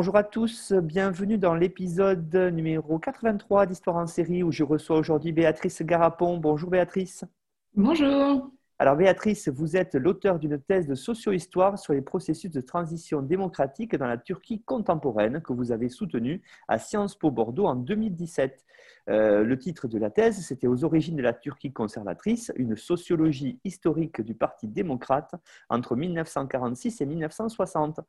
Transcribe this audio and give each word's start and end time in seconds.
Bonjour 0.00 0.16
à 0.16 0.24
tous, 0.24 0.72
bienvenue 0.72 1.36
dans 1.36 1.54
l'épisode 1.54 2.34
numéro 2.34 2.98
83 2.98 3.66
d'Histoire 3.66 3.96
en 3.96 4.06
série 4.06 4.42
où 4.42 4.50
je 4.50 4.64
reçois 4.64 4.96
aujourd'hui 4.96 5.30
Béatrice 5.30 5.82
Garapon. 5.82 6.38
Bonjour 6.38 6.70
Béatrice. 6.70 7.26
Bonjour. 7.74 8.50
Alors 8.78 8.96
Béatrice, 8.96 9.50
vous 9.50 9.76
êtes 9.76 9.94
l'auteur 9.94 10.38
d'une 10.38 10.58
thèse 10.58 10.86
de 10.86 10.94
socio-histoire 10.94 11.78
sur 11.78 11.92
les 11.92 12.00
processus 12.00 12.50
de 12.50 12.62
transition 12.62 13.20
démocratique 13.20 13.94
dans 13.94 14.06
la 14.06 14.16
Turquie 14.16 14.62
contemporaine 14.62 15.42
que 15.42 15.52
vous 15.52 15.70
avez 15.70 15.90
soutenue 15.90 16.40
à 16.66 16.78
Sciences 16.78 17.14
Po 17.14 17.30
Bordeaux 17.30 17.66
en 17.66 17.76
2017. 17.76 18.64
Euh, 19.10 19.44
le 19.44 19.58
titre 19.58 19.86
de 19.86 19.98
la 19.98 20.08
thèse, 20.08 20.46
c'était 20.46 20.66
Aux 20.66 20.82
origines 20.82 21.16
de 21.16 21.22
la 21.22 21.34
Turquie 21.34 21.74
conservatrice, 21.74 22.52
une 22.56 22.74
sociologie 22.74 23.60
historique 23.64 24.22
du 24.22 24.34
Parti 24.34 24.66
démocrate 24.66 25.34
entre 25.68 25.94
1946 25.94 27.02
et 27.02 27.04
1960. 27.04 28.00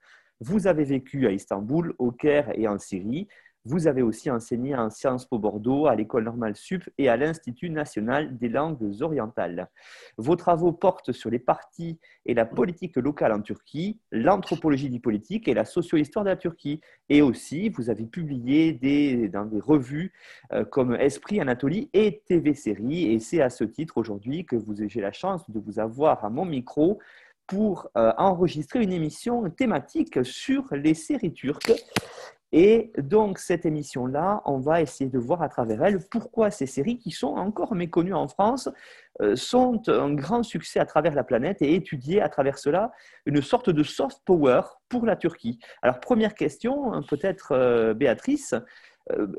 Vous 0.42 0.66
avez 0.66 0.86
vécu 0.86 1.28
à 1.28 1.32
Istanbul, 1.32 1.94
au 2.00 2.12
Caire 2.12 2.52
et 2.56 2.68
en 2.68 2.80
Syrie. 2.80 3.28
Vous 3.64 3.86
avez 3.86 4.02
aussi 4.02 4.32
enseigné 4.32 4.76
en 4.76 4.90
Sciences 4.90 5.28
Po 5.28 5.38
Bordeaux, 5.38 5.86
à 5.86 5.96
l'École 5.96 6.24
normale 6.24 6.56
sup 6.56 6.90
et 6.98 7.10
à 7.10 7.16
l'Institut 7.16 7.70
national 7.70 8.40
des 8.40 8.50
langues 8.50 8.92
orientales. 9.02 9.70
Vos 10.18 10.36
travaux 10.36 10.72
portent 10.72 11.12
sur 11.12 11.30
les 11.30 11.38
partis 11.38 12.00
et 12.26 12.34
la 12.34 12.48
politique 12.48 12.98
locale 12.98 13.34
en 13.34 13.42
Turquie, 13.42 14.00
l'anthropologie 14.12 14.90
du 14.90 15.00
politique 15.00 15.48
et 15.48 15.54
la 15.54 15.64
socio-histoire 15.64 16.26
de 16.26 16.32
la 16.32 16.38
Turquie. 16.38 16.82
Et 17.10 17.22
aussi, 17.22 17.70
vous 17.70 17.92
avez 17.92 18.08
publié 18.08 18.74
dans 19.32 19.46
des 19.46 19.60
revues 19.60 20.12
euh, 20.54 20.66
comme 20.66 20.96
Esprit 20.96 21.40
Anatolie 21.40 21.92
et 21.94 22.24
TV 22.26 22.56
Série. 22.56 23.14
Et 23.14 23.20
c'est 23.20 23.42
à 23.42 23.52
ce 23.52 23.64
titre 23.64 23.98
aujourd'hui 23.98 24.44
que 24.44 24.56
j'ai 24.88 25.02
la 25.02 25.12
chance 25.12 25.48
de 25.52 25.60
vous 25.60 25.78
avoir 25.78 26.26
à 26.26 26.32
mon 26.32 26.46
micro 26.46 26.98
pour 27.52 27.90
euh, 27.98 28.14
enregistrer 28.18 28.82
une 28.82 28.94
émission 28.94 29.50
thématique 29.50 30.24
sur 30.24 30.64
les 30.72 30.94
séries 30.94 31.34
turques. 31.34 31.74
Et 32.54 32.94
donc, 32.98 33.40
cette 33.40 33.66
émission-là, 33.66 34.42
on 34.46 34.60
va 34.60 34.82
essayer 34.82 35.10
de 35.10 35.20
voir 35.20 35.42
à 35.42 35.50
travers 35.50 35.84
elle 35.84 36.00
pourquoi 36.10 36.50
ces 36.50 36.66
séries, 36.66 36.98
qui 36.98 37.12
sont 37.12 37.36
encore 37.36 37.76
méconnues 37.76 38.14
en 38.14 38.30
France, 38.30 38.70
euh, 39.22 39.36
sont 39.36 39.82
un 39.90 40.14
grand 40.14 40.44
succès 40.44 40.80
à 40.80 40.86
travers 40.86 41.14
la 41.14 41.26
planète 41.26 41.62
et 41.62 41.76
étudier 41.76 42.22
à 42.22 42.30
travers 42.30 42.58
cela 42.58 42.92
une 43.26 43.42
sorte 43.42 43.70
de 43.70 43.84
soft 43.84 44.20
power 44.24 44.62
pour 44.88 45.06
la 45.06 45.18
Turquie. 45.18 45.60
Alors, 45.82 46.00
première 46.00 46.36
question, 46.36 46.94
hein, 46.94 47.02
peut-être 47.08 47.52
euh, 47.52 47.94
Béatrice, 47.94 48.56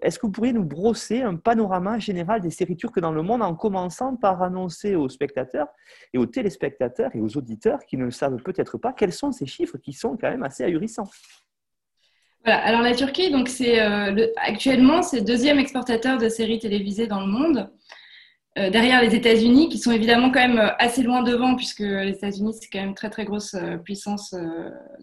est-ce 0.02 0.18
que 0.18 0.26
vous 0.26 0.32
pourriez 0.32 0.52
nous 0.52 0.64
brosser 0.64 1.22
un 1.22 1.36
panorama 1.36 1.98
général 1.98 2.40
des 2.40 2.50
séries 2.50 2.76
turques 2.76 3.00
dans 3.00 3.12
le 3.12 3.22
monde 3.22 3.42
en 3.42 3.54
commençant 3.54 4.16
par 4.16 4.42
annoncer 4.42 4.96
aux 4.96 5.08
spectateurs 5.08 5.68
et 6.12 6.18
aux 6.18 6.26
téléspectateurs 6.26 7.10
et 7.14 7.20
aux 7.20 7.36
auditeurs 7.36 7.78
qui 7.86 7.96
ne 7.96 8.04
le 8.04 8.10
savent 8.10 8.36
peut-être 8.42 8.76
pas 8.76 8.92
quels 8.92 9.12
sont 9.12 9.32
ces 9.32 9.46
chiffres 9.46 9.78
qui 9.78 9.92
sont 9.92 10.16
quand 10.16 10.30
même 10.30 10.42
assez 10.42 10.64
ahurissants? 10.64 11.08
Voilà. 12.44 12.60
Alors 12.64 12.82
la 12.82 12.94
Turquie, 12.94 13.30
donc 13.30 13.48
c'est 13.48 13.80
euh, 13.80 14.26
actuellement 14.36 15.02
c'est 15.02 15.20
le 15.20 15.24
deuxième 15.24 15.58
exportateur 15.58 16.18
de 16.18 16.28
séries 16.28 16.58
télévisées 16.58 17.06
dans 17.06 17.20
le 17.20 17.28
monde, 17.28 17.70
euh, 18.58 18.68
derrière 18.68 19.00
les 19.00 19.14
États-Unis, 19.14 19.68
qui 19.68 19.78
sont 19.78 19.92
évidemment 19.92 20.30
quand 20.30 20.40
même 20.40 20.58
euh, 20.58 20.74
assez 20.78 21.02
loin 21.02 21.22
devant, 21.22 21.54
puisque 21.54 21.80
les 21.80 22.10
États-Unis 22.10 22.54
c'est 22.60 22.68
quand 22.68 22.80
même 22.80 22.94
très 22.94 23.10
très 23.10 23.24
grosse 23.24 23.54
puissance 23.84 24.34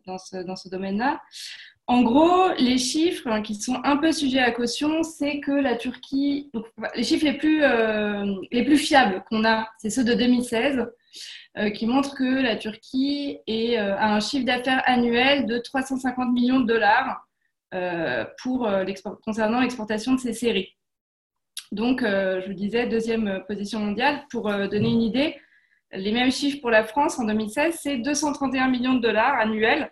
dans 0.06 0.18
ce, 0.18 0.44
dans 0.44 0.58
ce 0.58 0.68
domaine-là. 0.68 1.22
En 1.90 2.04
gros, 2.04 2.54
les 2.60 2.78
chiffres 2.78 3.28
hein, 3.28 3.42
qui 3.42 3.56
sont 3.56 3.82
un 3.84 3.98
peu 3.98 4.12
sujets 4.12 4.40
à 4.40 4.52
caution, 4.52 5.02
c'est 5.02 5.40
que 5.40 5.52
la 5.52 5.76
Turquie, 5.76 6.52
les 6.96 7.04
chiffres 7.04 7.26
les 7.26 7.34
plus, 7.34 7.64
les 8.52 8.64
plus 8.64 8.78
fiables 8.78 9.24
qu'on 9.28 9.44
a, 9.44 9.68
c'est 9.80 9.90
ceux 9.90 10.04
de 10.04 10.14
2016. 10.14 10.86
qui 11.74 11.88
montrent 11.88 12.14
que 12.16 12.44
la 12.44 12.56
Turquie 12.58 13.40
est, 13.48 13.78
a 13.78 14.14
un 14.14 14.20
chiffre 14.20 14.46
d'affaires 14.46 14.84
annuel 14.86 15.48
de 15.48 15.58
350 15.58 16.32
millions 16.32 16.60
de 16.60 16.68
dollars, 16.68 17.26
euh, 17.74 18.26
euh, 18.48 18.94
concernant 19.24 19.62
l'exportation 19.62 20.14
de 20.16 20.20
ces 20.20 20.34
séries. 20.34 20.76
Donc, 21.72 22.02
euh, 22.02 22.42
je 22.42 22.48
vous 22.48 22.54
disais, 22.54 22.88
deuxième 22.88 23.44
position 23.48 23.80
mondiale. 23.80 24.24
Pour 24.32 24.50
donner 24.50 24.90
une 24.90 25.02
idée, 25.04 25.38
les 25.92 26.12
mêmes 26.12 26.32
chiffres 26.32 26.62
pour 26.62 26.72
la 26.72 26.84
France 26.84 27.20
en 27.20 27.26
2016, 27.26 27.78
c'est 27.80 27.98
231 27.98 28.70
millions 28.70 28.96
de 28.96 29.02
dollars 29.02 29.40
annuels. 29.40 29.92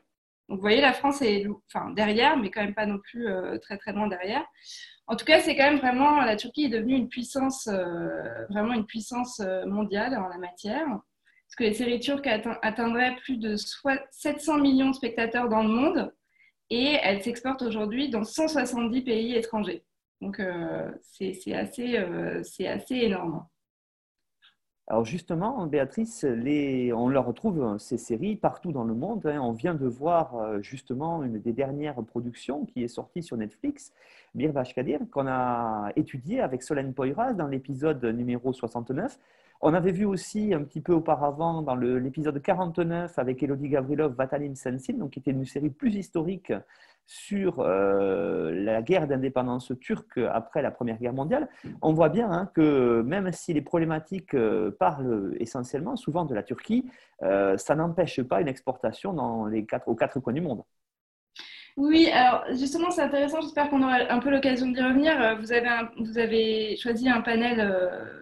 Vous 0.50 0.58
voyez, 0.58 0.82
la 0.82 0.94
France 0.94 1.22
est 1.22 1.46
enfin, 1.68 1.92
derrière, 1.92 2.38
mais 2.38 2.50
quand 2.50 2.62
même 2.62 2.76
pas 2.76 2.86
non 2.86 3.00
plus 3.00 3.28
très 3.62 3.78
très 3.78 3.92
loin 3.92 4.08
derrière. 4.08 4.46
En 5.08 5.16
tout 5.16 5.26
cas, 5.26 5.42
c'est 5.42 5.56
quand 5.56 5.70
même 5.70 5.80
vraiment 5.80 6.22
la 6.22 6.36
Turquie 6.38 6.66
est 6.66 6.70
devenue 6.70 6.96
une 6.96 7.10
puissance, 7.10 7.68
vraiment 8.50 8.74
une 8.74 8.86
puissance 8.86 9.42
mondiale 9.66 10.18
en 10.18 10.30
la 10.30 10.38
matière. 10.38 10.86
Parce 10.88 11.56
que 11.58 11.64
les 11.64 11.74
séries 11.74 12.00
turques 12.00 12.28
atteindraient 12.28 13.16
plus 13.18 13.38
de 13.38 13.56
700 14.12 14.58
millions 14.60 14.90
de 14.90 14.96
spectateurs 14.96 15.50
dans 15.50 15.64
le 15.64 15.70
monde 15.70 16.14
et 16.70 16.98
elle 17.02 17.24
s'exporte 17.24 17.62
aujourd'hui 17.62 18.10
dans 18.10 18.24
170 18.24 19.02
pays 19.02 19.36
étrangers. 19.36 19.86
Donc 20.22 20.40
euh, 20.40 20.92
c'est 21.02 21.54
assez, 21.54 21.98
euh, 21.98 22.42
assez 22.66 22.96
énorme. 22.96 23.46
Alors 24.90 25.04
justement, 25.04 25.68
Béatrice, 25.68 26.26
on 26.26 27.10
leur 27.10 27.26
retrouve 27.26 27.78
ces 27.78 27.98
séries 27.98 28.38
partout 28.38 28.72
dans 28.72 28.86
le 28.86 28.94
monde. 28.94 29.26
Hein. 29.26 29.42
On 29.42 29.52
vient 29.52 29.74
de 29.74 29.86
voir 29.86 30.36
euh, 30.36 30.62
justement 30.62 31.24
une 31.24 31.42
des 31.42 31.52
dernières 31.52 32.02
productions 32.04 32.66
qui 32.66 32.84
est 32.84 32.88
sortie 32.88 33.22
sur 33.22 33.36
Netflix, 33.36 33.92
Bir 34.34 34.54
Kadir, 34.74 35.02
qu'on 35.12 35.28
a 35.28 35.92
étudiée 35.98 36.40
avec 36.40 36.64
Solène 36.64 36.94
Poyraz 36.94 37.34
dans 37.34 37.48
l'épisode 37.48 38.02
numéro 38.06 38.54
69. 38.54 39.20
On 39.60 39.74
avait 39.74 39.92
vu 39.92 40.06
aussi 40.06 40.54
un 40.54 40.64
petit 40.64 40.80
peu 40.80 40.94
auparavant 40.94 41.62
dans 41.64 41.76
l'épisode 41.76 42.42
49 42.42 43.20
avec 43.20 43.44
Elodie 43.44 43.68
Gavrilov, 43.68 44.14
Vatalim 44.14 44.56
Sensin, 44.56 44.94
donc 44.94 45.10
qui 45.12 45.20
était 45.20 45.32
une 45.32 45.46
série 45.46 45.70
plus 45.70 45.96
historique 45.96 46.54
sur 47.08 47.62
euh, 47.62 48.52
la 48.54 48.82
guerre 48.82 49.08
d'indépendance 49.08 49.72
turque 49.80 50.20
après 50.32 50.62
la 50.62 50.72
Première 50.72 50.98
Guerre 50.98 51.14
mondiale, 51.14 51.48
on 51.82 51.94
voit 51.94 52.10
bien 52.10 52.30
hein, 52.30 52.52
que 52.54 53.02
même 53.02 53.32
si 53.32 53.54
les 53.54 53.62
problématiques 53.62 54.34
euh, 54.34 54.72
parlent 54.78 55.34
essentiellement 55.40 55.96
souvent 55.96 56.26
de 56.26 56.36
la 56.36 56.44
Turquie, 56.44 56.86
euh, 57.24 57.58
ça 57.58 57.76
n'empêche 57.76 58.22
pas 58.22 58.42
une 58.42 58.50
exportation 58.50 59.14
dans 59.14 59.46
les 59.46 59.66
quatre, 59.66 59.88
aux 59.88 59.96
quatre 59.96 60.20
coins 60.20 60.34
du 60.34 60.42
monde. 60.42 60.64
Oui, 61.78 62.10
alors 62.12 62.44
justement, 62.50 62.90
c'est 62.90 63.04
intéressant. 63.04 63.40
J'espère 63.40 63.70
qu'on 63.70 63.84
aura 63.84 64.00
un 64.10 64.18
peu 64.18 64.32
l'occasion 64.32 64.68
d'y 64.68 64.82
revenir. 64.82 65.38
Vous 65.40 65.54
avez, 65.54 65.70
vous 66.00 66.18
avez 66.18 66.76
choisi 66.76 67.08
un 67.08 67.22
panel. 67.22 67.72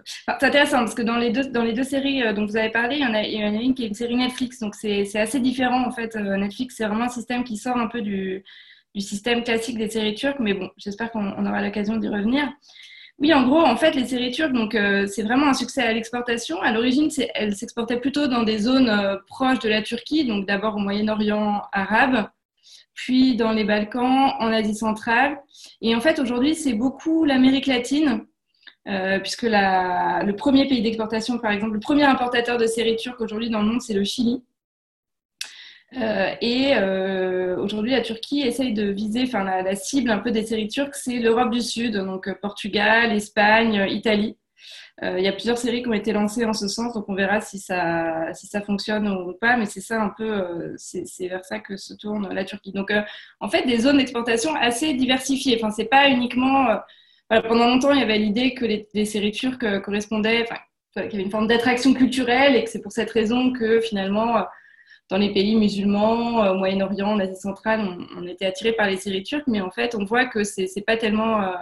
C'est 0.03 0.45
intéressant 0.45 0.79
parce 0.79 0.93
que 0.93 1.01
dans 1.01 1.15
les 1.15 1.31
deux, 1.31 1.45
dans 1.45 1.63
les 1.63 1.71
deux 1.71 1.85
séries 1.85 2.33
dont 2.33 2.45
vous 2.45 2.57
avez 2.57 2.69
parlé, 2.69 2.97
il 2.97 3.01
y 3.01 3.05
en 3.05 3.13
a, 3.13 3.23
il 3.23 3.39
y 3.39 3.45
en 3.45 3.57
a 3.57 3.61
une 3.61 3.73
qui 3.73 3.85
est 3.85 3.87
une 3.87 3.93
série 3.93 4.17
Netflix. 4.17 4.59
Donc, 4.59 4.75
c'est 4.75 5.17
assez 5.17 5.39
différent 5.39 5.87
en 5.87 5.91
fait. 5.91 6.15
Netflix, 6.15 6.75
c'est 6.75 6.85
vraiment 6.85 7.05
un 7.05 7.09
système 7.09 7.45
qui 7.45 7.55
sort 7.55 7.77
un 7.77 7.87
peu 7.87 8.01
du, 8.01 8.43
du 8.95 9.01
système 9.01 9.43
classique 9.43 9.77
des 9.77 9.89
séries 9.89 10.15
turques. 10.15 10.39
Mais 10.39 10.53
bon, 10.53 10.71
j'espère 10.77 11.11
qu'on 11.11 11.45
aura 11.45 11.61
l'occasion 11.61 11.97
d'y 11.97 12.07
revenir. 12.07 12.47
Oui, 13.19 13.33
en 13.33 13.47
gros, 13.47 13.61
en 13.61 13.77
fait, 13.77 13.91
les 13.91 14.05
séries 14.07 14.31
turques, 14.31 14.51
donc 14.51 14.77
c'est 15.07 15.23
vraiment 15.23 15.47
un 15.47 15.53
succès 15.53 15.81
à 15.81 15.93
l'exportation. 15.93 16.61
À 16.61 16.73
l'origine, 16.73 17.09
elles 17.33 17.55
s'exportaient 17.55 17.99
plutôt 17.99 18.27
dans 18.27 18.43
des 18.43 18.57
zones 18.57 19.19
proches 19.27 19.59
de 19.59 19.69
la 19.69 19.81
Turquie, 19.81 20.25
donc 20.25 20.45
d'abord 20.45 20.75
au 20.75 20.79
Moyen-Orient 20.79 21.61
arabe, 21.71 22.27
puis 22.93 23.35
dans 23.35 23.51
les 23.51 23.63
Balkans, 23.63 24.33
en 24.39 24.51
Asie 24.51 24.75
centrale. 24.75 25.39
Et 25.81 25.95
en 25.95 26.01
fait, 26.01 26.19
aujourd'hui, 26.19 26.55
c'est 26.55 26.73
beaucoup 26.73 27.23
l'Amérique 27.23 27.67
latine, 27.67 28.25
euh, 28.87 29.19
puisque 29.19 29.43
le 29.43 30.31
premier 30.33 30.67
pays 30.67 30.81
d'exportation, 30.81 31.37
par 31.39 31.51
exemple, 31.51 31.73
le 31.73 31.79
premier 31.79 32.03
importateur 32.03 32.57
de 32.57 32.65
séries 32.65 32.97
turques 32.97 33.21
aujourd'hui 33.21 33.49
dans 33.49 33.61
le 33.61 33.67
monde, 33.67 33.81
c'est 33.81 33.93
le 33.93 34.03
Chili. 34.03 34.43
Euh, 35.97 36.35
et 36.41 36.73
euh, 36.75 37.57
aujourd'hui, 37.57 37.91
la 37.91 38.01
Turquie 38.01 38.41
essaye 38.41 38.73
de 38.73 38.89
viser, 38.89 39.23
enfin, 39.23 39.43
la, 39.43 39.75
cible 39.75 40.11
un 40.11 40.19
peu 40.19 40.31
des 40.31 40.45
séries 40.45 40.67
turques, 40.67 40.95
c'est 40.95 41.19
l'Europe 41.19 41.51
du 41.51 41.61
Sud, 41.61 41.95
donc 41.97 42.31
Portugal, 42.41 43.11
Espagne, 43.11 43.85
Italie. 43.89 44.37
Euh, 45.03 45.19
il 45.19 45.25
y 45.25 45.27
a 45.27 45.33
plusieurs 45.33 45.57
séries 45.57 45.81
qui 45.83 45.89
ont 45.89 45.93
été 45.93 46.13
lancées 46.13 46.45
en 46.45 46.53
ce 46.53 46.69
sens, 46.69 46.93
donc 46.93 47.09
on 47.09 47.15
verra 47.15 47.41
si 47.41 47.59
ça, 47.59 48.33
si 48.33 48.47
ça 48.47 48.61
fonctionne 48.61 49.07
ou 49.09 49.33
pas, 49.33 49.57
mais 49.57 49.65
c'est 49.65 49.81
ça 49.81 50.01
un 50.01 50.09
peu, 50.09 50.23
euh, 50.23 50.73
c'est 50.77 51.27
vers 51.27 51.43
ça 51.43 51.59
que 51.59 51.75
se 51.75 51.93
tourne 51.93 52.33
la 52.33 52.45
Turquie. 52.45 52.71
Donc 52.71 52.91
euh, 52.91 53.01
en 53.41 53.49
fait, 53.49 53.63
des 53.63 53.79
zones 53.79 53.97
d'exportation 53.97 54.55
assez 54.55 54.93
diversifiées. 54.93 55.57
Enfin, 55.61 55.71
c'est 55.71 55.85
pas 55.85 56.09
uniquement. 56.09 56.79
pendant 57.29 57.67
longtemps, 57.67 57.91
il 57.91 57.99
y 57.99 58.03
avait 58.03 58.17
l'idée 58.17 58.53
que 58.53 58.65
les, 58.65 59.05
séries 59.05 59.31
turques 59.31 59.81
correspondaient, 59.81 60.45
qu'il 60.93 61.03
y 61.03 61.15
avait 61.15 61.23
une 61.23 61.31
forme 61.31 61.47
d'attraction 61.47 61.93
culturelle 61.93 62.55
et 62.55 62.63
que 62.63 62.69
c'est 62.69 62.81
pour 62.81 62.91
cette 62.93 63.11
raison 63.11 63.51
que 63.51 63.81
finalement 63.81 64.45
dans 65.09 65.17
les 65.17 65.33
pays 65.33 65.55
musulmans, 65.55 66.51
au 66.51 66.55
Moyen-Orient, 66.55 67.09
en 67.09 67.19
Asie 67.19 67.39
centrale, 67.39 67.81
on, 68.17 68.25
était 68.27 68.45
attiré 68.45 68.73
par 68.73 68.87
les 68.87 68.97
séries 68.97 69.23
turques, 69.23 69.47
mais 69.47 69.61
en 69.61 69.71
fait, 69.71 69.95
on 69.95 70.03
voit 70.05 70.25
que 70.25 70.43
c'est 70.43 70.67
pas 70.85 70.97
tellement, 70.97 71.53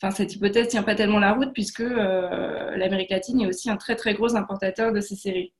enfin, 0.00 0.10
cette 0.10 0.34
hypothèse 0.34 0.68
tient 0.68 0.82
pas 0.82 0.94
tellement 0.94 1.18
la 1.18 1.32
route 1.34 1.52
puisque 1.52 1.80
l'Amérique 1.80 3.10
latine 3.10 3.42
est 3.42 3.46
aussi 3.46 3.70
un 3.70 3.76
très 3.76 3.96
très 3.96 4.14
gros 4.14 4.36
importateur 4.36 4.92
de 4.92 5.00
ces 5.00 5.16
séries. 5.16 5.52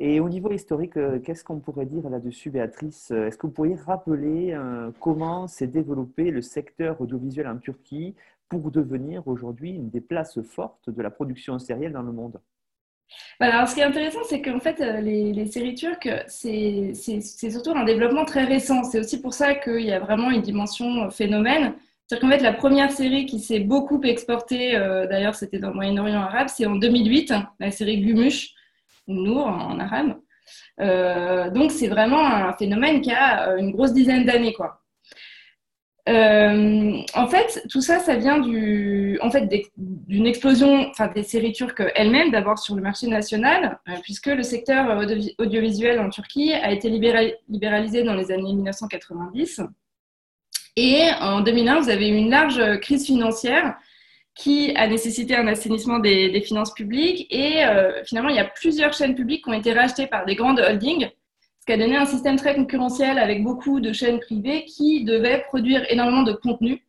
Et 0.00 0.20
au 0.20 0.28
niveau 0.28 0.52
historique, 0.52 0.96
euh, 0.96 1.18
qu'est-ce 1.18 1.42
qu'on 1.42 1.58
pourrait 1.58 1.86
dire 1.86 2.08
là-dessus, 2.08 2.50
Béatrice? 2.50 3.10
Est-ce 3.10 3.36
que 3.36 3.48
vous 3.48 3.52
pourriez 3.52 3.74
rappeler 3.74 4.52
euh, 4.52 4.92
comment 5.00 5.48
s'est 5.48 5.66
développé 5.66 6.30
le 6.30 6.40
secteur 6.40 7.00
audiovisuel 7.00 7.48
en 7.48 7.58
Turquie 7.58 8.14
pour 8.48 8.70
devenir 8.70 9.26
aujourd'hui 9.26 9.72
une 9.72 9.90
des 9.90 10.00
places 10.00 10.40
fortes 10.42 10.88
de 10.88 11.02
la 11.02 11.10
production 11.10 11.58
sérielle 11.58 11.92
dans 11.92 12.02
le 12.02 12.12
monde? 12.12 12.40
Bah, 13.40 13.46
alors, 13.46 13.68
ce 13.68 13.74
qui 13.74 13.80
est 13.80 13.84
intéressant, 13.84 14.20
c'est 14.28 14.42
qu'en 14.42 14.60
fait, 14.60 14.80
euh, 14.80 15.00
les, 15.00 15.46
séries 15.46 15.74
turques, 15.74 16.08
c'est 16.26 16.94
surtout 16.94 17.70
un 17.70 17.84
développement 17.84 18.24
très 18.24 18.44
récent. 18.44 18.84
C'est 18.84 19.00
aussi 19.00 19.20
pour 19.20 19.34
ça 19.34 19.54
qu'il 19.54 19.80
y 19.80 19.92
a 19.92 20.00
vraiment 20.00 20.30
une 20.30 20.42
dimension 20.42 21.10
phénomène. 21.10 21.74
C'est-à-dire 22.06 22.28
qu'en 22.28 22.36
fait, 22.36 22.42
la 22.42 22.52
première 22.52 22.90
série 22.90 23.26
qui 23.26 23.38
s'est 23.38 23.60
beaucoup 23.60 24.00
exportée, 24.02 24.72
d'ailleurs, 25.10 25.34
c'était 25.34 25.58
dans 25.58 25.68
le 25.68 25.74
Moyen-Orient 25.74 26.20
arabe, 26.20 26.48
c'est 26.48 26.64
en 26.64 26.76
2008, 26.76 27.34
la 27.60 27.70
série 27.70 28.00
Gumush, 28.00 28.54
Nour 29.06 29.46
en 29.46 29.78
arabe. 29.78 30.16
Euh, 30.80 31.50
donc 31.50 31.72
c'est 31.72 31.88
vraiment 31.88 32.24
un 32.24 32.52
phénomène 32.52 33.00
qui 33.00 33.10
a 33.10 33.50
euh, 33.50 33.56
une 33.56 33.72
grosse 33.72 33.92
dizaine 33.92 34.24
d'années 34.24 34.52
quoi. 34.52 34.82
Euh, 36.08 37.02
en 37.14 37.26
fait, 37.26 37.62
tout 37.68 37.82
ça, 37.82 37.98
ça 37.98 38.16
vient 38.16 38.38
du, 38.38 39.18
en 39.20 39.30
fait, 39.30 39.48
d'une 39.76 40.26
explosion, 40.26 40.88
enfin, 40.90 41.08
des 41.08 41.22
séries 41.22 41.52
turques 41.52 41.82
elles-mêmes, 41.94 42.30
d'abord 42.30 42.58
sur 42.58 42.74
le 42.74 42.82
marché 42.82 43.06
national, 43.08 43.78
puisque 44.02 44.26
le 44.26 44.42
secteur 44.42 44.98
audiovisuel 45.38 46.00
en 46.00 46.08
Turquie 46.08 46.52
a 46.52 46.72
été 46.72 46.88
libéralisé 46.88 48.04
dans 48.04 48.14
les 48.14 48.32
années 48.32 48.54
1990. 48.54 49.60
Et 50.76 51.02
en 51.20 51.40
2001, 51.40 51.80
vous 51.80 51.90
avez 51.90 52.08
eu 52.08 52.16
une 52.16 52.30
large 52.30 52.80
crise 52.80 53.04
financière 53.04 53.76
qui 54.38 54.72
a 54.76 54.86
nécessité 54.86 55.34
un 55.34 55.48
assainissement 55.48 55.98
des, 55.98 56.40
finances 56.40 56.72
publiques. 56.72 57.26
Et 57.30 57.64
euh, 57.64 58.04
finalement, 58.04 58.30
il 58.30 58.36
y 58.36 58.40
a 58.40 58.44
plusieurs 58.44 58.92
chaînes 58.92 59.16
publiques 59.16 59.44
qui 59.44 59.50
ont 59.50 59.54
été 59.54 59.72
rachetées 59.72 60.06
par 60.06 60.24
des 60.24 60.36
grandes 60.36 60.60
holdings, 60.60 61.10
qui 61.68 61.74
a 61.74 61.76
donné 61.76 61.96
un 61.96 62.06
système 62.06 62.36
très 62.36 62.54
concurrentiel 62.54 63.18
avec 63.18 63.42
beaucoup 63.42 63.78
de 63.78 63.92
chaînes 63.92 64.20
privées 64.20 64.64
qui 64.64 65.04
devaient 65.04 65.42
produire 65.48 65.84
énormément 65.90 66.22
de 66.22 66.32
contenu. 66.32 66.82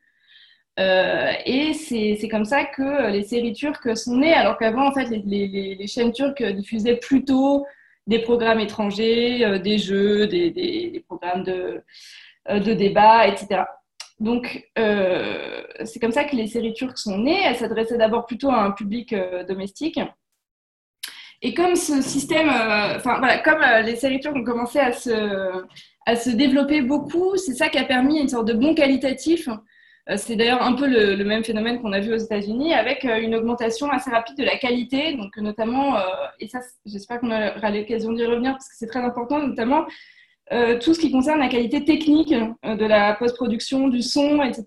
Euh, 0.79 1.33
et 1.45 1.73
c'est 1.73 2.29
comme 2.29 2.45
ça 2.45 2.63
que 2.63 3.11
les 3.11 3.23
séries 3.23 3.51
turques 3.51 3.97
sont 3.97 4.15
nées, 4.15 4.33
alors 4.33 4.57
qu'avant, 4.57 4.87
en 4.87 4.93
fait, 4.93 5.09
les, 5.09 5.85
chaînes 5.87 6.13
turques 6.13 6.41
diffusaient 6.41 6.95
plutôt 6.95 7.65
des 8.07 8.19
programmes 8.19 8.61
étrangers, 8.61 9.43
euh, 9.43 9.59
des 9.59 9.77
jeux, 9.77 10.27
des, 10.27 11.03
programmes 11.09 11.43
de, 11.43 11.83
de 12.49 12.73
débat, 12.73 13.27
etc. 13.27 13.65
Donc, 14.21 14.69
euh, 14.77 15.61
c'est 15.83 15.99
comme 15.99 16.13
ça 16.13 16.23
que 16.23 16.37
les 16.37 16.47
séries 16.47 16.73
turques 16.73 16.97
sont 16.97 17.17
nées. 17.17 17.41
Elles 17.43 17.57
s'adressaient 17.57 17.97
d'abord 17.97 18.25
plutôt 18.25 18.49
à 18.49 18.61
un 18.61 18.71
public 18.71 19.11
euh, 19.11 19.43
domestique. 19.43 19.99
Et 21.41 21.53
comme 21.53 21.75
ce 21.75 22.01
système, 22.01 22.49
euh, 22.49 22.97
enfin 22.97 23.17
voilà, 23.19 23.37
comme 23.39 23.61
les 23.85 23.95
séries 23.95 24.19
turques 24.19 24.35
ont 24.35 24.43
commencé 24.43 24.79
à 24.79 24.91
se, 24.91 25.63
à 26.05 26.15
se 26.15 26.29
développer 26.29 26.81
beaucoup, 26.81 27.37
c'est 27.37 27.53
ça 27.53 27.69
qui 27.69 27.77
a 27.77 27.85
permis 27.85 28.19
une 28.19 28.27
sorte 28.27 28.47
de 28.47 28.53
bon 28.53 28.75
qualitatif. 28.75 29.47
c'est 30.17 30.35
d'ailleurs 30.35 30.61
un 30.61 30.73
peu 30.73 30.87
le, 30.87 31.23
même 31.23 31.43
phénomène 31.45 31.81
qu'on 31.81 31.93
a 31.93 31.99
vu 31.99 32.13
aux 32.13 32.17
États-Unis, 32.17 32.73
avec 32.73 33.03
une 33.05 33.35
augmentation 33.35 33.89
assez 33.89 34.09
rapide 34.09 34.37
de 34.37 34.43
la 34.43 34.57
qualité, 34.57 35.13
donc 35.13 35.37
notamment, 35.37 35.97
et 36.39 36.47
ça, 36.47 36.59
j'espère 36.85 37.19
qu'on 37.21 37.31
aura 37.31 37.69
l'occasion 37.69 38.11
d'y 38.11 38.25
revenir 38.25 38.53
parce 38.53 38.67
que 38.67 38.75
c'est 38.75 38.87
très 38.87 39.01
important, 39.01 39.39
notamment 39.39 39.85
euh, 40.51 40.79
tout 40.79 40.95
ce 40.95 40.99
qui 40.99 41.11
concerne 41.11 41.39
la 41.39 41.47
qualité 41.47 41.85
technique 41.85 42.33
euh, 42.65 42.75
de 42.75 42.85
la 42.85 43.13
post-production, 43.13 43.87
du 43.87 44.01
son, 44.01 44.41
etc. 44.41 44.65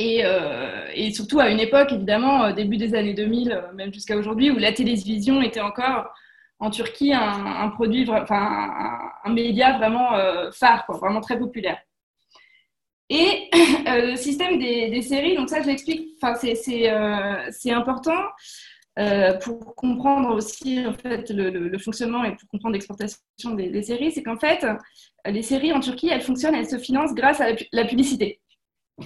Euh, 0.00 0.86
et, 0.94 1.12
surtout 1.12 1.40
à 1.40 1.50
une 1.50 1.60
époque, 1.60 1.92
évidemment, 1.92 2.52
début 2.52 2.76
des 2.76 2.94
années 2.94 3.14
2000, 3.14 3.64
même 3.74 3.92
jusqu'à 3.92 4.16
aujourd'hui, 4.16 4.50
où 4.50 4.58
la 4.58 4.72
télévision 4.72 5.42
était 5.42 5.60
encore 5.60 6.12
en 6.60 6.70
Turquie 6.70 7.12
un, 7.12 7.68
produit, 7.70 8.08
enfin 8.08 8.70
un, 9.24 9.32
média 9.32 9.76
vraiment 9.78 10.10
phare, 10.52 10.84
vraiment 10.88 11.20
très 11.20 11.38
populaire. 11.38 11.78
Et 13.10 13.48
le 13.86 14.16
système 14.16 14.58
des, 14.58 15.02
séries, 15.02 15.36
donc 15.36 15.48
ça 15.48 15.62
je 15.62 15.66
l'explique, 15.66 16.10
c'est 16.40 17.72
important. 17.72 18.22
Euh, 18.98 19.34
pour 19.34 19.76
comprendre 19.76 20.34
aussi 20.34 20.84
en 20.84 20.92
fait, 20.92 21.30
le, 21.30 21.78
fonctionnement 21.78 22.24
et 22.24 22.34
pour 22.34 22.48
comprendre 22.48 22.72
l'exportation 22.72 23.54
des, 23.54 23.82
séries, 23.82 24.10
c'est 24.10 24.24
qu'en 24.24 24.38
fait, 24.38 24.66
les 25.24 25.42
séries 25.42 25.72
en 25.72 25.78
Turquie, 25.78 26.08
elles 26.08 26.22
fonctionnent, 26.22 26.56
elles 26.56 26.68
se 26.68 26.78
financent 26.78 27.14
grâce 27.14 27.40
à 27.40 27.50
la, 27.72 27.84
publicité. 27.84 28.40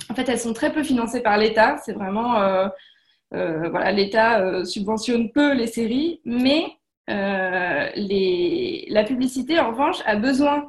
En 0.08 0.14
fait, 0.14 0.28
elles 0.28 0.38
sont 0.38 0.52
très 0.52 0.72
peu 0.72 0.82
financées 0.82 1.20
par 1.20 1.36
l'État. 1.38 1.76
C'est 1.84 1.92
vraiment, 1.92 2.40
euh, 2.40 2.68
euh, 3.34 3.68
voilà, 3.68 3.92
l'État 3.92 4.64
subventionne 4.64 5.30
peu 5.32 5.54
les 5.54 5.66
séries, 5.66 6.20
mais 6.24 6.66
les, 7.08 8.86
la 8.88 9.04
publicité, 9.04 9.58
en 9.58 9.70
revanche, 9.70 9.98
a 10.06 10.16
besoin 10.16 10.68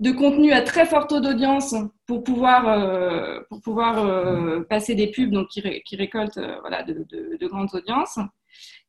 de 0.00 0.10
contenu 0.10 0.52
à 0.52 0.60
très 0.60 0.84
fort 0.84 1.06
taux 1.06 1.20
d'audience 1.20 1.74
pour 2.06 2.22
pouvoir, 2.22 3.44
pour 3.48 3.62
pouvoir 3.62 4.66
passer 4.68 4.94
des 4.94 5.06
pubs 5.08 5.30
donc 5.30 5.48
qui, 5.48 5.96
récoltent 5.96 6.40
voilà, 6.60 6.82
de, 6.82 7.46
grandes 7.46 7.74
audiences. 7.74 8.18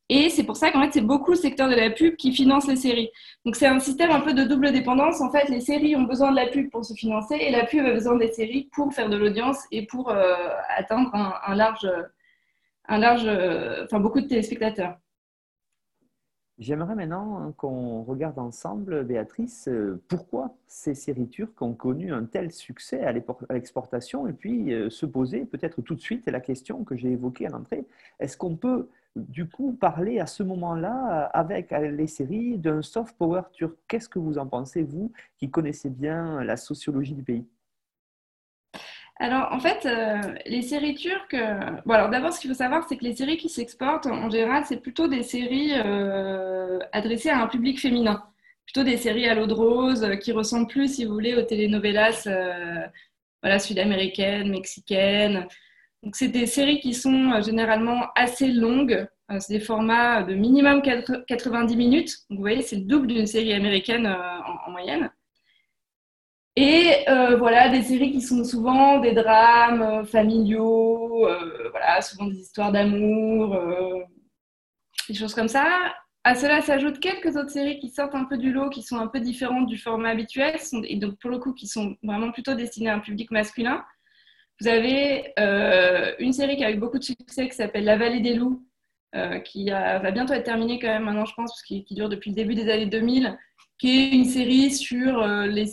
Et 0.09 0.29
c'est 0.29 0.45
pour 0.45 0.55
ça 0.55 0.71
qu'en 0.71 0.81
fait, 0.81 0.93
c'est 0.93 1.01
beaucoup 1.01 1.31
le 1.31 1.37
secteur 1.37 1.69
de 1.69 1.75
la 1.75 1.89
pub 1.89 2.15
qui 2.15 2.31
finance 2.31 2.65
les 2.67 2.77
séries. 2.77 3.09
Donc, 3.43 3.57
c'est 3.57 3.67
un 3.67 3.79
système 3.79 4.11
un 4.11 4.21
peu 4.21 4.33
de 4.33 4.43
double 4.43 4.71
dépendance. 4.71 5.19
En 5.19 5.29
fait, 5.31 5.49
les 5.49 5.59
séries 5.59 5.97
ont 5.97 6.03
besoin 6.03 6.31
de 6.31 6.37
la 6.37 6.47
pub 6.47 6.69
pour 6.69 6.85
se 6.85 6.93
financer 6.93 7.35
et 7.35 7.51
la 7.51 7.65
pub 7.65 7.85
a 7.85 7.93
besoin 7.93 8.15
des 8.15 8.31
séries 8.31 8.69
pour 8.71 8.93
faire 8.93 9.09
de 9.09 9.17
l'audience 9.17 9.57
et 9.71 9.85
pour 9.85 10.09
euh, 10.09 10.33
atteindre 10.77 11.13
un, 11.13 11.55
large, 11.55 11.89
un 12.87 12.97
large, 12.99 13.25
euh, 13.25 13.83
enfin, 13.83 13.99
beaucoup 13.99 14.21
de 14.21 14.27
téléspectateurs. 14.27 14.97
J'aimerais 16.57 16.95
maintenant 16.95 17.51
qu'on 17.57 18.01
regarde 18.01 18.39
ensemble, 18.39 19.03
Béatrice, 19.03 19.67
euh, 19.67 20.01
pourquoi 20.07 20.55
ces 20.67 20.95
séries 20.95 21.27
turques 21.27 21.61
ont 21.61 21.73
connu 21.73 22.13
un 22.13 22.23
tel 22.23 22.51
succès 22.51 23.01
à 23.03 23.11
l'exportation 23.11 24.25
et 24.25 24.33
puis 24.33 24.73
se 24.89 25.05
poser 25.05 25.45
peut-être 25.45 25.81
tout 25.81 25.93
de 25.93 26.01
suite 26.01 26.25
la 26.27 26.39
question 26.39 26.83
que 26.83 26.95
j'ai 26.95 27.11
évoquée 27.11 27.45
à 27.45 27.49
l'entrée. 27.49 27.85
Est-ce 28.19 28.37
qu'on 28.37 28.55
peut 28.55 28.89
du 29.27 29.47
coup 29.47 29.73
parler 29.73 30.19
à 30.19 30.25
ce 30.25 30.43
moment-là 30.43 31.29
avec 31.33 31.71
les 31.71 32.07
séries 32.07 32.57
d'un 32.57 32.81
soft 32.81 33.15
power 33.17 33.41
turc. 33.53 33.75
Qu'est-ce 33.87 34.09
que 34.09 34.19
vous 34.19 34.37
en 34.37 34.47
pensez, 34.47 34.83
vous, 34.83 35.11
qui 35.37 35.49
connaissez 35.49 35.89
bien 35.89 36.43
la 36.43 36.57
sociologie 36.57 37.13
du 37.13 37.23
pays? 37.23 37.45
Alors, 39.19 39.51
en 39.51 39.59
fait, 39.59 39.85
euh, 39.85 40.35
les 40.45 40.61
séries 40.61 40.95
turques. 40.95 41.33
Euh, 41.33 41.59
bon, 41.85 41.93
alors 41.93 42.09
d'abord, 42.09 42.31
ce 42.33 42.39
qu'il 42.39 42.49
faut 42.51 42.55
savoir, 42.55 42.85
c'est 42.87 42.97
que 42.97 43.03
les 43.03 43.15
séries 43.15 43.37
qui 43.37 43.49
s'exportent, 43.49 44.05
en 44.05 44.29
général, 44.29 44.63
c'est 44.65 44.77
plutôt 44.77 45.07
des 45.07 45.23
séries 45.23 45.71
euh, 45.73 46.79
adressées 46.91 47.29
à 47.29 47.41
un 47.41 47.47
public 47.47 47.79
féminin. 47.79 48.23
Plutôt 48.65 48.83
des 48.83 48.97
séries 48.97 49.27
à 49.27 49.33
l'eau 49.33 49.47
de 49.47 49.53
rose 49.53 50.07
qui 50.21 50.31
ressemblent 50.33 50.67
plus, 50.67 50.95
si 50.95 51.05
vous 51.05 51.13
voulez, 51.13 51.35
aux 51.35 51.41
telenovelas 51.41 52.27
voilà, 53.41 53.59
sud-américaines, 53.59 54.49
mexicaines, 54.49 55.47
donc, 56.07 56.15
c'est 56.15 56.29
des 56.29 56.45
séries 56.45 56.79
qui 56.79 56.93
sont 56.93 57.33
euh, 57.33 57.41
généralement 57.41 58.07
assez 58.15 58.47
longues. 58.47 59.05
Euh, 59.29 59.39
c'est 59.41 59.55
des 59.55 59.59
formats 59.59 60.23
de 60.23 60.35
minimum 60.35 60.81
90 60.81 61.75
minutes. 61.75 62.15
vous 62.29 62.37
voyez, 62.37 62.61
c'est 62.61 62.77
le 62.77 62.83
double 62.83 63.07
d'une 63.07 63.25
série 63.27 63.51
américaine 63.51 64.05
euh, 64.05 64.65
en, 64.65 64.71
moyenne. 64.71 65.11
Et 66.55 67.03
voilà, 67.37 67.67
des 67.67 67.81
séries 67.81 68.13
qui 68.13 68.21
sont 68.21 68.45
souvent 68.45 68.99
des 68.99 69.11
drames 69.11 70.05
familiaux, 70.05 71.27
voilà, 71.71 72.01
souvent 72.01 72.25
des 72.25 72.37
histoires 72.37 72.71
d'amour, 72.71 73.59
des 75.07 75.13
choses 75.13 75.35
comme 75.35 75.49
ça. 75.49 75.93
À 76.23 76.33
cela 76.35 76.61
s'ajoutent 76.61 76.99
quelques 76.99 77.35
autres 77.35 77.51
séries 77.51 77.79
qui 77.79 77.89
sortent 77.89 78.15
un 78.15 78.23
peu 78.23 78.37
du 78.37 78.51
lot, 78.51 78.69
qui 78.69 78.81
sont 78.81 78.97
un 78.97 79.07
peu 79.07 79.19
différentes 79.19 79.67
du 79.67 79.77
format 79.77 80.09
habituel, 80.09 80.55
et 80.85 80.95
donc 80.95 81.19
pour 81.19 81.29
le 81.29 81.37
coup 81.37 81.53
qui 81.53 81.67
sont 81.67 81.95
vraiment 82.01 82.31
plutôt 82.31 82.55
destinées 82.55 82.89
à 82.89 82.95
un 82.95 83.01
public 83.01 83.29
masculin. 83.29 83.83
Vous 84.59 84.67
avez 84.67 85.33
euh, 85.39 86.13
une 86.19 86.33
série 86.33 86.57
qui 86.57 86.63
a 86.63 86.71
eu 86.71 86.77
beaucoup 86.77 86.97
de 86.97 87.03
succès 87.03 87.47
qui 87.47 87.55
s'appelle 87.55 87.83
La 87.83 87.97
Vallée 87.97 88.21
des 88.21 88.33
Loups, 88.33 88.65
euh, 89.15 89.39
qui 89.39 89.69
va 89.69 90.11
bientôt 90.11 90.33
être 90.33 90.45
terminée 90.45 90.79
quand 90.79 90.87
même 90.87 91.03
maintenant, 91.03 91.25
je 91.25 91.33
pense, 91.35 91.51
parce 91.51 91.63
qu'il 91.63 91.83
qui 91.83 91.93
dure 91.93 92.09
depuis 92.09 92.31
le 92.31 92.35
début 92.35 92.55
des 92.55 92.69
années 92.69 92.87
2000, 92.87 93.37
qui 93.77 93.99
est 93.99 94.09
une 94.09 94.25
série 94.25 94.71
sur 94.71 95.21
euh, 95.21 95.45
les, 95.45 95.65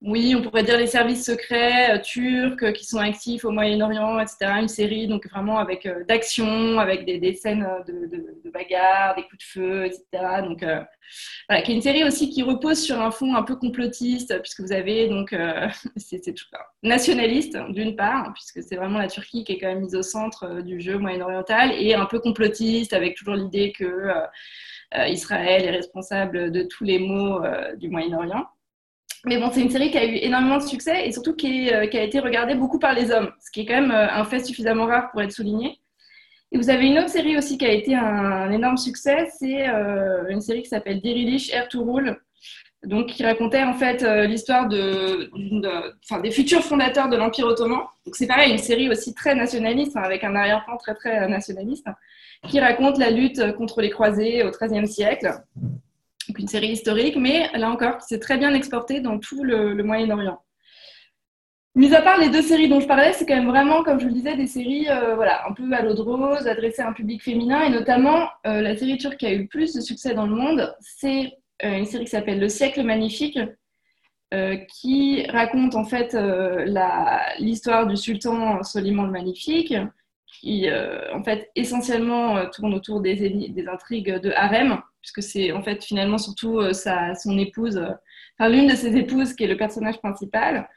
oui, 0.00 0.32
on 0.36 0.42
pourrait 0.42 0.62
dire 0.62 0.76
les 0.78 0.86
services 0.86 1.24
secrets 1.24 1.96
euh, 1.96 2.00
turcs 2.00 2.62
euh, 2.62 2.70
qui 2.70 2.84
sont 2.84 2.98
actifs 2.98 3.44
au 3.44 3.50
Moyen-Orient, 3.50 4.20
etc. 4.20 4.52
Une 4.60 4.68
série 4.68 5.08
donc 5.08 5.28
vraiment 5.28 5.58
avec 5.58 5.86
euh, 5.86 6.04
d'action, 6.04 6.78
avec 6.78 7.04
des, 7.04 7.34
scènes 7.34 7.66
de, 7.88 8.06
de, 8.06 8.50
bagarre, 8.50 9.16
des 9.16 9.22
coups 9.22 9.38
de 9.38 9.42
feu, 9.42 9.86
etc. 9.86 10.42
Donc 10.44 10.64
voilà, 11.48 11.62
qui 11.62 11.72
est 11.72 11.74
une 11.74 11.82
série 11.82 12.04
aussi 12.04 12.30
qui 12.30 12.44
repose 12.44 12.80
sur 12.80 13.00
un 13.00 13.10
fond 13.10 13.34
un 13.34 13.42
peu 13.42 13.56
complotiste, 13.56 14.40
puisque 14.40 14.60
vous 14.60 14.72
avez 14.72 15.08
donc 15.08 15.34
c'est 15.96 16.22
nationaliste 16.84 17.58
d'une 17.70 17.96
part, 17.96 18.32
puisque 18.34 18.62
c'est 18.62 18.76
vraiment 18.76 18.98
la 18.98 19.08
Turquie 19.08 19.42
qui 19.42 19.54
est 19.54 19.58
quand 19.58 19.68
même 19.68 19.80
mise 19.80 19.96
au 19.96 20.02
centre 20.02 20.60
du 20.62 20.80
jeu 20.80 20.98
moyen-oriental, 20.98 21.72
et 21.76 21.94
un 21.94 22.06
peu 22.06 22.20
complotiste 22.20 22.92
avec 22.92 23.16
toujours 23.16 23.34
l'idée 23.34 23.72
que 23.72 24.12
Israël 25.08 25.64
est 25.64 25.70
responsable 25.70 26.52
de 26.52 26.62
tous 26.62 26.84
les 26.84 27.00
maux 27.00 27.40
du 27.76 27.88
Moyen-Orient. 27.88 28.46
Mais 29.28 29.36
bon, 29.36 29.50
c'est 29.52 29.60
une 29.60 29.68
série 29.68 29.90
qui 29.90 29.98
a 29.98 30.06
eu 30.06 30.14
énormément 30.14 30.56
de 30.56 30.62
succès 30.62 31.06
et 31.06 31.12
surtout 31.12 31.36
qui, 31.36 31.70
euh, 31.70 31.86
a 31.92 32.00
été 32.00 32.18
regardée 32.18 32.54
beaucoup 32.54 32.78
par 32.78 32.94
les 32.94 33.10
hommes, 33.10 33.30
ce 33.44 33.50
qui 33.50 33.60
est 33.60 33.66
quand 33.66 33.78
même 33.78 33.90
euh, 33.90 34.10
un 34.10 34.24
fait 34.24 34.42
suffisamment 34.42 34.86
rare 34.86 35.10
pour 35.10 35.20
être 35.20 35.32
souligné. 35.32 35.78
Et 36.50 36.56
vous 36.56 36.70
avez 36.70 36.86
une 36.86 36.98
autre 36.98 37.10
série 37.10 37.36
aussi 37.36 37.58
qui 37.58 37.66
a 37.66 37.72
été 37.72 37.94
un, 37.94 38.50
énorme 38.50 38.78
succès, 38.78 39.28
c'est 39.38 39.68
euh, 39.68 40.28
une 40.30 40.40
série 40.40 40.62
qui 40.62 40.70
s'appelle 40.70 41.02
Dirilish 41.02 41.52
Air 41.52 41.68
to 41.68 41.84
Rule, 41.84 42.16
donc 42.84 43.08
qui 43.08 43.22
racontait 43.22 43.64
en 43.64 43.74
fait 43.74 44.02
l'histoire 44.26 44.66
de, 44.66 45.30
des 46.22 46.30
futurs 46.30 46.64
fondateurs 46.64 47.10
de 47.10 47.16
l'Empire 47.16 47.48
ottoman. 47.48 47.80
Donc 48.06 48.16
c'est 48.16 48.26
pareil, 48.26 48.52
une 48.52 48.58
série 48.58 48.88
aussi 48.88 49.12
très 49.12 49.34
nationaliste, 49.34 49.94
hein, 49.98 50.02
avec 50.04 50.24
un 50.24 50.34
arrière-plan 50.34 50.78
très 50.78 50.94
très 50.94 51.28
nationaliste, 51.28 51.88
qui 52.48 52.60
raconte 52.60 52.96
la 52.96 53.10
lutte 53.10 53.52
contre 53.56 53.82
les 53.82 53.90
croisés 53.90 54.42
au 54.42 54.50
XIIIe 54.50 54.88
siècle 54.88 55.34
une 56.38 56.48
série 56.48 56.68
historique, 56.68 57.16
mais 57.16 57.48
là 57.54 57.70
encore, 57.70 58.02
c'est 58.02 58.18
très 58.18 58.38
bien 58.38 58.52
exporté 58.54 59.00
dans 59.00 59.18
tout 59.18 59.44
le, 59.44 59.82
Moyen-Orient. 59.82 60.42
Mis 61.74 61.94
à 61.94 62.02
part 62.02 62.18
les 62.18 62.28
deux 62.28 62.42
séries 62.42 62.68
dont 62.68 62.80
je 62.80 62.86
parlais, 62.86 63.12
c'est 63.12 63.24
quand 63.24 63.36
même 63.36 63.48
vraiment, 63.48 63.84
comme 63.84 64.00
je 64.00 64.06
le 64.06 64.12
disais, 64.12 64.36
des 64.36 64.48
séries 64.48 64.88
euh, 64.88 65.14
voilà, 65.14 65.46
un 65.48 65.52
peu 65.52 65.70
à 65.72 65.82
l'eau 65.82 65.94
adressées 66.34 66.82
à 66.82 66.88
un 66.88 66.92
public 66.92 67.22
féminin, 67.22 67.62
et 67.62 67.70
notamment 67.70 68.28
euh, 68.46 68.60
la 68.60 68.76
série 68.76 68.98
turque 68.98 69.18
qui 69.18 69.26
a 69.26 69.32
eu 69.32 69.42
le 69.42 69.46
plus 69.46 69.74
de 69.74 69.80
succès 69.80 70.14
dans 70.14 70.26
le 70.26 70.34
monde, 70.34 70.74
c'est 70.80 71.32
euh, 71.64 71.78
une 71.78 71.86
série 71.86 72.04
qui 72.04 72.10
s'appelle 72.10 72.40
Le 72.40 72.48
siècle 72.48 72.82
magnifique, 72.82 73.38
qui 74.68 75.26
raconte 75.28 75.74
en 75.74 75.84
fait 75.84 76.14
l'histoire 77.38 77.86
du 77.86 77.96
sultan 77.96 78.62
Soliman 78.62 79.06
le 79.06 79.10
Magnifique, 79.10 79.72
qui 80.26 80.68
en 81.14 81.24
fait 81.24 81.50
essentiellement 81.56 82.44
tourne 82.50 82.74
autour 82.74 83.00
des 83.00 83.66
intrigues 83.66 84.20
de 84.20 84.30
harem, 84.32 84.82
puisque 85.00 85.22
c'est 85.22 85.52
en 85.52 85.62
fait 85.62 85.82
finalement 85.84 86.18
surtout 86.18 86.58
euh, 86.58 86.72
sa, 86.72 87.14
son 87.14 87.38
épouse, 87.38 87.76
euh, 87.76 87.90
enfin 88.38 88.50
l'une 88.50 88.68
de 88.68 88.74
ses 88.74 88.96
épouses 88.96 89.34
qui 89.34 89.44
est 89.44 89.48
le 89.48 89.56
personnage 89.56 89.98
principal. 89.98 90.68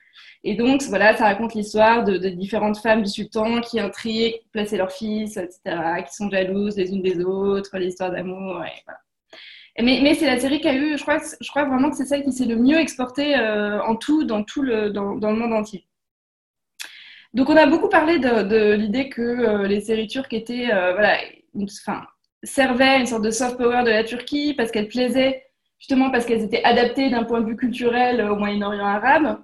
Et 0.44 0.56
donc 0.56 0.82
voilà, 0.84 1.16
ça 1.16 1.26
raconte 1.26 1.54
l'histoire 1.54 2.04
de, 2.04 2.18
différentes 2.30 2.78
femmes 2.78 3.04
du 3.04 3.10
sultan 3.10 3.62
qui 3.62 3.80
intriguent, 3.80 4.40
placer 4.52 4.78
leurs 4.78 4.92
fils, 4.92 5.38
etc., 5.38 6.04
qui 6.08 6.14
sont 6.14 6.30
jalouses 6.30 6.78
les 6.78 6.92
unes 6.92 7.02
des 7.02 7.24
autres, 7.24 7.78
l'histoire 7.78 8.12
d'amour, 8.12 8.64
et 8.66 8.82
voilà. 8.86 9.00
Mais, 9.80 10.02
mais 10.04 10.16
c'est 10.16 10.26
la 10.26 10.38
série 10.38 10.60
qui 10.60 10.68
a 10.68 10.76
eu, 10.76 10.98
je 10.98 11.02
crois, 11.02 11.20
je 11.40 11.50
crois 11.50 11.64
vraiment 11.64 11.90
que 11.90 11.96
c'est 11.96 12.06
celle 12.06 12.24
qui 12.24 12.34
s'est 12.34 12.46
le 12.46 12.58
mieux 12.58 12.78
exportée 12.78 13.38
euh, 13.38 13.82
en 13.84 13.96
tout, 13.96 14.26
dans, 14.26 14.44
tout 14.44 14.62
le, 14.64 14.90
dans, 14.90 15.16
dans, 15.16 15.32
le 15.32 15.38
monde 15.38 15.54
entier. 15.54 15.88
Donc 17.34 17.50
on 17.50 17.56
a 17.56 17.66
beaucoup 17.68 17.88
parlé 17.88 18.20
de 18.20 18.74
l'idée 18.74 19.08
que 19.10 19.66
les 19.66 19.80
séries 19.80 20.08
turques 20.08 20.34
étaient, 20.34 20.68
voilà, 20.68 21.18
enfin, 21.56 22.06
servait 22.44 23.00
une 23.00 23.06
sorte 23.06 23.24
de 23.24 23.32
soft 23.32 23.58
power 23.58 23.84
de 23.84 23.90
la 23.90 24.04
Turquie 24.04 24.54
parce 24.54 24.72
qu'elle 24.72 24.88
plaisait 24.88 25.44
justement 25.80 26.12
parce 26.12 26.26
qu'elles 26.26 26.44
étaient 26.44 26.64
adaptées 26.64 27.10
d'un 27.10 27.24
point 27.24 27.42
de 27.42 27.48
vue 27.48 27.56
culturel 27.56 28.22
au 28.22 28.36
Moyen-Orient 28.36 28.86
arabe. 28.86 29.44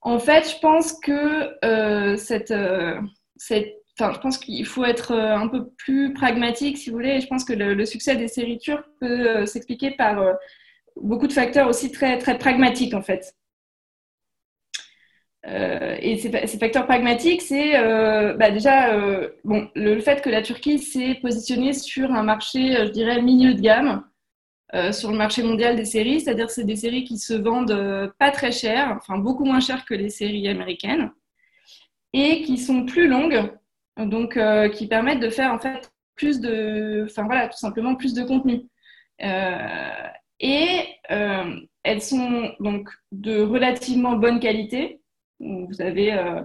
En 0.00 0.18
fait, 0.18 0.48
je 0.48 0.58
pense 0.60 0.92
que 1.00 1.52
euh, 1.64 2.16
cette, 2.16 2.50
euh, 2.50 3.00
cette 3.36 3.80
Enfin, 3.96 4.12
je 4.12 4.18
pense 4.18 4.38
qu'il 4.38 4.66
faut 4.66 4.84
être 4.84 5.12
euh, 5.12 5.36
un 5.36 5.46
peu 5.46 5.68
plus 5.78 6.12
pragmatique, 6.14 6.78
si 6.78 6.90
vous 6.90 6.96
voulez. 6.96 7.20
Je 7.20 7.28
pense 7.28 7.44
que 7.44 7.52
le, 7.52 7.86
succès 7.86 8.16
des 8.16 8.26
séries 8.26 8.58
turques 8.58 8.88
peut 8.98 9.46
s'expliquer 9.46 9.92
par 9.92 10.20
beaucoup 10.96 11.28
de 11.28 11.32
facteurs 11.32 11.68
aussi 11.68 11.92
très, 11.92 12.18
très 12.18 12.36
pragmatiques, 12.36 12.92
en 12.92 13.02
fait. 13.02 13.36
Euh, 15.46 15.96
et 16.00 16.16
ces, 16.16 16.58
facteurs 16.58 16.86
pragmatiques, 16.86 17.42
c'est 17.42 17.76
euh, 17.76 18.34
bah 18.34 18.50
déjà 18.50 18.94
euh, 18.94 19.28
bon, 19.44 19.68
le, 19.74 20.00
fait 20.00 20.22
que 20.22 20.30
la 20.30 20.40
Turquie 20.40 20.78
s'est 20.78 21.16
positionnée 21.20 21.74
sur 21.74 22.10
un 22.12 22.22
marché, 22.22 22.86
je 22.86 22.90
dirais, 22.90 23.20
milieu 23.20 23.54
de 23.54 23.60
gamme, 23.60 24.04
sur 24.90 25.12
le 25.12 25.16
marché 25.16 25.44
mondial 25.44 25.76
des 25.76 25.84
séries, 25.84 26.20
c'est-à-dire 26.20 26.50
c'est 26.50 26.64
des 26.64 26.74
séries 26.74 27.04
qui 27.04 27.16
se 27.16 27.32
vendent 27.34 28.12
pas 28.18 28.32
très 28.32 28.50
cher, 28.50 28.92
enfin 28.96 29.18
beaucoup 29.18 29.44
moins 29.44 29.60
cher 29.60 29.84
que 29.84 29.94
les 29.94 30.08
séries 30.08 30.48
américaines, 30.48 31.12
et 32.12 32.42
qui 32.42 32.58
sont 32.58 32.84
plus 32.84 33.06
longues, 33.06 33.52
donc 33.96 34.36
qui 34.72 34.88
permettent 34.88 35.20
de 35.20 35.30
faire 35.30 35.52
en 35.52 35.60
fait 35.60 35.92
plus 36.16 36.40
de, 36.40 37.06
enfin 37.08 37.22
voilà, 37.22 37.46
tout 37.46 37.56
simplement 37.56 37.94
plus 37.94 38.14
de 38.14 38.24
contenu. 38.24 38.62
et 40.40 40.78
elles 41.84 42.02
sont 42.02 42.50
donc 42.58 42.88
de 43.12 43.42
relativement 43.42 44.16
bonne 44.16 44.40
qualité 44.40 45.03
vous 45.40 45.80
avez, 45.80 46.12
euh, 46.12 46.42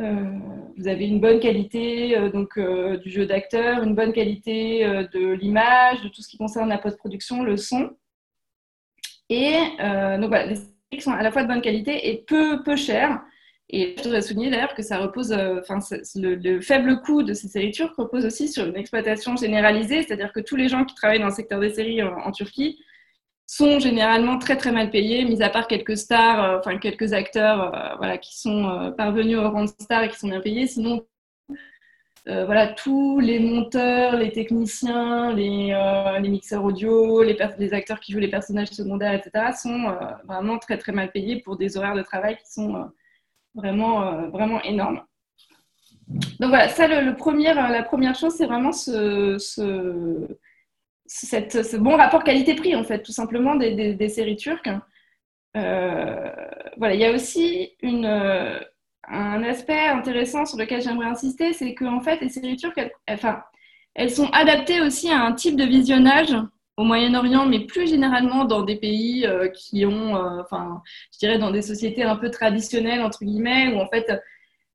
euh, 0.00 0.38
vous 0.76 0.88
une 0.88 1.20
bonne 1.20 1.40
qualité 1.40 2.16
euh, 2.16 2.30
donc, 2.30 2.58
du 3.02 3.10
jeu 3.10 3.26
d'acteur, 3.26 3.82
une 3.82 3.94
bonne 3.94 4.12
qualité 4.12 4.84
de 5.12 5.32
l'image, 5.32 6.02
de 6.02 6.08
tout 6.08 6.22
ce 6.22 6.28
qui 6.28 6.38
concerne 6.38 6.68
la 6.68 6.78
post-production, 6.78 7.42
le 7.42 7.56
son. 7.56 7.90
Et 9.30 9.54
donc 9.80 10.28
voilà, 10.28 10.46
les 10.46 10.56
séries 10.56 11.00
sont 11.00 11.12
à 11.12 11.22
la 11.22 11.32
fois 11.32 11.42
de 11.42 11.48
bonne 11.48 11.62
qualité 11.62 12.10
et 12.10 12.24
peu, 12.26 12.62
peu 12.62 12.76
chères. 12.76 13.22
Et 13.70 13.94
je 13.96 14.02
voudrais 14.02 14.20
souligner 14.20 14.50
d'ailleurs 14.50 14.74
que 14.74 14.82
ça 14.82 14.98
repose, 14.98 15.32
le, 15.32 16.60
faible 16.60 17.00
coût 17.00 17.22
de 17.22 17.32
ces 17.32 17.48
séries 17.48 17.70
turques 17.70 17.96
repose 17.96 18.26
aussi 18.26 18.48
sur 18.48 18.66
une 18.66 18.76
exploitation 18.76 19.36
généralisée, 19.36 20.02
c'est-à-dire 20.02 20.32
que 20.34 20.40
tous 20.40 20.56
les 20.56 20.68
gens 20.68 20.84
qui 20.84 20.94
travaillent 20.94 21.20
dans 21.20 21.28
le 21.28 21.32
secteur 21.32 21.58
des 21.58 21.70
séries 21.70 22.02
en 22.02 22.30
Turquie 22.30 22.78
sont 23.46 23.78
généralement 23.78 24.38
très 24.38 24.56
très 24.56 24.72
mal 24.72 24.90
payés, 24.90 25.24
mis 25.24 25.42
à 25.42 25.50
part 25.50 25.68
quelques 25.68 25.96
stars, 25.96 26.42
euh, 26.42 26.58
enfin 26.58 26.78
quelques 26.78 27.12
acteurs 27.12 27.74
euh, 27.74 27.96
voilà, 27.96 28.18
qui 28.18 28.38
sont 28.38 28.68
euh, 28.68 28.90
parvenus 28.90 29.38
au 29.38 29.50
rang 29.50 29.64
de 29.64 29.68
star 29.80 30.02
et 30.02 30.08
qui 30.08 30.18
sont 30.18 30.28
bien 30.28 30.40
payés. 30.40 30.66
Sinon, 30.66 31.06
voilà, 32.26 32.68
tous 32.68 33.20
les 33.20 33.38
monteurs, 33.38 34.16
les 34.16 34.32
techniciens, 34.32 35.34
les, 35.34 35.74
mixeurs 36.22 36.64
audio, 36.64 37.22
les, 37.22 37.74
acteurs 37.74 38.00
qui 38.00 38.12
jouent 38.12 38.18
les 38.18 38.30
personnages 38.30 38.70
secondaires, 38.70 39.12
etc., 39.12 39.52
sont 39.52 39.94
vraiment 40.26 40.58
très 40.58 40.78
très 40.78 40.92
mal 40.92 41.12
payés 41.12 41.42
pour 41.42 41.58
des 41.58 41.76
horaires 41.76 41.94
de 41.94 42.00
travail 42.00 42.36
qui 42.36 42.50
sont 42.50 42.90
vraiment, 43.54 44.30
vraiment 44.30 44.62
énormes. 44.62 45.02
Donc 46.40 46.48
voilà, 46.48 46.70
ça, 46.70 46.88
le, 46.88 47.14
premier, 47.14 47.52
la 47.52 47.82
première 47.82 48.14
chose, 48.14 48.32
c'est 48.32 48.46
vraiment 48.46 48.72
ce 48.72 49.36
ce 51.06 51.76
bon 51.76 51.96
rapport 51.96 52.24
qualité-prix, 52.24 52.74
en 52.74 52.84
fait, 52.84 53.02
tout 53.02 53.12
simplement, 53.12 53.54
des, 53.54 54.08
séries 54.08 54.36
turques. 54.36 54.70
Euh, 55.56 56.30
voilà, 56.76 56.94
il 56.94 57.00
y 57.00 57.04
a 57.04 57.12
aussi 57.12 57.72
une, 57.82 58.06
euh, 58.06 58.58
un 59.06 59.42
aspect 59.44 59.86
intéressant 59.86 60.44
sur 60.44 60.58
lequel 60.58 60.82
j'aimerais 60.82 61.06
insister, 61.06 61.52
c'est 61.52 61.74
qu'en 61.74 62.00
fait, 62.00 62.20
les 62.20 62.28
séries 62.28 62.56
turques, 62.56 62.78
elles, 62.78 62.92
enfin, 63.08 63.42
elles 63.94 64.10
sont 64.10 64.28
adaptées 64.30 64.80
aussi 64.80 65.10
à 65.10 65.22
un 65.22 65.32
type 65.32 65.56
de 65.56 65.64
visionnage 65.64 66.34
au 66.76 66.82
Moyen-Orient, 66.82 67.46
mais 67.46 67.60
plus 67.60 67.88
généralement 67.88 68.44
dans 68.44 68.62
des 68.62 68.74
pays 68.76 69.24
euh, 69.26 69.48
qui 69.48 69.86
ont, 69.86 70.16
enfin, 70.40 70.82
je 71.12 71.18
dirais 71.20 71.38
dans 71.38 71.52
des 71.52 71.62
sociétés 71.62 72.02
un 72.02 72.16
peu 72.16 72.30
traditionnelles, 72.30 73.02
entre 73.02 73.24
guillemets, 73.24 73.72
où 73.74 73.80
en 73.80 73.88
fait, 73.88 74.10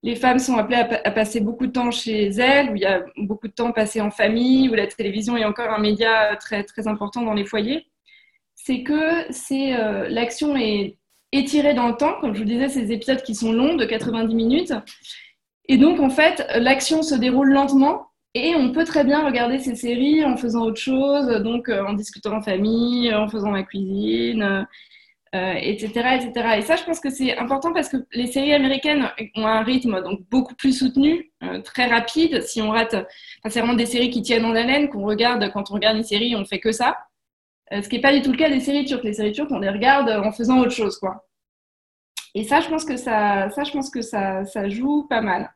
les 0.02 0.16
femmes 0.16 0.40
sont 0.40 0.58
appelées 0.58 0.78
à, 0.78 1.12
passer 1.12 1.42
beaucoup 1.42 1.68
de 1.68 1.72
temps 1.72 1.92
chez 1.92 2.28
elles, 2.28 2.72
où 2.72 2.76
il 2.76 2.82
y 2.82 2.86
a 2.86 3.04
beaucoup 3.18 3.48
de 3.48 3.54
temps 3.54 3.72
passé 3.72 4.00
en 4.00 4.12
famille, 4.12 4.70
où 4.70 4.74
la 4.74 4.88
télévision 4.88 5.36
est 5.36 5.46
encore 5.46 5.70
un 5.70 5.80
média 5.80 6.36
très, 6.38 6.64
très 6.64 6.88
important 6.88 7.22
dans 7.22 7.34
les 7.34 7.46
foyers, 7.46 7.88
c'est 8.56 8.84
que 8.84 9.32
c'est, 9.32 9.76
euh, 9.76 10.08
l'action 10.10 10.56
est 10.56 10.98
étirée 11.32 11.74
dans 11.74 11.90
le 11.90 11.96
temps, 11.96 12.20
comme 12.22 12.34
je 12.34 12.40
vous 12.40 12.46
disais, 12.46 12.70
ces 12.70 12.92
épisodes 12.92 13.22
qui 13.22 13.36
sont 13.36 13.52
longs, 13.52 13.76
de 13.76 13.86
90 13.86 14.34
minutes. 14.36 14.74
Et 15.68 15.78
donc, 15.78 16.00
en 16.00 16.10
fait, 16.10 16.48
l'action 16.56 17.04
se 17.04 17.16
déroule 17.16 17.52
lentement 17.52 18.08
et 18.36 18.56
on 18.56 18.72
peut 18.72 18.86
très 18.86 19.04
bien 19.04 19.26
regarder 19.26 19.60
ces 19.60 19.76
séries 19.76 20.24
en 20.24 20.38
faisant 20.38 20.64
autre 20.64 20.80
chose, 20.80 21.28
donc 21.42 21.68
euh, 21.68 21.84
en 21.86 21.94
discutant 21.94 22.38
en 22.38 22.42
famille, 22.42 23.14
en 23.14 23.28
faisant 23.28 23.52
la 23.52 23.64
cuisine, 23.64 24.66
euh, 25.36 25.54
etc. 25.62 25.92
Et 26.58 26.62
ça, 26.64 26.76
je 26.76 26.84
pense 26.84 27.00
que 27.00 27.12
c'est 27.12 27.38
important 27.38 27.72
parce 27.72 27.88
que 27.88 27.98
les 28.14 28.26
séries 28.26 28.54
américaines 28.54 29.12
ont 29.36 29.46
un 29.46 29.62
rythme 29.62 30.02
donc 30.02 30.22
beaucoup 30.30 30.56
plus 30.56 30.74
soutenu, 30.74 31.32
euh, 31.44 31.62
très 31.62 31.86
rapide. 31.86 32.42
Si 32.42 32.64
on 32.64 32.72
rate, 32.72 32.96
c'est 33.48 33.60
vraiment 33.60 33.76
des 33.76 33.86
séries 33.86 34.10
qui 34.10 34.24
tiennent 34.24 34.46
en 34.46 34.56
haleine, 34.56 34.90
qu'on 34.90 35.06
regarde 35.06 35.52
quand 35.54 35.70
on 35.70 35.76
regarde 35.76 35.98
une 35.98 36.04
série, 36.04 36.36
on 36.36 36.46
fait 36.46 36.60
que 36.60 36.72
ça. 36.72 36.98
Euh, 37.72 37.84
ce 37.84 37.90
qui 37.90 37.98
n'est 37.98 38.02
pas 38.02 38.12
du 38.12 38.24
tout 38.24 38.32
le 38.32 38.38
cas 38.38 38.50
des 38.50 38.60
séries 38.60 38.86
turques. 38.86 39.04
Les 39.04 39.14
séries 39.14 39.32
turques, 39.32 39.52
on 39.52 39.60
les 39.60 39.70
regarde 39.70 40.10
en 40.10 40.32
faisant 40.32 40.58
autre 40.58 40.72
chose, 40.72 40.98
quoi. 40.98 41.28
Et 42.34 42.44
ça, 42.44 42.60
je 42.62 42.70
pense 42.70 42.84
que 42.84 42.98
ça, 42.98 43.52
ça, 43.52 43.64
je 43.64 43.72
pense 43.72 43.92
que 43.92 44.02
ça, 44.02 44.46
ça 44.46 44.68
joue 44.68 45.08
pas 45.08 45.22
mal. 45.22 45.54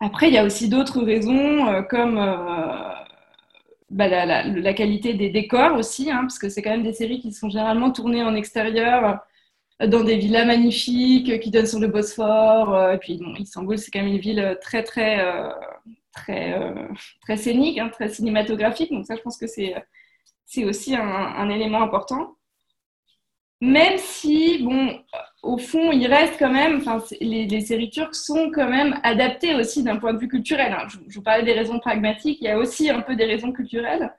Après, 0.00 0.28
il 0.28 0.34
y 0.34 0.38
a 0.38 0.44
aussi 0.44 0.68
d'autres 0.68 1.02
raisons, 1.02 1.82
comme 1.88 2.18
bah, 3.94 4.08
la, 4.08 4.74
qualité 4.74 5.14
des 5.14 5.30
décors 5.30 5.78
aussi, 5.78 6.10
hein, 6.10 6.22
parce 6.22 6.38
que 6.38 6.48
c'est 6.48 6.62
quand 6.62 6.70
même 6.70 6.82
des 6.82 6.92
séries 6.92 7.20
qui 7.20 7.32
sont 7.32 7.48
généralement 7.48 7.92
tournées 7.92 8.24
en 8.24 8.34
extérieur, 8.34 9.20
dans 9.80 10.02
des 10.02 10.16
villas 10.16 10.46
magnifiques 10.46 11.38
qui 11.40 11.50
donnent 11.52 11.66
sur 11.66 11.78
le 11.78 11.86
Bosphore. 11.86 12.92
et 12.92 12.98
puis, 12.98 13.18
bon, 13.18 13.34
Istanbul, 13.36 13.78
c'est 13.78 13.92
quand 13.92 14.00
même 14.00 14.12
une 14.12 14.18
ville 14.18 14.58
très, 14.60 14.82
très, 14.82 15.24
très, 16.12 16.60
très 17.22 17.36
scénique, 17.36 17.78
hein, 17.78 17.88
très 17.88 18.08
cinématographique. 18.08 18.90
Donc, 18.90 19.06
ça, 19.06 19.14
je 19.14 19.22
pense 19.22 19.36
que 19.36 19.46
c'est 19.46 20.64
aussi 20.64 20.96
un, 20.96 21.48
élément 21.48 21.82
important. 21.82 22.36
Même 23.60 23.96
si, 23.98 24.62
bon, 24.62 25.00
au 25.42 25.58
fond, 25.58 25.92
il 25.92 26.06
reste 26.06 26.34
quand 26.38 26.50
même, 26.50 26.76
enfin, 26.78 27.02
les, 27.20 27.60
séries 27.60 27.90
turques 27.90 28.14
sont 28.14 28.50
quand 28.52 28.68
même 28.68 28.98
adaptées 29.02 29.54
aussi 29.54 29.82
d'un 29.82 29.96
point 29.96 30.12
de 30.12 30.18
vue 30.18 30.28
culturel. 30.28 30.72
Hein. 30.72 30.86
Je, 30.88 31.14
vous 31.14 31.22
parlais 31.22 31.44
des 31.44 31.52
raisons 31.52 31.78
pragmatiques, 31.78 32.38
il 32.40 32.44
y 32.44 32.50
a 32.50 32.58
aussi 32.58 32.90
un 32.90 33.00
peu 33.00 33.14
des 33.16 33.24
raisons 33.24 33.52
culturelles, 33.52 34.12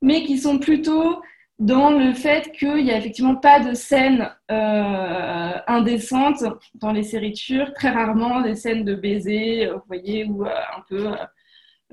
mais 0.00 0.24
qui 0.24 0.38
sont 0.38 0.58
plutôt 0.58 1.22
dans 1.58 1.90
le 1.90 2.12
fait 2.12 2.50
qu'il 2.52 2.84
n'y 2.84 2.90
a 2.90 2.96
effectivement 2.96 3.36
pas 3.36 3.60
de 3.60 3.72
scènes 3.72 4.30
euh, 4.50 5.52
indécentes 5.68 6.44
dans 6.74 6.92
les 6.92 7.04
séries 7.04 7.34
turques, 7.34 7.74
très 7.74 7.90
rarement 7.90 8.40
des 8.40 8.56
scènes 8.56 8.84
de 8.84 8.94
baiser, 8.94 9.66
euh, 9.66 9.74
vous 9.74 9.82
voyez, 9.86 10.24
ou 10.24 10.44
euh, 10.44 10.50
un 10.76 10.80
peu 10.88 11.06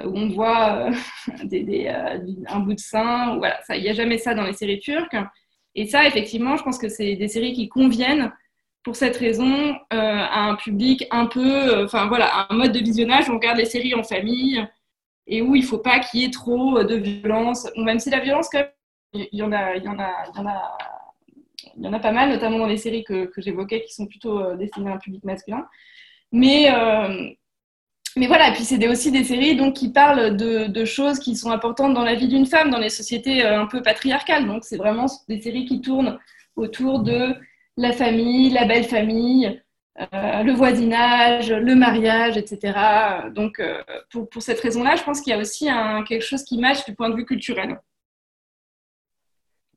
où 0.05 0.17
on 0.17 0.29
voit 0.29 0.89
un 2.47 2.59
bout 2.59 2.73
de 2.73 2.79
sein, 2.79 3.37
voilà, 3.37 3.59
il 3.69 3.81
n'y 3.81 3.89
a 3.89 3.93
jamais 3.93 4.17
ça 4.17 4.33
dans 4.33 4.43
les 4.43 4.53
séries 4.53 4.79
turques. 4.79 5.15
Et 5.75 5.87
ça, 5.87 6.05
effectivement, 6.05 6.57
je 6.57 6.63
pense 6.63 6.77
que 6.77 6.89
c'est 6.89 7.15
des 7.15 7.27
séries 7.27 7.53
qui 7.53 7.69
conviennent 7.69 8.31
pour 8.83 8.95
cette 8.95 9.17
raison 9.17 9.75
à 9.89 10.49
un 10.49 10.55
public 10.55 11.05
un 11.11 11.25
peu, 11.25 11.83
enfin 11.83 12.07
voilà, 12.07 12.47
un 12.49 12.55
mode 12.55 12.71
de 12.71 12.79
visionnage 12.79 13.29
où 13.29 13.33
on 13.33 13.35
regarde 13.35 13.57
les 13.57 13.65
séries 13.65 13.93
en 13.93 14.03
famille 14.03 14.65
et 15.27 15.41
où 15.41 15.55
il 15.55 15.61
ne 15.61 15.67
faut 15.67 15.77
pas 15.77 15.99
qu'il 15.99 16.21
y 16.21 16.25
ait 16.25 16.31
trop 16.31 16.83
de 16.83 16.95
violence, 16.95 17.69
même 17.77 17.99
si 17.99 18.09
la 18.09 18.19
violence, 18.19 18.49
quand 18.49 18.59
même, 18.59 18.69
il 19.13 19.27
y 19.31 19.43
en 19.43 19.51
a, 19.51 19.75
y 19.75 19.79
y 19.79 19.87
y 21.77 21.87
en 21.87 21.93
a 21.93 21.99
pas 21.99 22.11
mal, 22.11 22.29
notamment 22.29 22.59
dans 22.59 22.67
les 22.67 22.77
séries 22.77 23.03
que, 23.03 23.31
j'évoquais 23.37 23.81
qui 23.83 23.93
sont 23.93 24.05
plutôt 24.05 24.39
euh, 24.39 24.55
destinées 24.55 24.91
à 24.91 24.95
un 24.95 24.97
public 24.97 25.23
masculin. 25.23 25.67
Mais, 26.31 26.71
euh, 26.71 27.29
mais 28.19 28.27
voilà, 28.27 28.49
et 28.49 28.53
puis 28.53 28.63
c'est 28.63 28.87
aussi 28.87 29.11
des 29.11 29.23
séries 29.23 29.55
donc, 29.55 29.75
qui 29.75 29.89
parlent 29.91 30.35
de, 30.35 30.85
choses 30.85 31.19
qui 31.19 31.35
sont 31.35 31.51
importantes 31.51 31.93
dans 31.93 32.03
la 32.03 32.15
vie 32.15 32.27
d'une 32.27 32.45
femme, 32.45 32.69
dans 32.69 32.77
les 32.77 32.89
sociétés 32.89 33.45
euh, 33.45 33.61
un 33.61 33.65
peu 33.65 33.81
patriarcales. 33.81 34.45
Donc 34.45 34.63
c'est 34.63 34.77
vraiment 34.77 35.07
des 35.27 35.41
séries 35.41 35.65
qui 35.65 35.81
tournent 35.81 36.19
autour 36.55 36.99
de 36.99 37.33
la 37.77 37.93
famille, 37.93 38.49
la 38.51 38.65
belle 38.65 38.83
famille, 38.83 39.61
le 40.13 40.51
voisinage, 40.53 41.51
le 41.51 41.75
mariage, 41.75 42.37
etc. 42.37 42.73
Donc 43.33 43.61
pour, 44.09 44.29
pour 44.29 44.41
cette 44.41 44.59
raison-là, 44.59 44.95
je 44.97 45.03
pense 45.03 45.21
qu'il 45.21 45.31
y 45.31 45.35
a 45.35 45.39
aussi 45.39 45.69
un, 45.69 46.03
quelque 46.03 46.23
chose 46.23 46.43
qui 46.43 46.57
match 46.57 46.85
du 46.85 46.95
point 46.95 47.09
de 47.09 47.15
vue 47.15 47.25
culturel. 47.25 47.79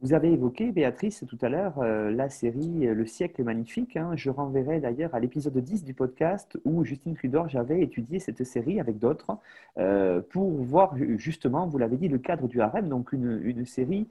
Vous 0.03 0.15
avez 0.15 0.33
évoqué, 0.33 0.73
Béatrice, 0.73 1.25
tout 1.29 1.39
à 1.43 1.49
l'heure, 1.49 1.79
euh, 1.79 2.11
la 2.11 2.29
série 2.29 2.89
euh, 2.89 2.93
Le 2.93 3.07
siècle 3.07 3.45
magnifique. 3.45 3.97
Hein. 3.97 4.17
Je 4.17 4.31
renverrai 4.31 4.81
d'ailleurs 4.81 5.15
à 5.15 5.21
l'épisode 5.21 5.57
10 5.57 5.85
du 5.85 5.95
podcast 5.95 6.59
où 6.65 6.83
Justine 6.83 7.15
Trudor, 7.15 7.49
j'avais 7.49 7.83
étudié 7.83 8.19
cette 8.19 8.43
série 8.43 8.81
avec 8.81 8.99
d'autres 8.99 9.39
euh, 9.79 10.21
pour 10.21 10.51
voir 10.61 10.97
justement, 11.19 11.69
vous 11.69 11.79
l'avez 11.79 11.99
dit, 11.99 12.09
le 12.09 12.19
cadre 12.19 12.49
du 12.49 12.61
harem, 12.61 12.89
donc 12.89 13.13
une, 13.13 13.65
série 13.65 14.09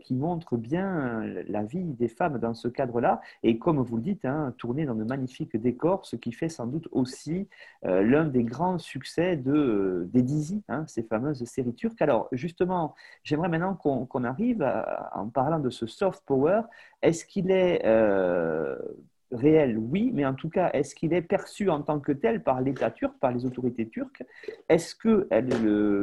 qui 0.00 0.14
montre 0.14 0.56
bien 0.56 1.22
la 1.48 1.62
vie 1.62 1.84
des 1.84 2.08
femmes 2.08 2.38
dans 2.38 2.52
ce 2.52 2.66
cadre-là. 2.66 3.20
Et 3.44 3.58
comme 3.58 3.78
vous 3.80 3.96
le 3.96 4.02
dites, 4.02 4.24
hein, 4.24 4.52
tournée 4.58 4.86
dans 4.86 4.96
de 4.96 5.04
magnifiques 5.04 5.56
décors, 5.56 6.04
ce 6.04 6.16
qui 6.16 6.32
fait 6.32 6.48
sans 6.48 6.66
doute 6.66 6.88
aussi 6.90 7.48
l'un 7.84 8.24
des 8.24 8.42
grands 8.42 8.78
succès 8.78 9.36
de, 9.36 10.08
des 10.12 10.22
Dizzy, 10.22 10.64
hein, 10.68 10.84
ces 10.88 11.04
fameuses 11.04 11.44
séries 11.44 11.74
turques. 11.74 12.02
Alors 12.02 12.28
justement, 12.32 12.96
j'aimerais 13.22 13.48
maintenant 13.48 13.74
qu'on 13.76 14.24
arrive 14.24 14.62
à 14.62 15.11
en 15.14 15.28
parlant 15.28 15.58
de 15.60 15.70
ce 15.70 15.86
soft 15.86 16.22
power, 16.26 16.62
est-ce 17.02 17.24
qu'il 17.24 17.50
est, 17.50 17.82
euh, 17.86 18.76
réel? 19.32 19.78
Oui, 19.78 20.10
mais 20.14 20.24
en 20.26 20.34
tout 20.34 20.48
cas, 20.50 20.70
est-ce 20.72 20.94
qu'il 20.94 21.12
est 21.12 21.22
perçu 21.22 21.70
en 21.70 21.82
tant 21.82 22.00
que 22.00 22.12
tel 22.12 22.42
par 22.42 22.60
l'État 22.60 22.90
turc, 22.90 23.14
par 23.18 23.32
les 23.32 23.44
autorités 23.44 23.88
turques? 23.88 24.22
Est-ce 24.68 24.94
que 24.94 25.28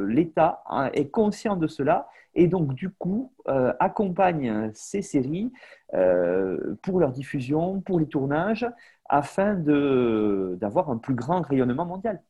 l'État 0.08 0.64
hein, 0.70 0.90
est 0.94 1.10
conscient 1.10 1.56
de 1.56 1.68
cela 1.68 2.08
et 2.36 2.48
donc 2.48 2.74
du 2.74 2.90
coup 2.90 3.32
euh, 3.48 3.74
accompagne 3.80 4.72
ces 4.74 5.02
séries 5.02 5.52
euh, 5.94 6.76
pour 6.84 7.00
leur 7.00 7.12
diffusion, 7.12 7.82
pour 7.82 8.00
les 8.00 8.08
tournages, 8.08 8.68
afin 9.08 9.56
d'avoir 9.56 10.90
un 10.92 10.98
plus 10.98 11.16
grand 11.16 11.42
rayonnement 11.42 11.86
mondial? 11.86 12.22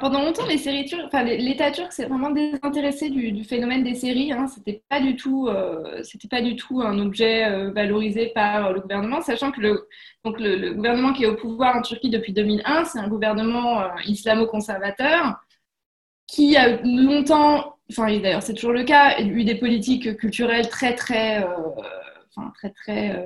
Pendant 0.00 0.24
longtemps, 0.24 0.46
les 0.46 0.58
séries 0.58 0.86
turques, 0.86 1.04
enfin, 1.06 1.22
l'État 1.22 1.70
turc 1.70 1.92
s'est 1.92 2.06
vraiment 2.06 2.30
désintéressé 2.30 3.10
du, 3.10 3.44
phénomène 3.44 3.84
des 3.84 3.94
séries. 3.94 4.32
Hein. 4.32 4.46
C'était 4.48 4.82
pas 4.88 5.00
du 5.00 5.14
tout, 5.14 5.48
euh, 5.48 6.02
un 6.80 6.98
objet 6.98 7.44
euh, 7.44 7.70
valorisé 7.70 8.28
par 8.34 8.72
le 8.72 8.80
gouvernement, 8.80 9.22
sachant 9.22 9.52
que 9.52 9.60
le, 9.60 9.88
donc 10.24 10.40
le, 10.40 10.74
gouvernement 10.74 11.12
qui 11.12 11.24
est 11.24 11.28
au 11.28 11.36
pouvoir 11.36 11.76
en 11.76 11.82
Turquie 11.82 12.10
depuis 12.10 12.32
2001, 12.32 12.86
c'est 12.86 12.98
un 12.98 13.08
gouvernement 13.08 13.80
euh, 13.80 13.88
islamo-conservateur 14.06 15.36
qui 16.26 16.56
a 16.56 16.82
longtemps, 16.82 17.78
enfin 17.90 18.06
d'ailleurs 18.18 18.42
c'est 18.42 18.54
toujours 18.54 18.72
le 18.72 18.84
cas, 18.84 19.20
eu 19.20 19.44
des 19.44 19.54
politiques 19.54 20.16
culturelles 20.18 20.68
très 20.68 20.94
très, 20.94 21.42
très 22.54 22.70
très 22.70 23.24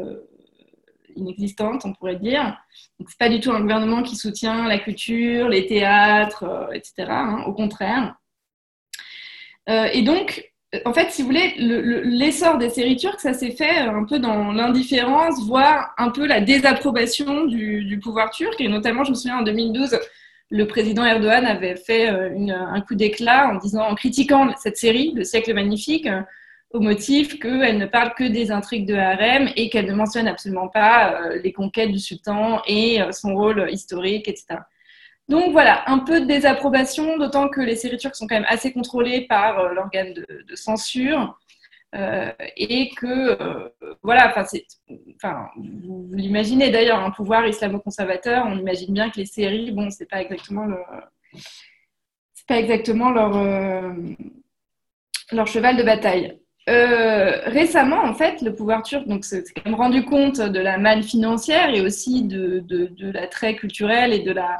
inexistante, 1.16 1.82
on 1.84 1.92
pourrait 1.92 2.16
dire. 2.16 2.56
Donc, 2.98 3.08
c'est 3.10 3.18
pas 3.18 3.28
du 3.28 3.40
tout 3.40 3.50
un 3.50 3.60
gouvernement 3.60 4.02
qui 4.02 4.16
soutient 4.16 4.68
la 4.68 4.78
culture, 4.78 5.48
les 5.48 5.66
théâtres, 5.66 6.44
euh, 6.44 6.72
etc. 6.72 7.06
Hein, 7.08 7.44
au 7.46 7.52
contraire. 7.52 8.14
Euh, 9.68 9.88
et 9.92 10.02
donc, 10.02 10.52
en 10.84 10.92
fait, 10.92 11.10
si 11.10 11.22
vous 11.22 11.28
voulez, 11.28 11.54
l'essor 11.56 12.56
des 12.56 12.70
séries 12.70 12.96
turques, 12.96 13.20
ça 13.20 13.34
s'est 13.34 13.50
fait 13.50 13.78
un 13.78 14.04
peu 14.04 14.18
dans 14.18 14.52
l'indifférence, 14.52 15.44
voire 15.44 15.92
un 15.98 16.10
peu 16.10 16.26
la 16.26 16.40
désapprobation 16.40 17.44
du, 17.44 18.00
pouvoir 18.02 18.30
turc. 18.30 18.60
Et 18.60 18.68
notamment, 18.68 19.04
je 19.04 19.10
me 19.10 19.14
souviens 19.14 19.38
en 19.38 19.42
2012, 19.42 19.98
le 20.50 20.66
président 20.66 21.04
Erdogan 21.04 21.44
avait 21.44 21.76
fait 21.76 22.10
euh, 22.10 22.30
un 22.48 22.80
coup 22.80 22.94
d'éclat 22.94 23.52
en 23.52 23.78
en 23.78 23.94
critiquant 23.94 24.54
cette 24.56 24.76
série, 24.76 25.12
Le 25.14 25.24
siècle 25.24 25.52
magnifique, 25.54 26.08
au 26.72 26.80
motif 26.80 27.38
qu'elle 27.38 27.78
ne 27.78 27.86
parle 27.86 28.14
que 28.14 28.24
des 28.24 28.50
intrigues 28.50 28.86
de 28.86 28.94
harem 28.94 29.48
et 29.56 29.68
qu'elle 29.68 29.86
ne 29.86 29.94
mentionne 29.94 30.26
absolument 30.26 30.68
pas 30.68 31.20
euh, 31.20 31.40
les 31.42 31.52
conquêtes 31.52 31.92
du 31.92 31.98
sultan 31.98 32.62
et 32.66 33.02
euh, 33.02 33.12
son 33.12 33.34
rôle 33.34 33.68
historique, 33.70 34.26
etc. 34.28 34.60
Donc 35.28 35.52
voilà, 35.52 35.88
un 35.88 35.98
peu 35.98 36.20
de 36.20 36.26
désapprobation, 36.26 37.18
d'autant 37.18 37.48
que 37.48 37.60
les 37.60 37.76
séries 37.76 37.98
turques 37.98 38.16
sont 38.16 38.26
quand 38.26 38.36
même 38.36 38.46
assez 38.48 38.72
contrôlées 38.72 39.26
par 39.26 39.58
euh, 39.58 39.74
l'organe 39.74 40.14
de, 40.14 40.56
censure. 40.56 41.38
et 42.56 42.90
que, 42.96 43.38
voilà, 44.02 44.34
enfin, 44.34 45.48
vous, 45.56 46.08
l'imaginez 46.12 46.70
d'ailleurs, 46.70 47.00
un 47.00 47.10
pouvoir 47.10 47.46
islamo-conservateur, 47.46 48.46
on 48.46 48.58
imagine 48.58 48.94
bien 48.94 49.10
que 49.10 49.18
les 49.18 49.26
séries, 49.26 49.72
bon, 49.72 49.90
c'est 49.90 50.08
pas 50.08 50.22
exactement 50.22 50.66
c'est 52.34 52.46
pas 52.46 52.58
exactement 52.58 53.10
leur, 53.10 53.32
leur 55.32 55.46
cheval 55.46 55.76
de 55.76 55.82
bataille. 55.82 56.41
Euh, 56.68 57.40
récemment, 57.46 58.02
en 58.04 58.14
fait, 58.14 58.40
le 58.40 58.54
pouvoir 58.54 58.82
turc 58.82 59.04
s'est 59.24 59.42
quand 59.54 59.64
même 59.64 59.74
rendu 59.74 60.04
compte 60.04 60.40
de 60.40 60.60
la 60.60 60.78
manne 60.78 61.02
financière 61.02 61.74
et 61.74 61.80
aussi 61.80 62.22
de, 62.22 62.60
de, 62.60 63.10
l'attrait 63.10 63.56
culturel 63.56 64.12
et 64.12 64.20
de 64.20 64.30
la, 64.30 64.58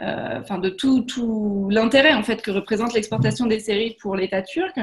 euh, 0.00 0.58
de 0.58 0.68
tout, 0.68 1.02
tout 1.02 1.68
l'intérêt 1.70 2.14
en 2.14 2.22
fait 2.22 2.42
que 2.42 2.52
représente 2.52 2.94
l'exportation 2.94 3.46
des 3.46 3.58
séries 3.58 3.96
pour 4.00 4.14
l'État 4.14 4.42
turc. 4.42 4.78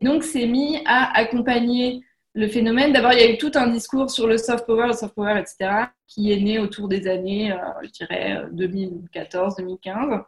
Donc, 0.00 0.24
s'est 0.24 0.46
mis 0.46 0.82
à 0.84 1.16
accompagner 1.16 2.02
le 2.34 2.48
phénomène. 2.48 2.92
D'abord, 2.92 3.12
il 3.12 3.20
y 3.20 3.22
a 3.22 3.30
eu 3.30 3.38
tout 3.38 3.52
un 3.54 3.68
discours 3.68 4.10
sur 4.10 4.26
le 4.26 4.36
soft 4.36 4.66
power, 4.66 4.88
le 4.88 4.92
soft 4.94 5.14
power, 5.14 5.38
etc., 5.38 5.84
qui 6.08 6.32
est 6.32 6.40
né 6.40 6.58
autour 6.58 6.88
des 6.88 7.06
années, 7.06 7.52
euh, 7.52 7.56
je 7.84 7.90
dirais, 7.90 8.42
2014-2015. 8.52 10.24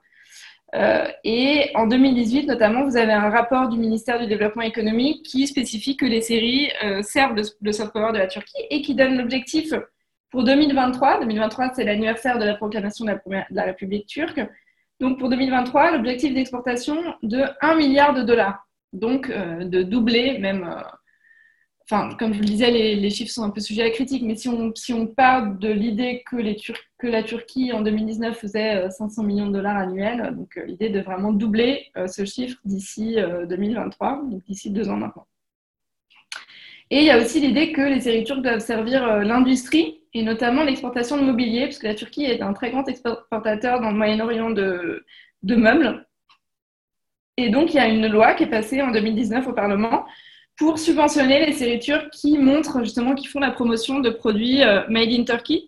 Euh, 0.75 1.07
et 1.23 1.71
en 1.75 1.87
2018, 1.87 2.47
notamment, 2.47 2.85
vous 2.85 2.97
avez 2.97 3.13
un 3.13 3.29
rapport 3.29 3.69
du 3.69 3.79
ministère 3.79 4.19
du 4.19 4.27
Développement 4.27 4.63
économique 4.63 5.23
qui 5.25 5.47
spécifie 5.47 5.97
que 5.97 6.07
les 6.07 6.23
séries 6.23 6.71
euh, 6.83 7.03
servent 7.03 7.35
de, 7.35 7.73
soft 7.73 7.93
power 7.93 8.13
de 8.13 8.19
la 8.19 8.27
Turquie 8.27 8.63
et 8.71 8.81
qui 8.81 8.95
donne 8.95 9.19
l'objectif 9.19 9.75
pour 10.31 10.45
2023. 10.45 11.21
2023, 11.21 11.73
c'est 11.75 11.85
l'anniversaire 11.85 12.39
de 12.39 12.45
la 12.45 12.55
proclamation 12.55 13.05
de 13.05 13.13
la, 13.51 13.65
République 13.65 14.07
turque. 14.07 14.41
Donc 14.99 15.19
pour 15.19 15.29
2023, 15.29 15.93
l'objectif 15.93 16.33
d'exportation 16.33 16.97
de 17.23 17.43
1 17.61 17.75
milliard 17.75 18.15
de 18.15 18.23
dollars. 18.23 18.67
Donc 18.95 19.29
euh, 19.29 19.65
de 19.65 19.83
doubler 19.83 20.39
même 20.39 20.67
enfin, 21.85 22.15
comme 22.19 22.33
je 22.33 22.39
vous 22.39 22.45
le 22.45 22.49
disais, 22.49 22.71
les, 22.71 23.11
chiffres 23.11 23.33
sont 23.33 23.43
un 23.43 23.51
peu 23.51 23.61
sujets 23.61 23.83
à 23.83 23.91
critique, 23.91 24.23
mais 24.23 24.37
si 24.37 24.49
on, 24.49 25.07
part 25.07 25.55
de 25.55 25.69
l'idée 25.69 26.23
que, 26.29 26.37
la 27.07 27.23
Turquie 27.23 27.73
en 27.73 27.81
2019 27.83 28.39
faisait 28.39 28.89
500 28.91 29.23
euh, 29.23 29.27
millions 29.27 29.47
de 29.49 29.53
dollars 29.53 29.77
annuels, 29.77 30.35
donc 30.37 30.57
euh, 30.57 30.65
l'idée 30.65 30.89
de 30.89 31.01
vraiment 31.01 31.33
doubler 31.33 31.87
euh, 31.97 32.07
ce 32.07 32.25
chiffre 32.25 32.59
d'ici 32.65 33.17
2023, 33.49 34.23
donc 34.31 34.45
d'ici 34.45 34.71
deux 34.71 34.89
ans 34.89 34.97
maintenant. 34.97 35.27
Et 36.91 36.99
il 36.99 37.05
y 37.05 37.11
a 37.11 37.21
aussi 37.21 37.41
l'idée 37.41 37.73
que 37.73 37.81
les 37.81 38.01
séries 38.01 38.25
turques 38.25 38.43
doivent 38.43 38.61
servir 38.61 39.25
l'industrie 39.25 40.03
et 40.13 40.23
notamment 40.23 40.63
l'exportation 40.63 41.17
de 41.17 41.23
mobilier, 41.23 41.65
puisque 41.65 41.85
la 41.85 41.95
Turquie 41.95 42.25
est 42.25 42.43
un 42.43 42.53
très 42.53 42.71
grand 42.71 42.87
exportateur 42.87 43.81
dans 43.81 43.91
le 43.91 43.97
Moyen-Orient 43.97 44.51
de 44.51 45.05
meubles. 45.43 46.07
Et 47.39 47.49
donc, 47.49 47.73
il 47.73 47.77
y 47.79 47.81
a 47.81 47.89
une 47.89 48.07
loi 48.09 48.35
qui 48.35 48.45
est 48.45 48.51
passée 48.51 48.83
en 48.83 48.91
2019 48.91 49.49
au 49.49 49.53
Parlement 49.55 50.05
pour 50.63 50.79
subventionner 50.79 51.45
les 51.45 51.55
séries 51.55 51.81
turques 51.81 52.11
qui 52.11 52.39
montrent 52.39 52.85
justement, 52.85 53.17
qui 53.17 53.27
font 53.27 53.41
la 53.41 53.51
promotion 53.51 53.99
de 53.99 54.11
produits 54.11 54.63
euh, 54.63 54.83
made 54.89 55.11
in 55.11 55.25
Turkey. 55.25 55.65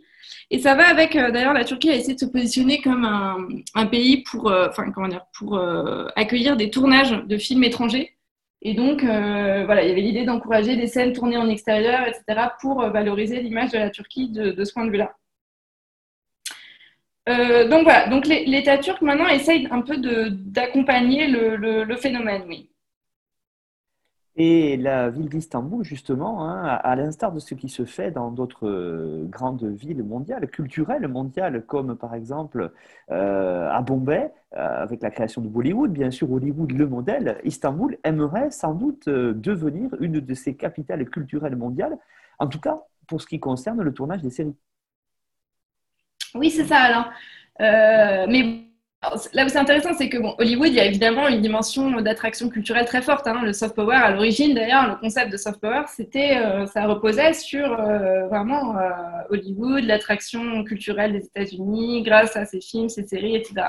Et 0.53 0.61
ça 0.61 0.77
va 0.77 0.87
avec, 0.87 1.17
euh, 1.17 1.33
d'ailleurs, 1.33 1.53
la 1.53 1.65
Turquie 1.65 1.91
a 1.91 1.97
essayé 1.97 2.15
de 2.15 2.21
se 2.21 2.27
positionner 2.27 2.81
comme 2.81 3.05
un, 3.05 3.87
pays 3.87 4.23
pour, 4.23 4.53
euh, 4.53 4.69
comment 4.95 5.09
dire, 5.09 5.27
pour 5.37 5.61
accueillir 6.15 6.57
des 6.57 6.71
tournages 6.71 7.11
de 7.11 7.37
films 7.37 7.65
étrangers. 7.65 8.17
Et 8.63 8.75
donc, 8.75 9.03
voilà, 9.03 9.83
il 9.83 9.89
y 9.89 9.93
avait 9.93 10.01
l'idée 10.01 10.25
d'encourager 10.25 10.77
des 10.77 10.87
scènes 10.87 11.13
tournées 11.13 11.39
en 11.39 11.49
extérieur, 11.49 12.07
etc., 12.07 12.49
pour 12.61 12.81
valoriser 12.89 13.41
l'image 13.43 13.73
de 13.73 13.79
la 13.79 13.91
Turquie 13.91 14.29
de, 14.31 14.65
ce 14.65 14.73
point 14.73 14.87
de 14.87 14.93
vue-là. 14.93 15.13
donc 17.69 17.83
voilà, 17.83 18.09
donc 18.09 18.27
l'État 18.27 18.79
turc 18.79 19.03
maintenant 19.03 19.29
essaye 19.29 19.67
un 19.73 19.83
peu 19.83 19.97
d'accompagner 19.99 21.27
le, 21.27 21.57
le, 21.85 21.97
phénomène, 21.97 22.45
oui. 22.49 22.71
Et 24.37 24.77
la 24.77 25.11
ville 25.11 25.29
d'Istanbul, 25.29 25.85
justement, 25.85 26.45
hein, 26.45 26.65
à 26.65 26.97
l'instar 26.97 27.31
de 27.31 27.39
ce 27.39 27.55
qui 27.55 27.69
se 27.69 27.85
fait 27.85 28.11
dans 28.11 28.33
d'autres 28.33 28.67
euh, 28.67 29.25
grandes 29.27 29.65
villes 29.65 30.03
mondiales, 30.03 30.49
culturelles 30.49 31.07
mondiales, 31.07 31.65
comme 31.67 31.97
par 31.97 32.17
exemple 32.17 32.73
euh, 33.13 33.71
à 33.71 33.81
Bombay, 33.83 34.33
euh, 34.57 34.83
avec 34.83 35.03
la 35.03 35.13
création 35.13 35.41
de 35.41 35.47
Bollywood, 35.47 35.93
bien 35.93 36.11
sûr, 36.11 36.33
Hollywood 36.33 36.73
le 36.73 36.89
modèle, 36.89 37.39
Istanbul 37.45 37.97
aimerait 38.03 38.51
sans 38.51 38.75
doute 38.75 39.09
devenir 39.09 39.91
une 40.01 40.19
de 40.19 40.35
ces 40.35 40.57
capitales 40.57 41.09
culturelles 41.09 41.57
mondiales, 41.57 41.97
en 42.41 42.49
tout 42.49 42.61
cas 42.61 42.83
pour 43.07 43.23
ce 43.23 43.29
qui 43.29 43.39
concerne 43.39 43.83
le 43.83 43.95
tournage 43.95 44.23
des 44.23 44.31
séries. 44.31 44.57
Oui, 46.35 46.51
c'est 46.51 46.65
ça, 46.65 46.79
Alain. 46.79 48.27
mais 48.27 48.64
là 49.33 49.45
où 49.45 49.49
c'est 49.49 49.59
intéressant, 49.59 49.91
c'est 49.97 50.09
que 50.09 50.19
bon, 50.19 50.35
Hollywood, 50.39 50.69
il 50.69 50.75
y 50.75 50.81
a 50.81 50.85
évidemment 50.85 51.29
une 51.29 51.41
dimension 51.41 52.01
d'attraction 52.01 52.49
culturelle 52.49 52.85
très 52.85 53.03
forte. 53.03 53.27
Hein. 53.27 53.43
Le 53.43 53.53
soft 53.53 53.75
power, 53.75 53.97
à 53.97 54.11
l'origine, 54.11 54.55
d'ailleurs, 54.55 54.89
le 54.89 54.97
concept 54.97 55.33
de 55.33 55.37
soft 55.37 55.61
power, 55.61 55.83
c'était, 55.89 56.37
euh, 56.37 56.67
ça 56.67 56.87
reposait 56.87 57.33
sur 57.33 57.73
euh, 57.73 58.27
vraiment 58.27 58.77
euh, 58.77 58.91
Hollywood, 59.31 59.85
l'attraction 59.85 60.65
culturelle 60.65 61.13
des 61.13 61.27
États-Unis, 61.27 62.03
grâce 62.03 62.37
à 62.37 62.47
ses 62.47 62.61
films, 62.61 62.89
ses 62.89 63.05
séries, 63.05 63.37
etc. 63.37 63.69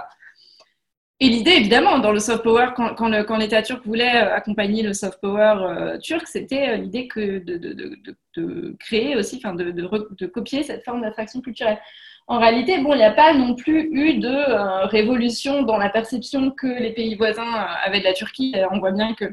Et 1.19 1.29
l'idée, 1.29 1.51
évidemment, 1.51 1.99
dans 1.99 2.11
le 2.11 2.19
soft 2.19 2.43
power, 2.43 2.69
quand, 2.75 3.37
l'État 3.37 3.61
turc 3.61 3.85
voulait 3.85 4.17
accompagner 4.17 4.83
le 4.83 4.93
soft 4.93 5.19
power 5.21 5.97
turc, 6.01 6.27
c'était 6.27 6.75
l'idée 6.75 7.07
de, 7.15 7.39
de, 8.35 8.75
créer 8.79 9.15
aussi, 9.15 9.37
enfin, 9.37 9.55
de, 9.55 10.25
copier 10.25 10.63
cette 10.63 10.83
forme 10.83 11.01
d'attraction 11.01 11.39
culturelle 11.39 11.79
en 12.27 12.39
réalité, 12.39 12.79
bon, 12.79 12.93
il 12.93 12.97
n'y 12.97 13.03
a 13.03 13.11
pas 13.11 13.33
non 13.33 13.53
plus 13.53 13.87
eu 13.91 14.17
de 14.17 14.27
euh, 14.27 14.85
révolution 14.85 15.61
dans 15.61 15.77
la 15.77 15.89
perception 15.89 16.49
que 16.49 16.65
les 16.65 16.91
pays 16.91 17.15
voisins 17.15 17.43
euh, 17.43 17.65
avaient 17.85 17.99
de 17.99 18.03
la 18.03 18.13
Turquie. 18.13 18.53
Euh, 18.55 18.65
on 18.71 18.79
voit 18.79 18.91
bien 18.91 19.13
que 19.13 19.25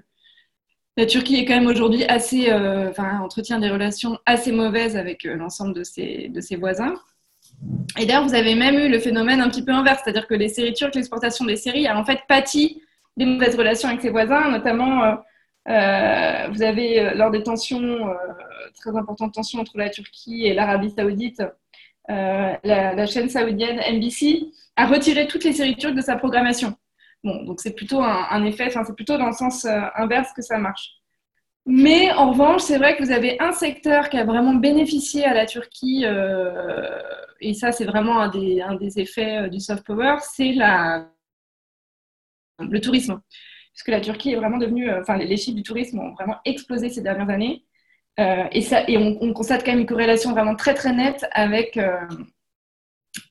la 0.99 1.07
Turquie 1.07 1.37
est 1.37 1.47
quand 1.47 1.55
même 1.55 1.69
aujourd'hui 1.69 2.05
assez, 2.05 2.53
enfin, 2.53 3.21
entretient 3.21 3.59
des 3.59 3.71
relations 3.71 4.19
assez 4.27 4.53
mauvaises 4.53 4.95
avec 4.95 5.25
l'ensemble 5.25 5.73
de 5.73 5.85
ses, 5.85 6.29
de 6.29 6.41
ses 6.43 6.57
voisins. 6.57 6.95
Et 7.99 8.05
d'ailleurs, 8.05 8.25
vous 8.25 8.35
avez 8.35 8.55
même 8.55 8.75
eu 8.75 8.91
le 8.91 8.99
phénomène 8.99 9.41
un 9.41 9.49
petit 9.49 9.65
peu 9.65 9.73
inverse, 9.73 10.03
c'est-à-dire 10.05 10.27
que 10.27 10.35
les 10.35 10.49
séries 10.49 10.75
turques, 10.75 10.95
l'exportation 10.95 11.47
des 11.47 11.57
séries 11.57 11.87
a 11.87 11.99
en 11.99 12.05
fait 12.05 12.21
pâti 12.29 12.83
des 13.17 13.25
mauvaises 13.25 13.57
relations 13.57 13.89
avec 13.89 14.03
ses 14.03 14.11
voisins, 14.11 14.51
notamment 14.51 15.17
vous 15.65 16.63
avez 16.63 17.15
lors 17.15 17.31
des 17.31 17.43
tensions, 17.43 18.11
très 18.75 18.95
importantes 18.95 19.33
tensions 19.33 19.61
entre 19.61 19.79
la 19.79 19.89
Turquie 19.89 20.45
et 20.45 20.53
l'Arabie 20.53 20.91
saoudite, 20.91 21.43
euh, 22.11 22.55
la, 22.65 23.07
chaîne 23.07 23.29
saoudienne 23.29 23.79
NBC 23.79 24.51
a 24.77 24.87
retiré 24.87 25.27
toutes 25.27 25.45
les 25.45 25.53
séries 25.53 25.77
turques 25.77 25.95
de 25.95 26.01
sa 26.01 26.17
programmation. 26.17 26.75
Bon, 27.23 27.45
donc 27.45 27.61
c'est 27.61 27.75
plutôt 27.75 28.03
un, 28.03 28.45
effet, 28.45 28.71
c'est 28.71 28.95
plutôt 28.97 29.17
dans 29.17 29.29
le 29.29 29.33
sens 29.33 29.65
euh, 29.65 29.81
inverse 29.95 30.33
que 30.35 30.43
ça 30.43 30.59
marche. 30.59 30.97
Mais 31.65 32.11
en 32.13 32.33
revanche, 32.33 32.63
c'est 32.63 32.79
vrai 32.79 32.97
que 32.97 33.05
vous 33.05 33.13
avez 33.13 33.41
un 33.41 33.53
secteur 33.53 34.11
qui 34.11 34.19
a 34.19 34.25
vraiment 34.25 34.55
bénéficié 34.55 35.25
à 35.25 35.33
la 35.33 35.47
Turquie, 35.47 36.03
euh, 36.05 37.01
et 37.41 37.55
ça 37.55 37.71
c'est 37.71 37.85
vraiment 37.85 38.19
un 38.19 38.29
des, 38.29 38.61
un 38.61 38.75
des 38.75 38.99
effets 38.99 39.49
du 39.49 39.61
soft 39.61 39.87
power, 39.87 40.17
c'est 40.21 40.55
le 42.59 42.81
tourisme. 42.81 43.21
Puisque 43.73 43.89
la 43.89 44.01
Turquie 44.01 44.33
est 44.33 44.37
vraiment 44.37 44.59
devenue, 44.59 44.91
enfin 44.93 45.17
les 45.17 45.37
chiffres 45.37 45.57
du 45.57 45.63
tourisme 45.63 46.01
ont 46.01 46.15
vraiment 46.15 46.39
explosé 46.45 46.89
ces 46.91 47.01
dernières 47.01 47.31
années. 47.31 47.65
Euh, 48.21 48.45
et, 48.53 48.61
ça, 48.61 48.85
et 48.89 48.99
on, 48.99 49.33
constate 49.33 49.65
quand 49.65 49.73
même 49.73 49.81
une 49.81 49.87
corrélation 49.87 50.33
vraiment 50.33 50.55
très 50.55 50.75
très 50.75 50.93
nette 50.93 51.27
avec, 51.33 51.77
euh, 51.79 52.07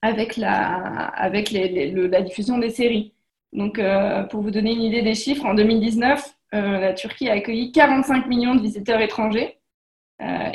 avec, 0.01 0.37
la, 0.37 1.07
avec 1.09 1.51
la 1.51 2.21
diffusion 2.21 2.57
des 2.57 2.71
séries. 2.71 3.13
Donc, 3.53 3.77
euh, 3.77 4.23
pour 4.23 4.41
vous 4.41 4.51
donner 4.51 4.71
une 4.71 4.81
idée 4.81 5.01
des 5.01 5.13
chiffres, 5.13 5.45
en 5.45 5.53
2019, 5.53 6.35
la 6.53 6.93
Turquie 6.93 7.29
a 7.29 7.33
accueilli 7.33 7.71
45 7.71 8.27
millions 8.27 8.55
de 8.55 8.61
visiteurs 8.61 8.99
étrangers 8.99 9.57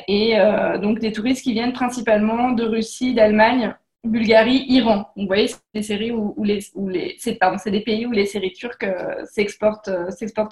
et 0.08 0.36
donc 0.82 0.98
des 0.98 1.10
touristes 1.10 1.42
qui 1.42 1.54
viennent 1.54 1.72
principalement 1.72 2.50
de 2.52 2.64
Russie, 2.64 3.14
d'Allemagne, 3.14 3.74
Bulgarie, 4.04 4.66
Iran. 4.68 5.06
vous 5.16 5.26
voyez, 5.26 5.48
c'est 5.48 5.58
des 5.72 5.82
séries 5.82 6.12
où, 6.12 6.44
les, 6.44 6.60
où 6.74 6.88
les 6.88 7.16
c'est 7.18 7.70
des 7.70 7.80
pays 7.80 8.04
où 8.04 8.12
les 8.12 8.26
séries 8.26 8.52
turques 8.52 8.86
s'exportent 9.24 9.88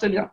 bien. 0.07 0.31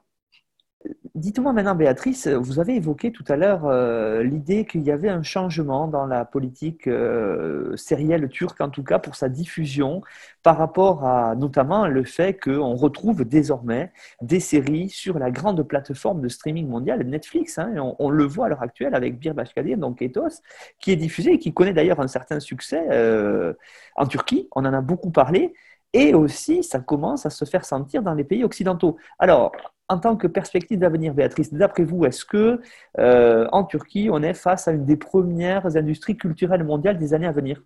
Dites-moi 1.14 1.52
maintenant, 1.52 1.74
Béatrice, 1.74 2.26
vous 2.26 2.58
avez 2.58 2.76
évoqué 2.76 3.12
tout 3.12 3.24
à 3.28 3.36
l'heure 3.36 3.66
euh, 3.66 4.22
l'idée 4.22 4.64
qu'il 4.64 4.82
y 4.82 4.90
avait 4.90 5.10
un 5.10 5.22
changement 5.22 5.86
dans 5.86 6.06
la 6.06 6.24
politique 6.24 6.86
euh, 6.86 7.76
sérielle 7.76 8.28
turque, 8.30 8.62
en 8.62 8.70
tout 8.70 8.82
cas 8.82 8.98
pour 8.98 9.14
sa 9.14 9.28
diffusion, 9.28 10.00
par 10.42 10.56
rapport 10.56 11.04
à 11.04 11.36
notamment 11.36 11.86
le 11.86 12.02
fait 12.04 12.40
qu'on 12.40 12.74
retrouve 12.74 13.24
désormais 13.26 13.92
des 14.22 14.40
séries 14.40 14.88
sur 14.88 15.18
la 15.18 15.30
grande 15.30 15.62
plateforme 15.62 16.22
de 16.22 16.28
streaming 16.28 16.66
mondiale 16.66 17.02
Netflix. 17.04 17.58
Hein, 17.58 17.74
on, 17.98 18.08
le 18.08 18.24
voit 18.24 18.46
à 18.46 18.48
l'heure 18.48 18.62
actuelle 18.62 18.94
avec 18.94 19.18
Bir 19.18 19.34
Başkadir, 19.34 19.76
donc 19.76 20.00
Ethos, 20.00 20.40
qui 20.80 20.92
est 20.92 20.96
diffusé 20.96 21.32
et 21.34 21.38
qui 21.38 21.52
connaît 21.52 21.74
d'ailleurs 21.74 22.00
un 22.00 22.08
certain 22.08 22.40
succès 22.40 22.86
euh, 22.90 23.52
en 23.96 24.06
Turquie. 24.06 24.48
On 24.56 24.64
en 24.64 24.72
a 24.72 24.80
beaucoup 24.80 25.10
parlé. 25.10 25.52
Et 25.92 26.14
aussi, 26.14 26.62
ça 26.62 26.80
commence 26.80 27.26
à 27.26 27.30
se 27.30 27.44
faire 27.44 27.64
sentir 27.64 28.02
dans 28.02 28.14
les 28.14 28.24
pays 28.24 28.44
occidentaux. 28.44 28.96
Alors, 29.18 29.52
en 29.88 29.98
tant 29.98 30.16
que 30.16 30.26
perspective 30.26 30.78
d'avenir, 30.78 31.12
Béatrice, 31.12 31.52
d'après 31.52 31.84
vous, 31.84 32.06
est-ce 32.06 32.24
que 32.24 32.60
euh, 32.98 33.46
en 33.52 33.64
Turquie, 33.64 34.08
on 34.10 34.22
est 34.22 34.32
face 34.34 34.68
à 34.68 34.72
une 34.72 34.86
des 34.86 34.96
premières 34.96 35.76
industries 35.76 36.16
culturelles 36.16 36.64
mondiales 36.64 36.98
des 36.98 37.12
années 37.12 37.26
à 37.26 37.32
venir? 37.32 37.62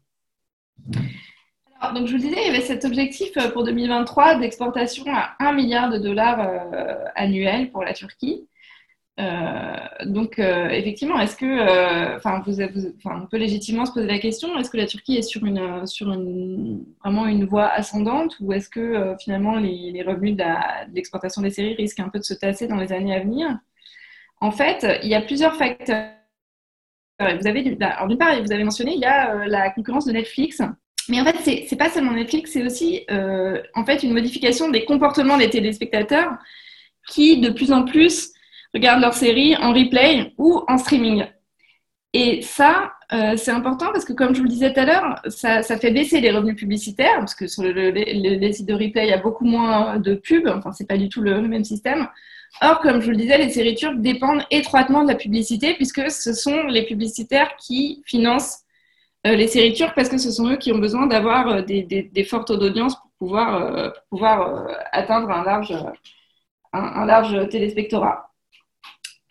Alors, 1.81 1.95
donc, 1.95 2.09
je 2.09 2.13
vous 2.13 2.19
disais, 2.19 2.37
il 2.37 2.47
y 2.47 2.51
avait 2.51 2.65
cet 2.65 2.85
objectif 2.85 3.37
euh, 3.37 3.51
pour 3.51 3.65
2023 3.65 4.41
d'exportation 4.41 5.05
à 5.09 5.37
1 5.39 5.53
milliard 5.53 5.91
de 5.91 5.99
dollars 5.99 6.41
euh, 6.41 7.05
annuels 7.15 7.71
pour 7.71 7.85
la 7.85 7.93
Turquie. 7.93 8.49
Euh, 9.19 9.77
donc, 10.05 10.39
euh, 10.39 10.69
effectivement, 10.69 11.19
est-ce 11.19 11.37
que, 11.37 11.47
euh, 11.47 12.17
enfin, 12.17 12.43
on 13.05 13.27
peut 13.27 13.39
légitimement 13.39 13.87
se 13.87 13.93
poser 13.93 14.07
la 14.07 14.19
question 14.19 14.59
est-ce 14.59 14.71
que 14.71 14.77
la 14.77 14.87
Turquie 14.87 15.17
est 15.17 15.23
sur 15.23 15.45
une, 15.47 15.87
sur 15.87 16.13
une, 16.13 16.85
vraiment 17.03 17.27
une 17.27 17.47
voie 17.47 17.67
ascendante 17.69 18.37
ou 18.41 18.53
est-ce 18.53 18.69
que 18.69 19.17
finalement 19.21 19.57
les, 19.57 20.03
revenus 20.07 20.37
de 20.37 20.45
l'exportation 20.95 21.41
des 21.41 21.51
séries 21.51 21.75
risquent 21.75 22.01
un 22.01 22.11
peu 22.11 22.19
de 22.19 22.25
se 22.25 22.35
tasser 22.35 22.67
dans 22.67 22.77
les 22.77 22.93
années 22.93 23.15
à 23.15 23.21
venir? 23.21 23.59
En 24.41 24.51
fait, 24.51 24.87
il 25.03 25.09
y 25.09 25.15
a 25.15 25.23
plusieurs 25.23 25.57
facteurs. 25.57 26.11
Vous 27.19 27.47
avez, 27.47 27.63
d'une 27.63 27.79
part, 27.79 28.07
vous 28.07 28.53
avez 28.53 28.65
mentionné, 28.65 28.93
il 28.95 29.01
y 29.01 29.07
a 29.07 29.47
la 29.47 29.71
concurrence 29.71 30.05
de 30.05 30.13
Netflix. 30.13 30.61
Mais 31.09 31.19
en 31.21 31.25
fait, 31.25 31.37
c'est, 31.41 31.65
c'est 31.67 31.77
pas 31.77 31.89
seulement 31.89 32.13
Netflix, 32.13 32.51
c'est 32.53 32.63
aussi 32.63 33.07
en 33.09 33.85
fait 33.87 34.03
une 34.03 34.13
modification 34.13 34.69
des 34.69 34.85
comportements 34.85 35.39
des 35.39 35.49
téléspectateurs 35.49 36.37
qui, 37.09 37.41
de 37.41 37.49
plus 37.49 37.73
en 37.73 37.85
plus, 37.85 38.36
regardent 38.75 39.01
leurs 39.01 39.15
séries 39.15 39.57
en 39.57 39.73
replay 39.73 40.33
ou 40.39 40.63
en 40.69 40.79
streaming. 40.79 41.25
Et 42.19 42.41
ça, 42.41 42.93
euh, 43.13 43.37
c'est 43.37 43.51
important 43.51 43.93
parce 43.93 44.07
que, 44.07 44.13
comme 44.15 44.35
je 44.35 44.39
vous 44.39 44.45
le 44.45 44.51
disais 44.51 44.73
tout 44.73 44.81
à 44.81 44.85
l'heure, 44.87 45.21
ça, 45.29 45.63
fait 45.63 45.91
baisser 45.91 46.21
les 46.21 46.31
revenus 46.31 46.57
publicitaires 46.57 47.19
parce 47.19 47.35
que 47.35 47.47
sur 47.47 47.63
les 47.63 48.53
sites 48.55 48.67
de 48.67 48.73
replay, 48.73 49.07
il 49.07 49.11
y 49.11 49.13
a 49.13 49.19
beaucoup 49.19 49.45
moins 49.45 49.99
de 49.99 50.15
pubs. 50.15 50.49
Enfin, 50.49 50.73
c'est 50.73 50.89
pas 50.89 50.97
du 50.97 51.11
tout 51.11 51.21
le, 51.21 51.41
même 51.43 51.65
système. 51.65 52.09
Or, 52.63 52.81
comme 52.81 53.01
je 53.01 53.07
vous 53.07 53.11
le 53.11 53.19
disais, 53.19 53.37
les 53.37 53.51
séries 53.51 53.75
turques 53.75 54.01
dépendent 54.01 54.43
étroitement 54.51 55.03
de 55.03 55.09
la 55.09 55.15
publicité 55.15 55.75
puisque 55.75 56.11
ce 56.11 56.33
sont 56.33 56.63
les 56.69 56.87
publicitaires 56.87 57.55
qui 57.57 58.03
financent 58.07 58.61
euh, 59.27 59.35
les 59.37 59.49
séries 59.49 59.75
turques 59.75 59.95
parce 59.95 60.09
que 60.09 60.19
ce 60.19 60.31
sont 60.31 60.49
eux 60.49 60.57
qui 60.57 60.73
ont 60.73 60.79
besoin 60.79 61.07
d'avoir 61.07 61.49
euh, 61.49 61.61
des, 61.63 62.25
fortes 62.25 62.49
taux 62.49 62.57
d'audience 62.57 62.97
pour 62.97 63.11
pouvoir, 64.09 64.69
atteindre 64.93 65.31
un 65.31 65.45
large, 65.45 65.75
un 66.73 67.05
large 67.05 67.49
téléspectorat. 67.51 68.26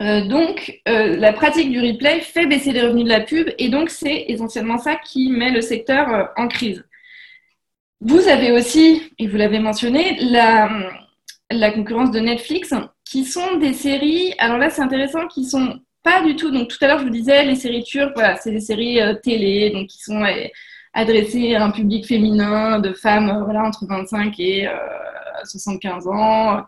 Euh, 0.02 0.26
donc, 0.28 0.82
euh, 0.90 1.16
la 1.16 1.32
pratique 1.32 1.72
du 1.72 1.80
replay 1.80 2.20
fait 2.20 2.48
baisser 2.48 2.74
les 2.74 2.82
revenus 2.82 3.06
de 3.06 3.10
la 3.10 3.22
pub 3.22 3.50
et 3.58 3.70
donc 3.70 3.90
c'est 3.90 4.26
essentiellement 4.28 4.78
ça 4.78 4.96
qui 4.98 5.30
met 5.30 5.52
le 5.52 5.62
secteur 5.62 6.10
euh, 6.14 6.26
en 6.36 6.48
crise. 6.50 6.84
Vous 8.02 8.28
avez 8.28 8.52
aussi, 8.52 9.14
et 9.18 9.28
vous 9.28 9.38
l'avez 9.38 9.60
mentionné, 9.60 10.18
la, 10.20 10.70
la, 11.50 11.72
concurrence 11.72 12.12
de 12.12 12.20
Netflix 12.20 12.74
qui 13.06 13.24
sont 13.24 13.56
des 13.56 13.74
séries, 13.74 14.34
alors 14.38 14.58
là 14.58 14.70
c'est 14.70 14.82
intéressant, 14.82 15.28
qui 15.28 15.46
sont 15.46 15.80
pas 16.04 16.22
du 16.22 16.36
tout, 16.36 16.52
donc 16.52 16.68
tout 16.68 16.78
à 16.82 16.88
l'heure 16.88 17.00
je 17.00 17.06
vous 17.06 17.10
disais, 17.10 17.46
les 17.46 17.56
séries 17.56 17.84
turques, 17.84 18.14
voilà, 18.16 18.36
c'est 18.36 18.52
des 18.52 18.60
séries 18.60 19.00
télé, 19.24 19.72
donc 19.72 19.88
qui 19.88 20.00
sont 20.00 20.24
adressées 20.94 21.56
à 21.56 21.64
un 21.64 21.72
public 21.72 22.06
féminin 22.06 22.80
de 22.80 22.94
femmes 22.94 23.44
voilà, 23.46 23.64
entre 23.64 23.86
25 23.88 24.40
et 24.40 24.70
75 25.46 26.08
ans 26.08 26.66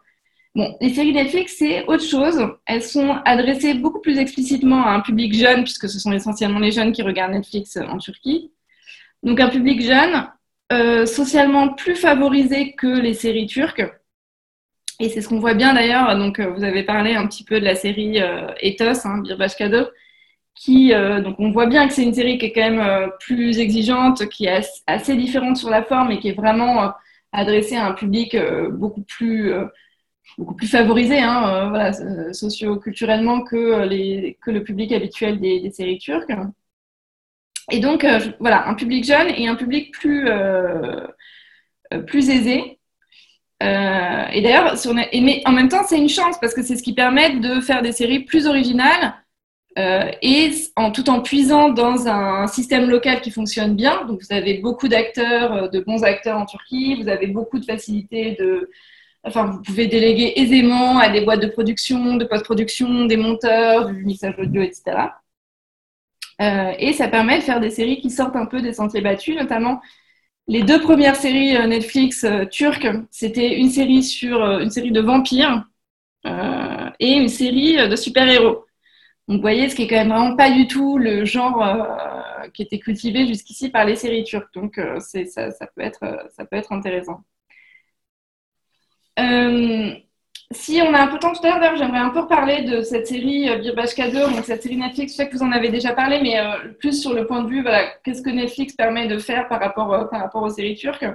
Bon, 0.57 0.75
les 0.81 0.89
séries 0.89 1.13
Netflix, 1.13 1.57
c'est 1.59 1.85
autre 1.85 2.03
chose. 2.03 2.49
Elles 2.65 2.81
sont 2.81 3.15
adressées 3.25 3.75
beaucoup 3.75 4.01
plus 4.01 4.17
explicitement 4.17 4.83
à 4.87 4.89
un 4.89 5.01
public 5.01 5.31
jeune, 5.35 5.63
puisque 5.63 5.87
ce 5.87 5.99
sont 5.99 6.11
essentiellement 6.11 6.57
les 6.57 6.71
jeunes 6.71 6.93
qui 6.93 7.03
regardent 7.03 7.33
Netflix 7.33 7.77
en 7.77 7.99
Turquie. 7.99 8.51
Donc 9.21 9.39
un 9.39 9.49
public 9.49 9.83
jeune, 9.83 10.27
euh, 10.73 11.05
socialement 11.05 11.75
plus 11.75 11.93
favorisé 11.93 12.73
que 12.73 12.87
les 12.87 13.13
séries 13.13 13.45
turques. 13.45 13.85
Et 14.99 15.09
c'est 15.09 15.21
ce 15.21 15.29
qu'on 15.29 15.39
voit 15.39 15.53
bien 15.53 15.75
d'ailleurs. 15.75 16.17
Donc 16.17 16.39
euh, 16.39 16.49
vous 16.49 16.63
avez 16.63 16.81
parlé 16.81 17.13
un 17.13 17.27
petit 17.27 17.43
peu 17.43 17.59
de 17.59 17.65
la 17.65 17.75
série 17.75 18.19
euh, 18.19 18.47
Ethos, 18.59 19.05
hein, 19.07 19.19
Birbashkado, 19.19 19.85
qui 20.55 20.91
donc 21.23 21.35
on 21.39 21.51
voit 21.51 21.67
bien 21.67 21.87
que 21.87 21.93
c'est 21.93 22.01
une 22.01 22.15
série 22.15 22.39
qui 22.39 22.47
est 22.47 22.51
quand 22.51 22.67
même 22.67 23.11
plus 23.19 23.59
exigeante, 23.59 24.27
qui 24.29 24.47
est 24.47 24.65
assez 24.87 25.15
différente 25.15 25.57
sur 25.57 25.69
la 25.69 25.83
forme 25.83 26.09
et 26.09 26.19
qui 26.19 26.29
est 26.29 26.33
vraiment 26.35 26.93
adressée 27.31 27.75
à 27.75 27.85
un 27.85 27.93
public 27.93 28.35
beaucoup 28.71 29.03
plus 29.03 29.53
beaucoup 30.37 30.55
plus 30.55 30.67
favorisé 30.67 31.19
hein, 31.19 31.49
euh, 31.49 31.69
voilà, 31.69 31.91
euh, 31.99 32.33
socio-culturellement 32.33 33.41
que, 33.41 33.83
les, 33.85 34.37
que 34.41 34.51
le 34.51 34.63
public 34.63 34.91
habituel 34.91 35.39
des, 35.39 35.69
séries 35.71 35.97
turques. 35.97 36.31
Et 37.71 37.79
donc, 37.79 38.03
euh, 38.03 38.19
voilà, 38.39 38.67
un 38.67 38.75
public 38.75 39.03
jeune 39.03 39.27
et 39.29 39.47
un 39.47 39.55
public 39.55 39.91
plus, 39.91 40.29
plus 42.05 42.29
aisé. 42.29 42.79
et 43.61 44.41
d'ailleurs, 44.41 44.75
en 45.45 45.51
même 45.51 45.69
temps, 45.69 45.83
c'est 45.85 45.97
une 45.97 46.09
chance 46.09 46.39
parce 46.39 46.53
que 46.53 46.63
c'est 46.63 46.77
ce 46.77 46.83
qui 46.83 46.93
permet 46.93 47.37
de 47.39 47.59
faire 47.59 47.81
des 47.81 47.91
séries 47.91 48.21
plus 48.23 48.47
originales 48.47 49.15
et 49.75 50.51
tout 50.93 51.09
en 51.09 51.21
puisant 51.21 51.69
dans 51.69 52.07
un 52.07 52.47
système 52.47 52.89
local 52.89 53.21
qui 53.21 53.31
fonctionne 53.31 53.75
bien. 53.75 54.05
Donc, 54.05 54.21
vous 54.21 54.33
avez 54.33 54.59
beaucoup 54.59 54.87
d'acteurs, 54.87 55.69
de 55.69 55.79
bons 55.81 56.03
acteurs 56.03 56.37
en 56.37 56.45
Turquie, 56.45 57.01
vous 57.01 57.09
avez 57.09 57.27
beaucoup 57.27 57.59
de 57.59 57.65
facilités 57.65 58.37
de, 58.39 58.69
Enfin, 59.27 59.45
vous 59.47 59.61
pouvez 59.61 59.87
déléguer 59.87 60.33
aisément 60.37 60.99
à 60.99 61.09
des 61.09 61.21
boîtes 61.21 61.41
de 61.41 61.47
production, 61.47 62.15
de 62.15 62.25
post-production, 62.25 63.05
des 63.05 63.17
monteurs, 63.17 63.87
du 63.91 64.05
mixage 64.05 64.35
audio, 64.39 64.61
etc. 64.61 65.09
Euh, 66.41 66.73
et 66.77 66.93
ça 66.93 67.07
permet 67.07 67.39
de 67.39 67.43
faire 67.43 67.59
des 67.59 67.71
séries 67.71 67.99
qui 67.99 68.09
sortent 68.09 68.35
un 68.35 68.45
peu 68.45 68.61
des 68.61 68.73
sentiers 68.73 69.01
battus, 69.01 69.35
notamment 69.35 69.81
les 70.47 70.63
deux 70.63 70.81
premières 70.81 71.15
séries 71.15 71.57
euh, 71.57 71.67
Netflix 71.67 72.23
euh, 72.23 72.45
turques. 72.45 72.87
C'était 73.11 73.57
une 73.59 73.69
série 73.69 74.03
sur 74.03 74.41
une 74.59 74.69
série 74.71 74.91
de 74.91 75.01
vampires 75.01 75.65
et 76.99 77.13
une 77.13 77.29
série 77.29 77.77
de 77.89 77.95
super-héros. 77.95 78.65
Donc, 79.27 79.37
vous 79.37 79.41
voyez, 79.41 79.69
ce 79.69 79.75
qui 79.75 79.83
est 79.83 79.87
quand 79.87 79.95
même 79.95 80.09
vraiment 80.09 80.35
pas 80.35 80.51
du 80.51 80.67
tout 80.67 80.97
le 80.97 81.25
genre 81.25 81.63
qui 82.53 82.63
était 82.63 82.79
cultivé 82.79 83.27
jusqu'ici 83.27 83.69
par 83.69 83.85
les 83.85 83.95
séries 83.95 84.23
turques. 84.23 84.53
Donc, 84.53 84.79
ça, 84.99 85.67
peut 85.75 85.81
être, 85.81 86.29
ça 86.35 86.45
peut 86.45 86.57
être 86.57 86.71
intéressant. 86.73 87.23
Euh, 89.19 89.93
si 90.51 90.81
on 90.81 90.93
a 90.93 91.01
un 91.01 91.07
peu 91.07 91.15
de 91.15 91.19
temps 91.19 91.33
tout 91.33 91.45
à 91.45 91.59
l'heure, 91.59 91.75
j'aimerais 91.75 91.99
un 91.99 92.09
peu 92.09 92.21
reparler 92.21 92.63
de 92.63 92.81
cette 92.81 93.07
série 93.07 93.49
euh, 93.49 93.57
Birbash 93.57 93.95
Kader, 93.95 94.27
donc 94.33 94.45
cette 94.45 94.63
série 94.63 94.77
Netflix. 94.77 95.13
Je 95.13 95.17
sais 95.17 95.27
que 95.27 95.35
vous 95.35 95.43
en 95.43 95.51
avez 95.51 95.69
déjà 95.69 95.93
parlé, 95.93 96.21
mais 96.21 96.39
euh, 96.39 96.73
plus 96.79 97.01
sur 97.01 97.13
le 97.13 97.25
point 97.25 97.43
de 97.43 97.49
vue, 97.49 97.61
voilà, 97.61 97.87
qu'est-ce 98.03 98.21
que 98.21 98.29
Netflix 98.29 98.73
permet 98.73 99.07
de 99.07 99.17
faire 99.17 99.47
par 99.47 99.59
rapport, 99.59 100.09
par 100.09 100.21
rapport 100.21 100.43
aux 100.43 100.49
séries 100.49 100.75
turques. 100.75 101.05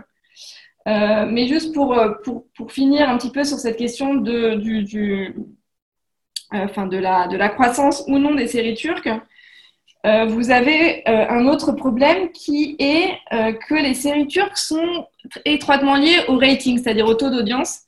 mais 0.86 1.46
juste 1.46 1.72
pour, 1.74 1.98
pour, 2.24 2.44
pour, 2.56 2.72
finir 2.72 3.08
un 3.08 3.16
petit 3.16 3.30
peu 3.30 3.44
sur 3.44 3.58
cette 3.58 3.76
question 3.76 4.14
de, 4.14 4.56
du, 4.56 4.82
de, 4.82 5.32
la, 6.98 7.28
de 7.28 7.36
la 7.36 7.48
croissance 7.48 8.04
ou 8.08 8.18
non 8.18 8.34
des 8.34 8.48
séries 8.48 8.74
turques, 8.74 9.10
vous 10.04 10.50
avez 10.50 11.04
un 11.06 11.46
autre 11.46 11.70
problème 11.72 12.32
qui 12.32 12.74
est 12.80 13.16
que 13.68 13.74
les 13.74 13.94
séries 13.94 14.26
turques 14.26 14.58
sont 14.58 15.06
étroitement 15.44 15.94
liées 15.94 16.24
au 16.28 16.36
rating, 16.36 16.82
c'est-à-dire 16.82 17.06
au 17.06 17.14
taux 17.14 17.30
d'audience. 17.30 17.86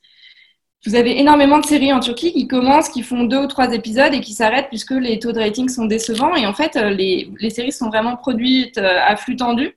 Vous 0.85 0.93
avez 0.93 1.19
énormément 1.19 1.57
de 1.57 1.65
séries 1.65 1.91
en 1.91 1.99
Turquie 1.99 2.31
qui 2.31 2.47
commencent, 2.47 2.89
qui 2.89 3.01
font 3.01 3.23
deux 3.23 3.39
ou 3.39 3.47
trois 3.47 3.73
épisodes 3.73 4.13
et 4.13 4.21
qui 4.21 4.33
s'arrêtent 4.33 4.67
puisque 4.69 4.91
les 4.91 5.17
taux 5.17 5.31
de 5.31 5.39
rating 5.39 5.67
sont 5.67 5.85
décevants. 5.85 6.35
Et 6.35 6.45
en 6.45 6.53
fait, 6.53 6.75
euh, 6.75 6.91
les, 6.91 7.49
séries 7.49 7.71
sont 7.71 7.87
vraiment 7.87 8.15
produites 8.15 8.77
euh, 8.77 8.99
à 9.01 9.15
flux 9.15 9.35
tendu 9.35 9.75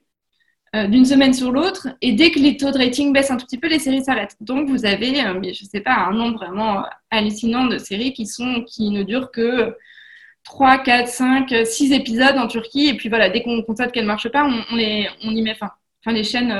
euh, 0.75 0.85
d'une 0.85 1.05
semaine 1.05 1.33
sur 1.33 1.51
l'autre. 1.51 1.87
Et 2.01 2.11
dès 2.11 2.29
que 2.29 2.37
les 2.37 2.57
taux 2.57 2.69
de 2.69 2.77
rating 2.77 3.11
baissent 3.11 3.31
un 3.31 3.37
tout 3.37 3.47
petit 3.47 3.57
peu, 3.57 3.67
les 3.67 3.79
séries 3.79 4.03
s'arrêtent. 4.03 4.35
Donc, 4.39 4.69
vous 4.69 4.85
avez, 4.85 5.15
je 5.51 5.65
sais 5.65 5.81
pas, 5.81 5.95
un 5.95 6.11
nombre 6.11 6.37
vraiment 6.37 6.83
hallucinant 7.09 7.65
de 7.65 7.79
séries 7.79 8.13
qui, 8.13 8.27
sont, 8.27 8.63
qui 8.67 8.91
ne 8.91 9.01
durent 9.01 9.31
que 9.31 9.75
3, 10.43 10.77
4, 10.77 11.07
5, 11.07 11.65
6 11.65 11.91
épisodes 11.91 12.37
en 12.37 12.47
Turquie. 12.47 12.87
Et 12.87 12.93
puis 12.93 13.09
voilà, 13.09 13.29
dès 13.29 13.41
qu'on 13.41 13.63
constate 13.63 13.91
qu'elles 13.91 14.03
ne 14.03 14.09
marchent 14.09 14.29
pas, 14.29 14.45
on, 14.45 14.75
les, 14.75 15.09
on 15.23 15.31
y 15.31 15.41
met 15.41 15.55
fin. 15.55 15.71
Enfin, 16.05 16.15
les 16.15 16.23
chaînes 16.23 16.55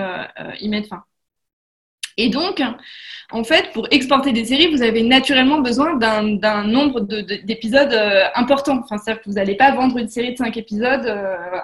y 0.59 0.69
mettent 0.69 0.87
fin. 0.87 1.03
Et 2.19 2.27
donc, 2.27 2.61
en 3.31 3.43
fait, 3.45 3.71
pour 3.71 3.87
exporter 3.91 4.33
des 4.33 4.43
séries, 4.43 4.67
vous 4.75 4.81
avez 4.81 5.03
naturellement 5.03 5.59
besoin 5.61 5.95
d'un 5.95 6.63
nombre 6.65 6.99
d'épisodes 7.49 7.93
euh, 7.93 8.25
important. 8.35 8.81
Enfin, 8.83 8.97
c'est-à-dire 8.97 9.21
que 9.23 9.29
vous 9.29 9.35
n'allez 9.35 9.55
pas 9.55 9.71
vendre 9.73 9.97
une 9.97 10.09
série 10.09 10.33
de 10.33 10.37
cinq 10.37 10.57
épisodes. 10.57 11.05
Euh, 11.05 11.59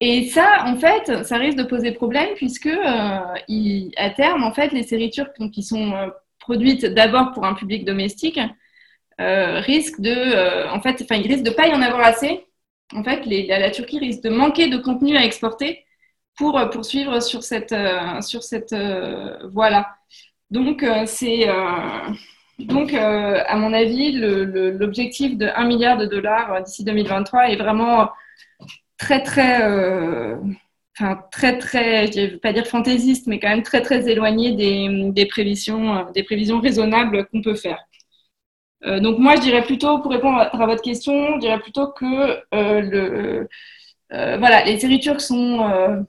Et 0.00 0.28
ça, 0.28 0.64
en 0.66 0.76
fait, 0.76 1.24
ça 1.24 1.36
risque 1.36 1.58
de 1.58 1.64
poser 1.64 1.92
problème 1.92 2.30
puisque, 2.36 2.66
euh, 2.66 3.94
à 4.06 4.10
terme, 4.10 4.42
en 4.42 4.52
fait, 4.54 4.72
les 4.72 4.84
séries 4.84 5.10
turques 5.10 5.50
qui 5.50 5.62
sont 5.62 5.92
produites 6.38 6.86
d'abord 6.86 7.32
pour 7.32 7.44
un 7.44 7.54
public 7.54 7.84
domestique 7.84 8.40
risquent 9.18 10.00
de, 10.00 10.16
en 10.76 10.80
fait, 10.80 10.96
enfin, 11.02 11.16
il 11.16 11.26
risque 11.32 11.44
de 11.44 11.50
pas 11.50 11.66
y 11.68 11.74
en 11.74 11.82
avoir 11.82 12.02
assez. 12.06 12.32
En 12.94 13.02
fait, 13.02 13.20
la 13.26 13.70
Turquie 13.70 13.98
risque 13.98 14.22
de 14.22 14.30
manquer 14.30 14.68
de 14.68 14.76
contenu 14.76 15.16
à 15.16 15.24
exporter 15.24 15.85
pour 16.36 16.58
euh, 16.58 16.66
poursuivre 16.66 17.20
sur 17.20 17.42
cette, 17.42 17.72
euh, 17.72 18.20
sur 18.20 18.42
cette 18.42 18.72
euh, 18.72 19.38
voie-là. 19.48 19.96
Donc, 20.50 20.84
c'est. 21.06 21.48
Donc, 22.58 22.94
à 22.94 23.56
mon 23.56 23.72
avis, 23.72 24.12
l'objectif 24.12 25.36
de 25.36 25.46
1 25.46 25.66
milliard 25.66 25.96
de 25.98 26.06
dollars 26.06 26.62
d'ici 26.62 26.84
2023 26.84 27.50
est 27.50 27.56
vraiment 27.56 28.08
très, 28.96 29.22
très, 29.24 29.56
enfin, 30.96 31.20
très, 31.32 31.58
très, 31.58 32.12
je 32.12 32.20
ne 32.20 32.26
vais 32.28 32.36
pas 32.38 32.52
dire 32.52 32.66
fantaisiste, 32.66 33.26
mais 33.26 33.40
quand 33.40 33.48
même 33.48 33.64
très, 33.64 33.82
très 33.82 34.08
éloigné 34.08 34.52
des, 34.52 35.10
des 35.10 35.26
prévisions, 35.26 36.06
des 36.14 36.22
prévisions 36.22 36.60
raisonnables 36.60 37.26
qu'on 37.26 37.42
peut 37.42 37.56
faire. 37.56 37.82
donc, 39.00 39.18
moi, 39.18 39.34
je 39.36 39.40
dirais 39.40 39.64
plutôt, 39.64 39.98
pour 39.98 40.12
répondre 40.12 40.38
à, 40.38 40.66
votre 40.66 40.82
question, 40.82 41.34
je 41.34 41.40
dirais 41.40 41.58
plutôt 41.60 41.88
que 41.88 42.40
le, 42.52 43.48
voilà, 44.10 44.64
les 44.64 44.78
séries 44.78 45.00
turques 45.00 45.20
sont 45.20 46.06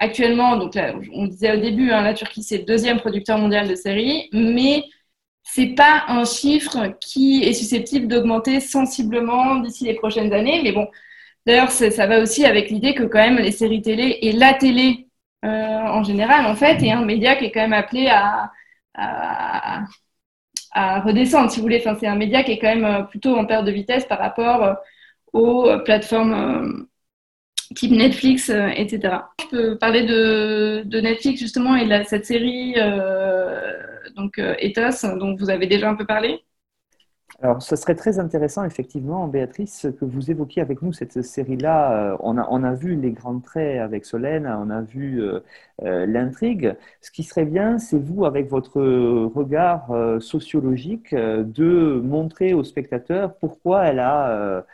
actuellement, 0.00 0.56
donc 0.56 0.78
on 1.12 1.26
disait 1.26 1.56
au 1.56 1.60
début, 1.60 1.90
hein, 1.90 2.02
la 2.02 2.14
Turquie 2.14 2.42
c'est 2.42 2.58
le 2.58 2.64
deuxième 2.64 3.00
producteur 3.00 3.38
mondial 3.38 3.68
de 3.68 3.74
séries, 3.74 4.28
mais 4.32 4.84
c'est 5.44 5.74
pas 5.74 6.04
un 6.08 6.24
chiffre 6.24 6.96
qui 7.00 7.42
est 7.44 7.52
susceptible 7.52 8.08
d'augmenter 8.08 8.60
sensiblement 8.60 9.56
d'ici 9.56 9.84
les 9.84 9.94
prochaines 9.94 10.32
années. 10.32 10.60
Mais 10.62 10.72
bon, 10.72 10.88
d'ailleurs, 11.46 11.70
ça 11.70 12.06
va 12.06 12.20
aussi 12.20 12.44
avec 12.44 12.70
l'idée 12.70 12.94
que 12.94 13.04
quand 13.04 13.18
même 13.18 13.38
les 13.38 13.52
séries 13.52 13.82
télé 13.82 14.18
et 14.22 14.32
la 14.32 14.54
télé 14.54 15.08
euh, 15.44 15.48
en 15.48 16.02
général, 16.04 16.46
en 16.46 16.54
fait, 16.56 16.82
est 16.82 16.92
un 16.92 17.04
média 17.04 17.36
qui 17.36 17.46
est 17.46 17.52
quand 17.52 17.60
même 17.60 17.72
appelé 17.72 18.08
à, 18.08 18.52
à, 18.94 19.84
redescendre, 21.00 21.50
si 21.50 21.58
vous 21.58 21.64
voulez. 21.64 21.82
Enfin, 21.84 21.96
c'est 21.98 22.06
un 22.06 22.16
média 22.16 22.42
qui 22.44 22.52
est 22.52 22.58
quand 22.58 22.74
même 22.74 23.06
plutôt 23.08 23.36
en 23.36 23.44
perte 23.46 23.64
de 23.64 23.72
vitesse 23.72 24.04
par 24.06 24.18
rapport 24.18 24.62
euh, 24.64 24.74
aux 25.32 25.78
plateformes 25.84 26.34
euh, 26.34 26.88
type 27.74 27.92
Netflix, 27.92 28.50
euh, 28.50 28.68
etc. 28.68 29.14
Je 29.40 29.46
peux 29.48 29.78
parler 29.78 30.04
de, 30.04 31.00
Netflix 31.00 31.40
justement 31.40 31.76
et 31.76 31.86
de 31.86 32.04
cette 32.04 32.26
série 32.26 32.74
euh, 32.76 33.76
donc 34.14 34.38
euh, 34.38 34.54
Ethos 34.58 35.06
dont 35.18 35.34
vous 35.34 35.50
avez 35.50 35.66
déjà 35.66 35.88
un 35.88 35.94
peu 35.94 36.06
parlé. 36.06 36.40
Alors, 37.40 37.60
ce 37.60 37.74
serait 37.74 37.96
très 37.96 38.20
intéressant, 38.20 38.62
effectivement, 38.64 39.26
Béatrice, 39.26 39.88
que 39.98 40.04
vous 40.04 40.30
évoquiez 40.30 40.62
avec 40.62 40.80
nous 40.80 40.92
cette 40.92 41.22
série-là. 41.22 42.16
On 42.20 42.38
a, 42.38 42.46
on 42.50 42.62
a 42.62 42.72
vu 42.72 42.94
les 42.94 43.10
grands 43.10 43.40
traits 43.40 43.80
avec 43.80 44.04
Solène, 44.04 44.46
on 44.46 44.70
a 44.70 44.82
vu 44.82 45.20
l'intrigue. 45.80 46.76
Ce 47.00 47.10
qui 47.10 47.24
serait 47.24 47.46
bien, 47.46 47.78
c'est 47.78 47.98
vous, 47.98 48.26
avec 48.26 48.48
votre 48.48 48.80
regard 48.80 49.88
sociologique, 50.20 51.12
de 51.16 52.00
montrer 52.04 52.54
aux 52.54 52.62
spectateurs 52.62 53.34
pourquoi 53.34 53.86
elle 53.86 53.98
a 53.98 54.64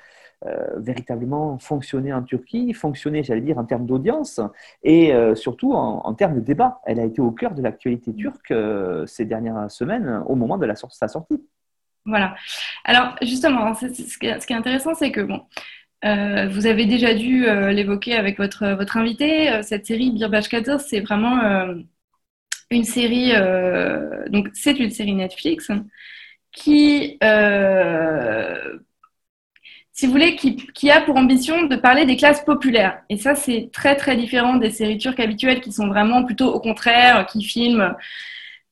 véritablement 0.76 1.58
fonctionner 1.58 2.12
en 2.12 2.22
Turquie, 2.22 2.72
fonctionner, 2.72 3.24
j'allais 3.24 3.40
dire, 3.40 3.58
en 3.58 3.64
termes 3.64 3.86
d'audience 3.86 4.40
et 4.82 5.12
euh, 5.12 5.34
surtout 5.34 5.72
en, 5.72 6.14
termes 6.14 6.36
de 6.36 6.40
débat. 6.40 6.80
Elle 6.86 7.00
a 7.00 7.04
été 7.04 7.20
au 7.20 7.32
cœur 7.32 7.54
de 7.54 7.62
l'actualité 7.62 8.14
turque 8.14 8.50
euh, 8.50 9.04
ces 9.06 9.24
dernières 9.24 9.70
semaines 9.70 10.22
au 10.26 10.36
moment 10.36 10.56
de 10.58 10.66
la, 10.66 10.74
sa 10.76 11.08
sortie. 11.08 11.42
Voilà. 12.04 12.36
Alors, 12.84 13.16
justement, 13.20 13.74
ce 13.74 14.18
qui 14.18 14.26
est 14.26 14.56
intéressant, 14.56 14.94
c'est 14.94 15.10
que, 15.10 15.20
bon, 15.20 15.42
vous 16.02 16.66
avez 16.66 16.86
déjà 16.86 17.12
dû 17.14 17.44
l'évoquer 17.72 18.14
avec 18.14 18.38
votre, 18.38 18.74
votre 18.76 18.96
invité, 18.96 19.62
cette 19.62 19.86
série 19.86 20.12
Birbash 20.12 20.48
c'est 20.78 21.00
vraiment 21.00 21.74
une 22.70 22.84
série, 22.84 23.32
donc 24.30 24.48
c'est 24.54 24.78
une 24.78 24.90
série 24.90 25.14
Netflix 25.14 25.70
qui 26.52 27.18
si 29.98 30.06
vous 30.06 30.12
voulez, 30.12 30.36
qui, 30.36 30.90
a 30.92 31.00
pour 31.00 31.16
ambition 31.16 31.64
de 31.64 31.74
parler 31.74 32.06
des 32.06 32.16
classes 32.16 32.44
populaires. 32.44 33.02
Et 33.08 33.16
ça, 33.16 33.34
c'est 33.34 33.68
très, 33.72 33.96
très 33.96 34.14
différent 34.14 34.54
des 34.54 34.70
séries 34.70 34.96
turques 34.96 35.18
habituelles 35.18 35.60
qui 35.60 35.72
sont 35.72 35.88
vraiment 35.88 36.24
plutôt 36.24 36.54
au 36.54 36.60
contraire, 36.60 37.26
qui 37.26 37.42
filment 37.42 37.96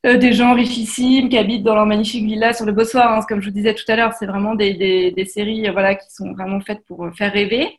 euh, 0.06 0.18
des 0.18 0.32
gens 0.32 0.54
richissimes 0.54 1.28
qui 1.28 1.36
habitent 1.36 1.64
dans 1.64 1.74
leur 1.74 1.84
magnifique 1.84 2.24
villa 2.24 2.52
sur 2.52 2.64
le 2.64 2.70
Bosphore. 2.70 3.10
Hein. 3.10 3.22
Comme 3.28 3.40
je 3.40 3.48
vous 3.48 3.54
disais 3.54 3.74
tout 3.74 3.82
à 3.88 3.96
l'heure, 3.96 4.12
c'est 4.16 4.26
vraiment 4.26 4.54
des, 4.54 4.74
des, 5.16 5.24
séries 5.24 5.68
voilà, 5.70 5.96
qui 5.96 6.08
sont 6.14 6.32
vraiment 6.32 6.60
faites 6.60 6.84
pour 6.86 7.04
faire 7.18 7.32
rêver. 7.32 7.76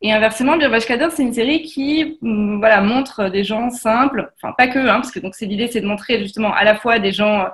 Et 0.00 0.12
inversement, 0.12 0.56
Birbash 0.56 0.86
Kader, 0.86 1.08
c'est 1.10 1.24
une 1.24 1.34
série 1.34 1.62
qui 1.62 2.16
mm, 2.22 2.58
voilà, 2.60 2.80
montre 2.80 3.28
des 3.28 3.42
gens 3.42 3.70
simples, 3.70 4.30
enfin 4.36 4.54
pas 4.56 4.68
que, 4.68 4.78
hein, 4.78 5.00
parce 5.00 5.10
que 5.10 5.18
c'est 5.32 5.46
l'idée, 5.46 5.66
c'est 5.66 5.80
de 5.80 5.86
montrer 5.88 6.20
justement 6.20 6.54
à 6.54 6.62
la 6.62 6.76
fois 6.76 7.00
des 7.00 7.10
gens 7.10 7.40
euh, 7.40 7.48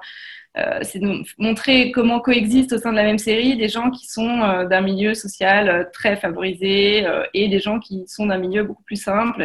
c'est 0.82 0.98
de 0.98 1.22
montrer 1.38 1.92
comment 1.92 2.18
coexistent 2.20 2.72
au 2.72 2.78
sein 2.78 2.90
de 2.90 2.96
la 2.96 3.04
même 3.04 3.18
série 3.18 3.56
des 3.56 3.68
gens 3.68 3.90
qui 3.90 4.06
sont 4.06 4.42
euh, 4.42 4.66
d'un 4.66 4.80
milieu 4.80 5.14
social 5.14 5.68
euh, 5.68 5.84
très 5.92 6.16
favorisé 6.16 7.06
et 7.34 7.48
des 7.48 7.60
gens 7.60 7.78
qui 7.78 8.04
sont 8.08 8.26
d'un 8.26 8.38
milieu 8.38 8.64
beaucoup 8.64 8.82
plus 8.82 9.00
simple 9.00 9.42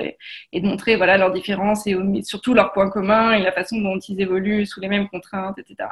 et, 0.51 0.59
de 0.59 0.65
montrer 0.65 0.95
voilà 0.95 1.17
leurs 1.17 1.31
différences 1.31 1.85
et 1.85 1.95
surtout 2.23 2.55
leurs 2.55 2.73
points 2.73 2.89
communs 2.89 3.33
et 3.33 3.43
la 3.43 3.51
façon 3.51 3.79
dont 3.79 3.99
ils 3.99 4.19
évoluent 4.19 4.65
sous 4.65 4.79
les 4.79 4.87
mêmes 4.87 5.07
contraintes, 5.07 5.57
etc. 5.59 5.89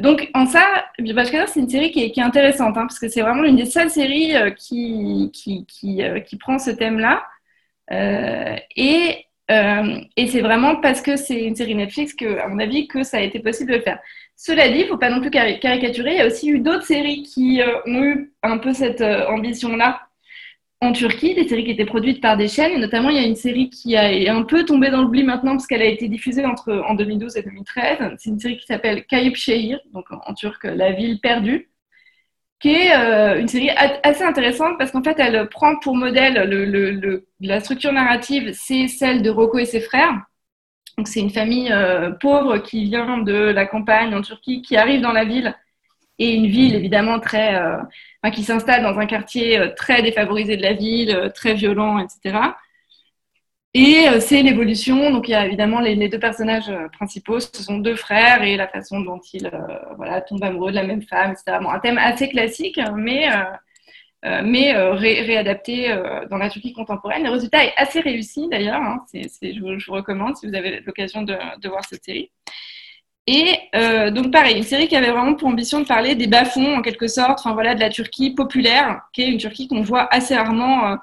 donc 0.00 0.30
en 0.34 0.46
ça, 0.46 0.84
Bashkader, 0.98 1.46
c'est 1.46 1.60
une 1.60 1.68
série 1.68 1.90
qui 1.90 2.02
est, 2.04 2.18
intéressante 2.18 2.76
hein, 2.76 2.86
parce 2.86 2.98
que 2.98 3.08
c'est 3.08 3.22
vraiment 3.22 3.42
l'une 3.42 3.56
des 3.56 3.66
seules 3.66 3.90
séries 3.90 4.34
qui, 4.56 5.30
qui, 5.32 5.64
qui, 5.66 6.02
qui, 6.26 6.36
prend 6.36 6.58
ce 6.58 6.70
thème-là. 6.70 7.22
et 7.90 9.24
euh, 9.50 10.00
et 10.16 10.26
c'est 10.28 10.40
vraiment 10.40 10.76
parce 10.76 11.02
que 11.02 11.16
c'est 11.16 11.42
une 11.44 11.54
série 11.54 11.74
Netflix 11.74 12.14
que, 12.14 12.38
à 12.38 12.48
mon 12.48 12.58
avis, 12.58 12.88
que 12.88 13.02
ça 13.02 13.18
a 13.18 13.20
été 13.20 13.40
possible 13.40 13.72
de 13.72 13.76
le 13.76 13.82
faire. 13.82 13.98
Cela 14.36 14.68
dit, 14.68 14.78
il 14.78 14.82
ne 14.84 14.88
faut 14.88 14.98
pas 14.98 15.10
non 15.10 15.20
plus 15.20 15.30
caricaturer. 15.30 16.12
Il 16.12 16.18
y 16.18 16.20
a 16.20 16.26
aussi 16.26 16.48
eu 16.48 16.60
d'autres 16.60 16.84
séries 16.84 17.22
qui 17.22 17.60
euh, 17.60 17.78
ont 17.86 18.02
eu 18.02 18.32
un 18.42 18.58
peu 18.58 18.72
cette 18.72 19.02
euh, 19.02 19.26
ambition-là 19.28 20.00
en 20.80 20.92
Turquie, 20.92 21.34
des 21.34 21.46
séries 21.46 21.64
qui 21.64 21.70
étaient 21.70 21.84
produites 21.84 22.20
par 22.20 22.36
des 22.36 22.48
chaînes. 22.48 22.72
Et 22.72 22.78
notamment, 22.78 23.10
il 23.10 23.16
y 23.16 23.18
a 23.18 23.26
une 23.26 23.36
série 23.36 23.70
qui 23.70 23.96
a 23.96 24.34
un 24.34 24.42
peu 24.42 24.64
tombé 24.64 24.90
dans 24.90 25.02
l'oubli 25.02 25.24
maintenant 25.24 25.52
parce 25.52 25.66
qu'elle 25.66 25.82
a 25.82 25.86
été 25.86 26.08
diffusée 26.08 26.44
entre, 26.44 26.82
en 26.86 26.94
2012 26.94 27.36
et 27.36 27.42
2013. 27.42 28.16
C'est 28.18 28.30
une 28.30 28.38
série 28.38 28.58
qui 28.58 28.66
s'appelle 28.66 29.04
Kayıp 29.06 29.36
Şehir, 29.36 29.78
donc 29.92 30.06
en 30.10 30.34
turc, 30.34 30.64
La 30.64 30.92
ville 30.92 31.20
perdue 31.20 31.68
qui 32.64 32.70
est 32.70 32.96
euh, 32.96 33.38
une 33.38 33.48
série 33.48 33.68
assez 34.02 34.24
intéressante 34.24 34.78
parce 34.78 34.90
qu'en 34.90 35.02
fait, 35.02 35.18
elle 35.18 35.50
prend 35.50 35.78
pour 35.80 35.94
modèle 35.94 36.48
le, 36.48 37.26
la 37.40 37.60
structure 37.60 37.92
narrative, 37.92 38.52
c'est 38.54 38.88
celle 38.88 39.20
de 39.20 39.28
Rocco 39.28 39.58
et 39.58 39.66
ses 39.66 39.82
frères. 39.82 40.14
Donc, 40.96 41.06
c'est 41.06 41.20
une 41.20 41.28
famille 41.28 41.70
euh, 41.70 42.12
pauvre 42.12 42.56
qui 42.56 42.86
vient 42.86 43.18
de 43.18 43.34
la 43.34 43.66
campagne 43.66 44.14
en 44.14 44.22
Turquie, 44.22 44.62
qui 44.62 44.78
arrive 44.78 45.02
dans 45.02 45.12
la 45.12 45.26
ville 45.26 45.54
et 46.18 46.32
une 46.32 46.46
ville 46.46 46.74
évidemment 46.74 47.20
très, 47.20 47.54
euh, 47.54 48.30
qui 48.32 48.42
s'installe 48.42 48.82
dans 48.82 48.98
un 48.98 49.04
quartier 49.04 49.74
très 49.76 50.00
défavorisé 50.00 50.56
de 50.56 50.62
la 50.62 50.72
ville, 50.72 51.32
très 51.34 51.52
violent, 51.52 51.98
etc. 51.98 52.38
Et 53.76 54.08
euh, 54.08 54.20
c'est 54.20 54.42
l'évolution. 54.42 55.10
Donc, 55.10 55.26
il 55.28 55.32
y 55.32 55.34
a 55.34 55.44
évidemment 55.44 55.80
les, 55.80 56.08
deux 56.08 56.18
personnages 56.20 56.70
euh, 56.70 56.88
principaux, 56.88 57.40
ce 57.40 57.60
sont 57.60 57.78
deux 57.78 57.96
frères 57.96 58.42
et 58.44 58.56
la 58.56 58.68
façon 58.68 59.00
dont 59.00 59.20
ils 59.32 59.46
euh, 59.46 60.20
tombent 60.28 60.44
amoureux 60.44 60.70
de 60.70 60.76
la 60.76 60.84
même 60.84 61.02
femme, 61.02 61.32
etc. 61.32 61.58
un 61.68 61.80
thème 61.80 61.98
assez 61.98 62.28
classique, 62.28 62.80
mais, 62.94 63.28
mais 64.22 64.72
réadapté 64.72 65.94
dans 66.30 66.38
la 66.38 66.48
Turquie 66.48 66.72
contemporaine. 66.72 67.24
Le 67.24 67.30
résultat 67.30 67.64
est 67.64 67.74
assez 67.76 68.00
réussi 68.00 68.48
d'ailleurs. 68.48 68.80
Hein. 68.80 69.04
je, 69.12 69.60
vous, 69.60 69.92
recommande 69.92 70.36
si 70.36 70.46
vous 70.46 70.54
avez 70.54 70.80
l'occasion 70.80 71.22
de, 71.22 71.36
voir 71.68 71.84
cette 71.84 72.04
série. 72.04 72.30
Et 73.26 73.58
donc 74.12 74.32
pareil, 74.32 74.56
une 74.56 74.62
série 74.62 74.88
qui 74.88 74.96
avait 74.96 75.10
vraiment 75.10 75.34
pour 75.34 75.48
ambition 75.48 75.80
de 75.80 75.86
parler 75.86 76.14
des 76.14 76.26
bas-fonds 76.26 76.76
en 76.78 76.82
quelque 76.82 77.08
sorte, 77.08 77.40
enfin 77.40 77.52
voilà, 77.52 77.74
de 77.74 77.80
la 77.80 77.90
Turquie 77.90 78.34
populaire, 78.34 79.02
qui 79.12 79.22
est 79.22 79.28
une 79.28 79.38
Turquie 79.38 79.68
qu'on 79.68 79.82
voit 79.82 80.08
assez 80.14 80.34
rarement 80.34 80.96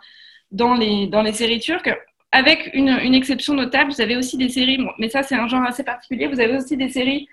dans 0.52 0.74
les, 0.74 1.08
dans 1.08 1.22
les 1.22 1.34
séries 1.34 1.60
turques 1.60 1.94
avec 2.32 2.72
une, 2.74 2.90
exception 3.14 3.54
notable, 3.54 3.92
vous 3.92 4.02
avez 4.02 4.16
aussi 4.16 4.38
des 4.38 4.50
séries, 4.50 4.80
mais 4.98 5.10
ça 5.10 5.24
c'est 5.24 5.36
un 5.36 5.48
genre 5.48 5.64
assez 5.64 5.84
particulier, 5.84 6.28
vous 6.28 6.40
avez 6.40 6.56
aussi 6.56 6.78
des 6.78 6.90
séries 6.90 7.28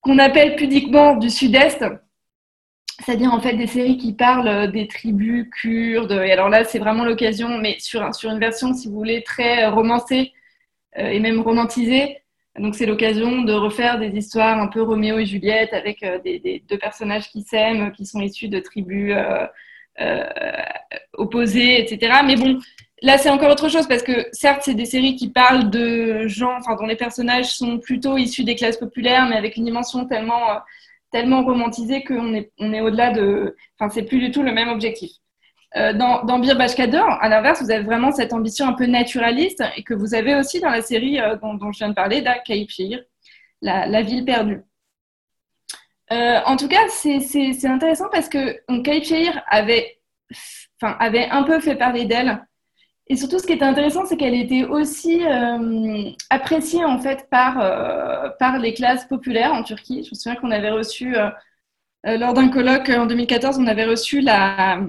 qu'on 0.00 0.18
appelle 0.18 0.56
pudiquement 0.56 1.16
du 1.16 1.28
sud-est, 1.28 1.84
c'est-à-dire 3.04 3.32
en 3.32 3.40
fait 3.40 3.56
des 3.56 3.66
séries 3.66 3.98
qui 3.98 4.14
parlent 4.14 4.72
des 4.72 4.88
tribus 4.88 5.48
kurdes, 5.60 6.12
et 6.12 6.32
alors 6.32 6.48
là 6.48 6.64
c'est 6.64 6.78
vraiment 6.78 7.04
l'occasion, 7.04 7.58
mais 7.58 7.78
sur, 7.78 8.14
sur 8.14 8.30
une 8.30 8.40
version 8.40 8.72
si 8.72 8.88
vous 8.88 8.94
voulez 8.94 9.22
très 9.22 9.66
romancée 9.66 10.32
euh, 10.98 11.08
et 11.08 11.20
même 11.20 11.40
romantisée, 11.40 12.22
donc 12.58 12.74
c'est 12.74 12.86
l'occasion 12.86 13.42
de 13.42 13.52
refaire 13.52 13.98
des 13.98 14.10
histoires 14.16 14.58
un 14.58 14.68
peu 14.68 14.82
Roméo 14.82 15.18
et 15.18 15.26
Juliette 15.26 15.72
avec 15.72 16.02
euh, 16.02 16.18
des, 16.18 16.62
deux 16.68 16.78
personnages 16.78 17.28
qui 17.30 17.42
s'aiment, 17.42 17.92
qui 17.92 18.04
sont 18.06 18.20
issus 18.20 18.48
de 18.48 18.60
tribus 18.60 19.14
euh, 20.00 20.26
opposées, 21.14 21.80
etc. 21.80 22.20
Mais 22.26 22.36
bon, 22.36 22.58
Là, 23.02 23.18
c'est 23.18 23.30
encore 23.30 23.50
autre 23.50 23.68
chose 23.68 23.88
parce 23.88 24.04
que 24.04 24.28
certes, 24.30 24.62
c'est 24.64 24.74
des 24.74 24.84
séries 24.84 25.16
qui 25.16 25.28
parlent 25.28 25.70
de 25.70 26.28
gens, 26.28 26.56
enfin, 26.56 26.76
dont 26.76 26.86
les 26.86 26.94
personnages 26.94 27.52
sont 27.52 27.78
plutôt 27.78 28.16
issus 28.16 28.44
des 28.44 28.54
classes 28.54 28.76
populaires, 28.76 29.26
mais 29.28 29.36
avec 29.36 29.56
une 29.56 29.64
dimension 29.64 30.06
tellement, 30.06 30.50
euh, 30.50 30.58
tellement 31.10 31.42
romantisée 31.42 32.04
qu'on 32.04 32.32
est, 32.32 32.52
on 32.60 32.72
est 32.72 32.80
au-delà 32.80 33.10
de. 33.10 33.56
Enfin, 33.76 33.92
c'est 33.92 34.04
plus 34.04 34.20
du 34.20 34.30
tout 34.30 34.44
le 34.44 34.52
même 34.52 34.68
objectif. 34.68 35.10
Euh, 35.74 35.92
dans, 35.94 36.22
dans 36.24 36.38
Bir 36.38 36.56
à 36.60 37.28
l'inverse, 37.28 37.60
vous 37.60 37.70
avez 37.72 37.82
vraiment 37.82 38.12
cette 38.12 38.32
ambition 38.32 38.68
un 38.68 38.74
peu 38.74 38.86
naturaliste 38.86 39.64
et 39.76 39.82
que 39.82 39.94
vous 39.94 40.14
avez 40.14 40.36
aussi 40.36 40.60
dans 40.60 40.70
la 40.70 40.82
série 40.82 41.18
euh, 41.18 41.34
dont, 41.36 41.72
je 41.72 41.78
viens 41.78 41.88
de 41.88 41.94
parler, 41.94 42.22
d'Akaïp 42.22 42.70
la, 43.62 43.86
la, 43.86 44.02
ville 44.02 44.24
perdue. 44.24 44.62
en 46.10 46.56
tout 46.56 46.68
cas, 46.68 46.86
c'est 46.88 47.66
intéressant 47.66 48.08
parce 48.12 48.28
que 48.28 48.60
Kaïp 48.82 49.06
avait, 49.48 49.98
enfin, 50.80 50.96
avait 51.00 51.28
un 51.30 51.42
peu 51.42 51.58
fait 51.58 51.74
parler 51.74 52.04
d'elle 52.04 52.42
et 53.08 53.16
surtout, 53.16 53.38
ce 53.38 53.46
qui 53.46 53.52
était 53.52 53.64
intéressant, 53.64 54.06
c'est 54.06 54.16
qu'elle 54.16 54.34
était 54.34 54.64
aussi 54.64 55.24
euh, 55.24 56.10
appréciée 56.30 56.84
en 56.84 56.98
fait 56.98 57.28
par, 57.30 57.60
euh, 57.60 58.30
par 58.38 58.58
les 58.58 58.74
classes 58.74 59.06
populaires 59.06 59.52
en 59.52 59.62
Turquie. 59.64 60.04
Je 60.04 60.10
me 60.10 60.14
souviens 60.14 60.36
qu'on 60.36 60.52
avait 60.52 60.70
reçu, 60.70 61.16
euh, 61.16 61.28
lors 62.04 62.32
d'un 62.32 62.48
colloque 62.48 62.88
en 62.88 63.06
2014, 63.06 63.58
on 63.58 63.66
avait 63.66 63.86
reçu 63.86 64.20
la, 64.20 64.80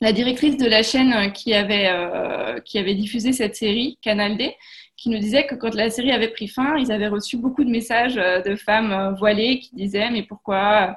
la 0.00 0.12
directrice 0.12 0.56
de 0.56 0.66
la 0.66 0.82
chaîne 0.82 1.32
qui 1.32 1.54
avait, 1.54 1.90
qui 2.64 2.78
avait 2.78 2.94
diffusé 2.94 3.32
cette 3.32 3.56
série, 3.56 3.98
Canal 4.02 4.36
D, 4.36 4.54
qui 4.96 5.08
nous 5.08 5.18
disait 5.18 5.46
que 5.46 5.54
quand 5.54 5.74
la 5.74 5.90
série 5.90 6.12
avait 6.12 6.28
pris 6.28 6.48
fin, 6.48 6.76
ils 6.76 6.92
avaient 6.92 7.08
reçu 7.08 7.36
beaucoup 7.36 7.64
de 7.64 7.70
messages 7.70 8.14
de 8.14 8.56
femmes 8.56 9.16
voilées 9.18 9.58
qui 9.58 9.74
disaient 9.74 10.10
mais 10.10 10.22
pourquoi 10.22 10.96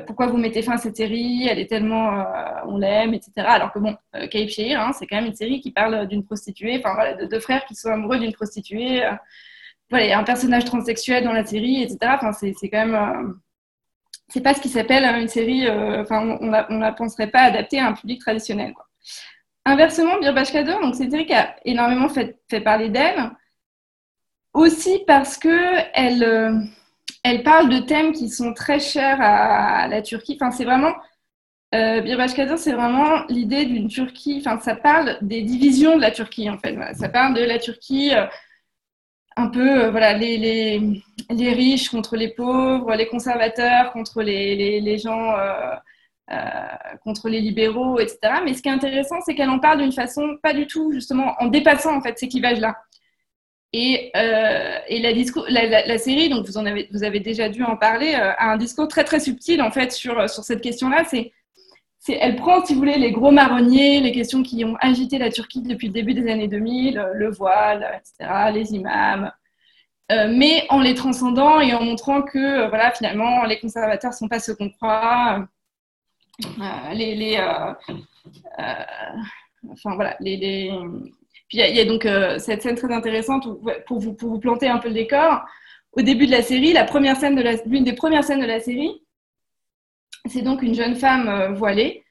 pourquoi 0.00 0.26
vous 0.26 0.36
mettez 0.36 0.62
fin 0.62 0.72
à 0.72 0.78
cette 0.78 0.96
série? 0.96 1.46
Elle 1.48 1.58
est 1.58 1.66
tellement, 1.66 2.20
euh, 2.20 2.24
on 2.66 2.78
l'aime, 2.78 3.14
etc. 3.14 3.32
Alors 3.38 3.72
que 3.72 3.78
bon, 3.78 3.96
euh, 4.14 4.26
hein, 4.26 4.92
c'est 4.92 5.06
quand 5.06 5.16
même 5.16 5.26
une 5.26 5.34
série 5.34 5.60
qui 5.60 5.72
parle 5.72 6.06
d'une 6.06 6.24
prostituée, 6.24 6.78
enfin 6.78 6.94
voilà, 6.94 7.14
de 7.14 7.26
deux 7.26 7.40
frères 7.40 7.64
qui 7.64 7.74
sont 7.74 7.90
amoureux 7.90 8.18
d'une 8.18 8.32
prostituée. 8.32 9.04
Euh, 9.04 9.12
voilà, 9.90 10.06
il 10.06 10.12
un 10.12 10.24
personnage 10.24 10.64
transsexuel 10.64 11.24
dans 11.24 11.32
la 11.32 11.44
série, 11.44 11.82
etc. 11.82 11.98
Enfin, 12.14 12.32
c'est 12.32 12.54
quand 12.70 12.86
même, 12.86 13.34
c'est 14.28 14.40
pas 14.40 14.54
ce 14.54 14.60
qui 14.60 14.68
s'appelle 14.68 15.04
une 15.20 15.28
série. 15.28 15.68
Enfin, 15.70 16.38
on, 16.40 16.52
on, 16.70 16.78
la 16.78 16.92
penserait 16.92 17.30
pas 17.30 17.42
adaptée 17.42 17.78
à 17.78 17.88
un 17.88 17.92
public 17.92 18.20
traditionnel. 18.20 18.74
Inversement, 19.66 20.18
Birbash 20.18 20.52
Kader, 20.52 20.76
donc 20.82 20.94
c'est 20.94 21.04
une 21.04 21.10
série 21.10 21.26
qui 21.26 21.34
a 21.34 21.54
énormément 21.64 22.08
fait, 22.08 22.40
fait 22.48 22.60
parler 22.60 22.88
d'elle, 22.88 23.32
aussi 24.54 25.02
parce 25.06 25.36
que 25.36 25.76
elle 25.94 26.72
elle 27.22 27.42
parle 27.42 27.68
de 27.68 27.78
thèmes 27.78 28.12
qui 28.12 28.28
sont 28.28 28.52
très 28.52 28.80
chers 28.80 29.20
à, 29.20 29.88
la 29.88 30.02
Turquie. 30.02 30.36
Enfin, 30.40 30.50
c'est 30.50 30.64
vraiment, 30.64 30.94
euh, 31.74 32.26
c'est 32.56 32.72
vraiment 32.72 33.24
l'idée 33.28 33.64
d'une 33.64 33.88
Turquie. 33.88 34.42
Enfin, 34.44 34.58
ça 34.60 34.76
parle 34.76 35.18
des 35.22 35.42
divisions 35.42 35.96
de 35.96 36.02
la 36.02 36.10
Turquie, 36.10 36.50
en 36.50 36.58
fait. 36.58 36.76
Ça 36.94 37.08
parle 37.08 37.34
de 37.34 37.42
la 37.42 37.58
Turquie 37.58 38.14
euh, 38.14 38.26
un 39.36 39.48
peu, 39.48 39.84
euh, 39.84 39.90
voilà, 39.90 40.14
les, 40.14 41.02
riches 41.30 41.90
contre 41.90 42.16
les 42.16 42.28
pauvres, 42.34 42.94
les 42.94 43.08
conservateurs 43.08 43.92
contre 43.92 44.22
les, 44.22 44.80
les 44.80 44.98
gens, 44.98 45.34
euh, 46.32 46.36
contre 47.04 47.28
les 47.28 47.40
libéraux, 47.40 47.98
etc. 47.98 48.18
Mais 48.44 48.54
ce 48.54 48.62
qui 48.62 48.68
est 48.68 48.72
intéressant, 48.72 49.16
c'est 49.20 49.34
qu'elle 49.34 49.50
en 49.50 49.58
parle 49.58 49.82
d'une 49.82 49.92
façon 49.92 50.38
pas 50.42 50.54
du 50.54 50.66
tout, 50.66 50.92
justement, 50.92 51.34
en 51.40 51.46
dépassant 51.48 51.96
en 51.96 52.00
fait 52.00 52.18
ces 52.18 52.28
clivages-là. 52.28 52.76
Et, 53.74 54.10
euh, 54.16 54.78
la, 54.90 55.98
série, 55.98 56.28
donc 56.28 56.46
vous, 56.46 56.58
avez, 56.58 57.20
déjà 57.20 57.48
dû 57.48 57.62
en 57.64 57.76
parler, 57.76 58.14
euh, 58.14 58.32
a 58.36 58.52
un 58.52 58.58
discours 58.58 58.86
très 58.86 59.04
très 59.04 59.18
subtil 59.18 59.62
en 59.62 59.70
fait 59.70 59.92
sur, 59.92 60.28
sur 60.28 60.44
cette 60.44 60.60
question-là. 60.60 61.04
C'est, 61.04 61.32
elle 62.08 62.36
prend, 62.36 62.64
si 62.64 62.74
vous 62.74 62.80
voulez, 62.80 62.98
les 62.98 63.12
gros 63.12 63.30
marronniers, 63.30 64.00
les 64.00 64.12
questions 64.12 64.42
qui 64.42 64.64
ont 64.64 64.76
agité 64.80 65.18
la 65.18 65.30
Turquie 65.30 65.62
depuis 65.62 65.86
le 65.86 65.92
début 65.94 66.14
des 66.14 66.30
années 66.30 66.48
2000, 66.48 66.98
euh, 66.98 67.12
le 67.14 67.30
voile, 67.30 67.88
etc., 67.96 68.50
les 68.52 68.74
imams, 68.74 69.32
mais 70.10 70.66
en 70.68 70.80
les 70.80 70.94
transcendant 70.94 71.60
et 71.60 71.72
en 71.72 71.82
montrant 71.82 72.20
que 72.20 72.68
voilà, 72.68 72.90
finalement, 72.90 73.44
les 73.44 73.58
conservateurs 73.58 74.12
sont 74.12 74.28
pas 74.28 74.40
ce 74.40 74.52
qu'on 74.52 74.68
croit. 74.68 75.48
les, 76.92 77.38
enfin 79.70 79.94
voilà, 79.94 80.14
les 80.20 80.70
puis 81.52 81.60
il 81.60 81.76
y, 81.76 81.80
a 81.80 81.84
donc 81.84 82.06
euh, 82.06 82.38
cette 82.38 82.62
scène 82.62 82.76
très 82.76 82.90
intéressante 82.90 83.46
pour, 83.84 83.98
vous, 83.98 84.14
pour 84.14 84.30
vous 84.30 84.38
planter 84.38 84.68
un 84.68 84.78
peu 84.78 84.88
le 84.88 84.94
décor. 84.94 85.42
Au 85.92 86.00
début 86.00 86.24
de 86.26 86.30
la 86.30 86.40
série, 86.40 86.72
la 86.72 86.84
première 86.84 87.16
scène 87.16 87.36
de 87.36 87.42
l'une 87.68 87.84
des 87.84 87.92
premières 87.92 88.24
scènes 88.24 88.40
de 88.40 88.46
la 88.46 88.58
série, 88.58 89.02
c'est 90.24 90.40
donc 90.40 90.62
une 90.62 90.74
jeune 90.74 90.96
femme 90.96 91.28
euh, 91.28 91.52
voilée 91.52 92.04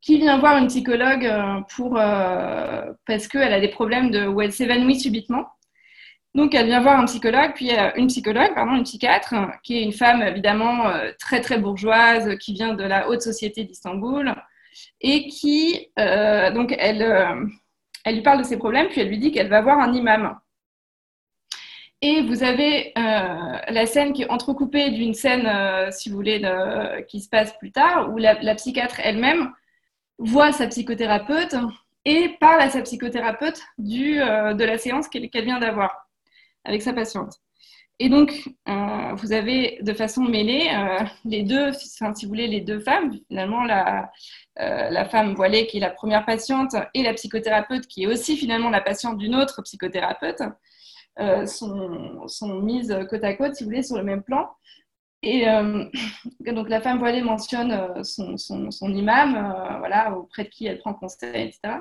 qui 0.00 0.18
vient 0.18 0.38
voir 0.38 0.58
une 0.58 0.66
psychologue 0.66 1.24
euh, 1.24 1.60
pour, 1.76 1.94
parce 1.94 3.28
qu'elle 3.28 3.52
a 3.52 3.60
des 3.60 3.68
problèmes 3.68 4.10
de, 4.10 4.26
où 4.26 4.40
elle 4.40 4.50
s'évanouit 4.50 4.98
subitement. 4.98 5.46
Donc, 6.34 6.56
elle 6.56 6.66
vient 6.66 6.80
voir 6.80 6.98
un 6.98 7.04
psychologue, 7.04 7.52
puis 7.54 7.70
une 7.96 8.08
psychologue, 8.08 8.52
pardon, 8.54 8.74
une 8.74 8.82
psychiatre, 8.82 9.34
qui 9.62 9.78
est 9.78 9.82
une 9.82 9.92
femme 9.92 10.22
évidemment 10.22 10.92
très 11.18 11.40
très 11.40 11.58
bourgeoise, 11.58 12.36
qui 12.38 12.52
vient 12.52 12.74
de 12.74 12.84
la 12.84 13.08
haute 13.08 13.22
société 13.22 13.64
d'Istanbul, 13.64 14.34
et 15.00 15.26
qui, 15.26 15.88
donc, 15.96 16.76
elle, 16.78 17.02
elle 18.04 18.16
lui 18.16 18.22
parle 18.22 18.38
de 18.38 18.44
ses 18.44 18.58
problèmes, 18.58 18.88
puis 18.88 19.00
elle 19.00 19.08
lui 19.08 19.18
dit 19.18 19.32
qu'elle 19.32 19.48
va 19.48 19.60
voir 19.60 19.78
un 19.78 19.92
imam. 19.92 20.38
Et 22.00 22.22
vous 22.22 22.44
avez 22.44 22.92
euh, 22.96 23.58
la 23.68 23.86
scène 23.86 24.12
qui 24.12 24.22
est 24.22 24.30
entrecoupée 24.30 24.90
d'une 24.90 25.14
scène, 25.14 25.46
euh, 25.46 25.90
si 25.90 26.08
vous 26.08 26.16
voulez, 26.16 26.40
qui 27.08 27.20
se 27.20 27.28
passe 27.28 27.56
plus 27.58 27.72
tard, 27.72 28.12
où 28.12 28.18
la, 28.18 28.54
psychiatre 28.54 29.00
elle-même 29.02 29.52
voit 30.18 30.52
sa 30.52 30.68
psychothérapeute 30.68 31.56
et 32.04 32.36
parle 32.40 32.60
à 32.60 32.70
sa 32.70 32.82
psychothérapeute 32.82 33.62
du, 33.78 34.20
euh, 34.20 34.54
de 34.54 34.64
la 34.64 34.78
séance 34.78 35.08
qu'elle 35.08 35.28
vient 35.44 35.58
d'avoir 35.58 36.08
avec 36.64 36.82
sa 36.82 36.92
patiente. 36.92 37.34
Et 38.00 38.08
donc, 38.08 38.48
vous 38.66 39.32
avez 39.32 39.78
de 39.82 39.92
façon 39.92 40.22
mêlée 40.22 40.70
les 41.24 41.42
deux, 41.42 41.72
si 41.72 41.98
vous 42.00 42.28
voulez, 42.28 42.46
les 42.46 42.60
deux 42.60 42.78
femmes, 42.78 43.10
finalement, 43.26 43.64
la, 43.64 44.12
la 44.58 45.04
femme 45.04 45.34
voilée 45.34 45.66
qui 45.66 45.76
est 45.76 45.80
la 45.80 45.90
première 45.90 46.26
patiente 46.26 46.74
et 46.92 47.02
la 47.02 47.14
psychothérapeute 47.14 47.86
qui 47.86 48.02
est 48.02 48.06
aussi 48.06 48.36
finalement 48.36 48.70
la 48.70 48.80
patiente 48.80 49.16
d'une 49.16 49.36
autre 49.36 49.62
psychothérapeute. 49.62 50.42
Euh, 51.20 51.46
sont, 51.46 52.60
mises 52.62 52.96
côte 53.10 53.24
à 53.24 53.34
côte, 53.34 53.56
si 53.56 53.64
vous 53.64 53.70
voulez, 53.70 53.82
sur 53.82 53.96
le 53.96 54.04
même 54.04 54.22
plan. 54.22 54.48
Et 55.22 55.48
euh, 55.48 55.84
donc 56.52 56.68
la 56.68 56.80
femme 56.80 56.98
voilée 56.98 57.22
mentionne 57.22 57.72
euh, 57.72 58.02
son, 58.04 58.94
imam, 58.94 59.32
voilà, 59.78 60.16
auprès 60.16 60.44
de 60.44 60.48
qui 60.48 60.66
elle 60.66 60.78
prend 60.78 60.94
conseil, 60.94 61.48
etc. 61.48 61.80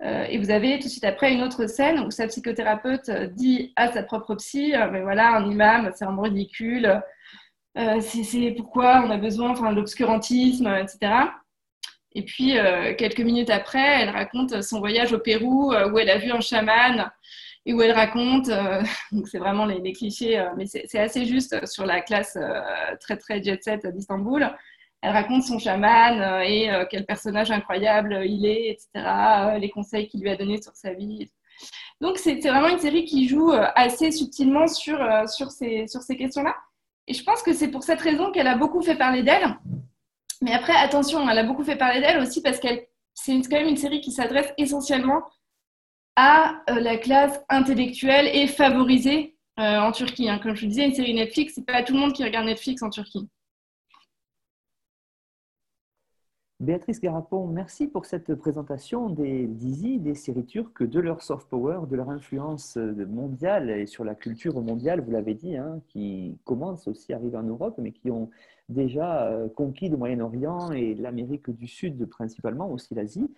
et 0.00 0.38
vous 0.38 0.50
avez 0.50 0.78
tout 0.78 0.84
de 0.84 0.90
suite 0.90 1.04
après 1.04 1.32
une 1.32 1.42
autre 1.42 1.66
scène 1.66 2.00
où 2.00 2.10
sa 2.10 2.26
psychothérapeute 2.26 3.10
dit 3.34 3.72
à 3.76 3.92
sa 3.92 4.02
propre 4.02 4.34
psy, 4.34 4.74
mais 4.92 5.02
voilà, 5.02 5.36
un 5.36 5.50
imam, 5.50 5.90
c'est 5.94 6.04
un 6.04 6.20
ridicule, 6.20 7.02
c'est 7.74 8.54
pourquoi 8.56 9.02
on 9.06 9.10
a 9.10 9.16
besoin, 9.16 9.50
enfin, 9.50 9.72
l'obscurantisme, 9.72 10.66
etc. 10.66 11.12
Et 12.14 12.22
puis, 12.22 12.56
quelques 12.96 13.20
minutes 13.20 13.50
après, 13.50 14.02
elle 14.02 14.10
raconte 14.10 14.62
son 14.62 14.78
voyage 14.78 15.12
au 15.12 15.18
Pérou 15.18 15.72
où 15.72 15.98
elle 15.98 16.10
a 16.10 16.18
vu 16.18 16.30
un 16.30 16.40
chaman 16.40 17.10
et 17.66 17.72
où 17.72 17.82
elle 17.82 17.92
raconte, 17.92 18.48
euh, 18.48 18.82
donc 19.12 19.28
c'est 19.28 19.38
vraiment 19.38 19.64
les, 19.64 19.92
clichés, 19.92 20.38
euh, 20.38 20.50
mais 20.56 20.66
c'est 20.66 20.98
assez 20.98 21.24
juste 21.26 21.66
sur 21.66 21.86
la 21.86 22.00
classe 22.00 22.36
euh, 22.36 22.60
très 23.00 23.16
très 23.16 23.42
jet 23.42 23.62
set 23.62 23.86
d'Istanbul. 23.86 24.50
Elle 25.00 25.12
raconte 25.12 25.42
son 25.42 25.58
chaman 25.58 26.42
et 26.44 26.70
quel 26.90 27.04
personnage 27.04 27.50
incroyable 27.50 28.22
il 28.24 28.46
est, 28.46 28.70
etc., 28.70 29.58
les 29.60 29.68
conseils 29.68 30.08
qu'il 30.08 30.22
lui 30.22 30.30
a 30.30 30.36
donnés 30.36 30.62
sur 30.62 30.74
sa 30.74 30.94
vie. 30.94 31.30
Donc 32.00 32.16
c'est 32.16 32.40
vraiment 32.40 32.68
une 32.68 32.78
série 32.78 33.04
qui 33.04 33.28
joue 33.28 33.52
assez 33.52 34.12
subtilement 34.12 34.66
sur, 34.66 34.98
sur 35.28 35.50
ces, 35.50 35.88
sur 35.88 36.00
ces 36.00 36.16
questions-là. 36.16 36.56
Et 37.06 37.12
je 37.12 37.22
pense 37.22 37.42
que 37.42 37.52
c'est 37.52 37.68
pour 37.68 37.82
cette 37.82 38.00
raison 38.00 38.32
qu'elle 38.32 38.46
a 38.46 38.56
beaucoup 38.56 38.80
fait 38.80 38.96
parler 38.96 39.22
d'elle. 39.22 39.58
Mais 40.44 40.52
après, 40.52 40.74
attention, 40.74 41.26
elle 41.26 41.38
a 41.38 41.44
beaucoup 41.44 41.64
fait 41.64 41.76
parler 41.76 42.00
d'elle 42.00 42.18
aussi 42.18 42.42
parce 42.42 42.60
qu'elle 42.60 42.86
c'est 43.14 43.32
quand 43.48 43.56
même 43.56 43.68
une 43.68 43.78
série 43.78 44.02
qui 44.02 44.10
s'adresse 44.12 44.52
essentiellement 44.58 45.22
à 46.16 46.62
euh, 46.68 46.80
la 46.80 46.98
classe 46.98 47.40
intellectuelle 47.48 48.28
et 48.30 48.46
favorisée 48.46 49.38
euh, 49.58 49.78
en 49.78 49.90
Turquie. 49.90 50.28
Hein. 50.28 50.38
Comme 50.42 50.54
je 50.54 50.62
vous 50.62 50.68
disais, 50.68 50.84
une 50.84 50.94
série 50.94 51.14
Netflix, 51.14 51.54
c'est 51.54 51.64
pas 51.64 51.82
tout 51.82 51.94
le 51.94 52.00
monde 52.00 52.12
qui 52.12 52.22
regarde 52.22 52.44
Netflix 52.44 52.82
en 52.82 52.90
Turquie. 52.90 53.26
Béatrice 56.60 57.00
Garapon, 57.00 57.46
merci 57.46 57.88
pour 57.88 58.04
cette 58.04 58.34
présentation 58.34 59.08
des 59.08 59.46
d'Easy, 59.46 59.98
des 59.98 60.14
séries 60.14 60.44
turques, 60.44 60.82
de 60.82 61.00
leur 61.00 61.22
soft 61.22 61.48
power, 61.48 61.80
de 61.90 61.96
leur 61.96 62.10
influence 62.10 62.76
euh, 62.76 63.06
mondiale 63.06 63.70
et 63.70 63.86
sur 63.86 64.04
la 64.04 64.14
culture 64.14 64.60
mondiale, 64.60 65.00
vous 65.00 65.10
l'avez 65.10 65.34
dit, 65.34 65.56
hein, 65.56 65.80
qui 65.88 66.36
commencent 66.44 66.86
aussi 66.86 67.14
à 67.14 67.16
arriver 67.16 67.38
en 67.38 67.42
Europe, 67.44 67.76
mais 67.78 67.92
qui 67.92 68.10
ont 68.10 68.30
déjà 68.68 69.30
conquis 69.56 69.88
le 69.88 69.96
Moyen-Orient 69.96 70.72
et 70.72 70.94
l'Amérique 70.94 71.50
du 71.50 71.66
Sud 71.66 72.06
principalement, 72.06 72.70
aussi 72.70 72.94
l'Asie 72.94 73.28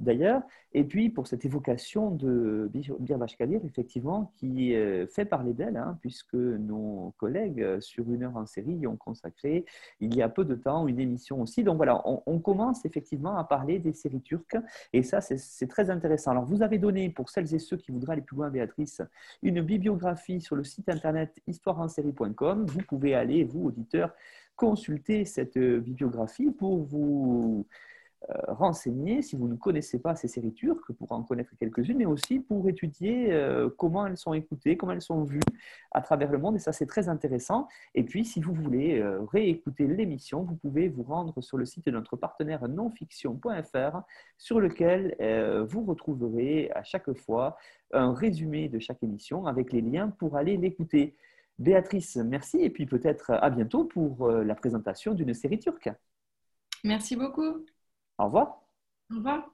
d'ailleurs. 0.00 0.42
Et 0.72 0.84
puis 0.84 1.08
pour 1.08 1.28
cette 1.28 1.44
évocation 1.44 2.10
de 2.10 2.70
Birbash 2.98 3.36
Kadir, 3.36 3.60
effectivement, 3.64 4.32
qui 4.36 4.74
euh, 4.74 5.06
fait 5.06 5.24
parler 5.24 5.52
d'elle, 5.52 5.76
hein, 5.76 5.98
puisque 6.00 6.34
nos 6.34 7.14
collègues 7.16 7.62
euh, 7.62 7.80
sur 7.80 8.10
une 8.10 8.24
heure 8.24 8.36
en 8.36 8.46
série 8.46 8.74
y 8.74 8.86
ont 8.86 8.96
consacré 8.96 9.64
il 10.00 10.14
y 10.16 10.22
a 10.22 10.28
peu 10.28 10.44
de 10.44 10.56
temps 10.56 10.88
une 10.88 10.98
émission 10.98 11.40
aussi. 11.40 11.62
Donc 11.62 11.76
voilà, 11.76 12.02
on, 12.04 12.38
commence 12.40 12.84
effectivement 12.84 13.36
à 13.36 13.44
parler 13.44 13.78
des 13.78 13.92
séries 13.92 14.20
turques, 14.20 14.56
et 14.92 15.02
ça 15.02 15.20
c'est 15.20 15.66
très 15.68 15.88
intéressant. 15.88 16.32
Alors 16.32 16.44
vous 16.44 16.62
avez 16.62 16.78
donné, 16.78 17.08
pour 17.08 17.30
celles 17.30 17.54
et 17.54 17.58
ceux 17.58 17.76
qui 17.76 17.92
voudraient 17.92 18.14
aller 18.14 18.22
plus 18.22 18.36
loin, 18.36 18.50
Béatrice, 18.50 19.00
une 19.42 19.62
bibliographie 19.62 20.40
sur 20.40 20.56
le 20.56 20.64
site 20.64 20.88
internet 20.88 21.40
histoireensérie.com. 21.46 22.66
Vous 22.66 22.82
pouvez 22.86 23.14
aller, 23.14 23.44
vous 23.44 23.66
auditeurs, 23.66 24.12
consulter 24.56 25.24
cette 25.24 25.56
euh, 25.56 25.80
bibliographie 25.80 26.50
pour 26.50 26.84
vous 26.84 27.66
euh, 28.30 28.34
renseigner 28.48 29.20
si 29.20 29.36
vous 29.36 29.48
ne 29.48 29.56
connaissez 29.56 29.98
pas 29.98 30.14
ces 30.14 30.28
séries 30.28 30.54
turques, 30.54 30.92
pour 30.92 31.12
en 31.12 31.22
connaître 31.22 31.50
quelques-unes, 31.58 31.98
mais 31.98 32.06
aussi 32.06 32.40
pour 32.40 32.66
étudier 32.68 33.32
euh, 33.32 33.68
comment 33.76 34.06
elles 34.06 34.16
sont 34.16 34.32
écoutées, 34.32 34.76
comment 34.76 34.92
elles 34.92 35.02
sont 35.02 35.24
vues 35.24 35.40
à 35.90 36.00
travers 36.00 36.30
le 36.30 36.38
monde. 36.38 36.56
Et 36.56 36.60
ça, 36.60 36.72
c'est 36.72 36.86
très 36.86 37.08
intéressant. 37.08 37.68
Et 37.94 38.04
puis, 38.04 38.24
si 38.24 38.40
vous 38.40 38.54
voulez 38.54 39.04
réécouter 39.30 39.86
l'émission, 39.86 40.42
vous 40.42 40.56
pouvez 40.56 40.88
vous 40.88 41.02
rendre 41.02 41.38
sur 41.42 41.58
le 41.58 41.66
site 41.66 41.84
de 41.84 41.90
notre 41.90 42.16
partenaire 42.16 42.66
nonfiction.fr, 42.66 44.02
sur 44.38 44.58
lequel 44.58 45.16
vous 45.68 45.84
retrouverez 45.84 46.70
à 46.74 46.82
chaque 46.82 47.12
fois 47.12 47.58
un 47.92 48.14
résumé 48.14 48.68
de 48.68 48.78
chaque 48.78 49.02
émission 49.02 49.46
avec 49.46 49.70
les 49.70 49.82
liens 49.82 50.08
pour 50.08 50.36
aller 50.36 50.56
l'écouter. 50.56 51.14
Béatrice, 51.58 52.16
merci 52.16 52.58
et 52.58 52.70
puis 52.70 52.86
peut-être 52.86 53.30
à 53.30 53.48
bientôt 53.50 53.84
pour 53.84 54.28
la 54.28 54.54
présentation 54.54 55.14
d'une 55.14 55.34
série 55.34 55.58
turque. 55.58 55.88
Merci 56.82 57.16
beaucoup. 57.16 57.64
Au 58.18 58.24
revoir. 58.24 58.60
Au 59.10 59.16
revoir. 59.16 59.53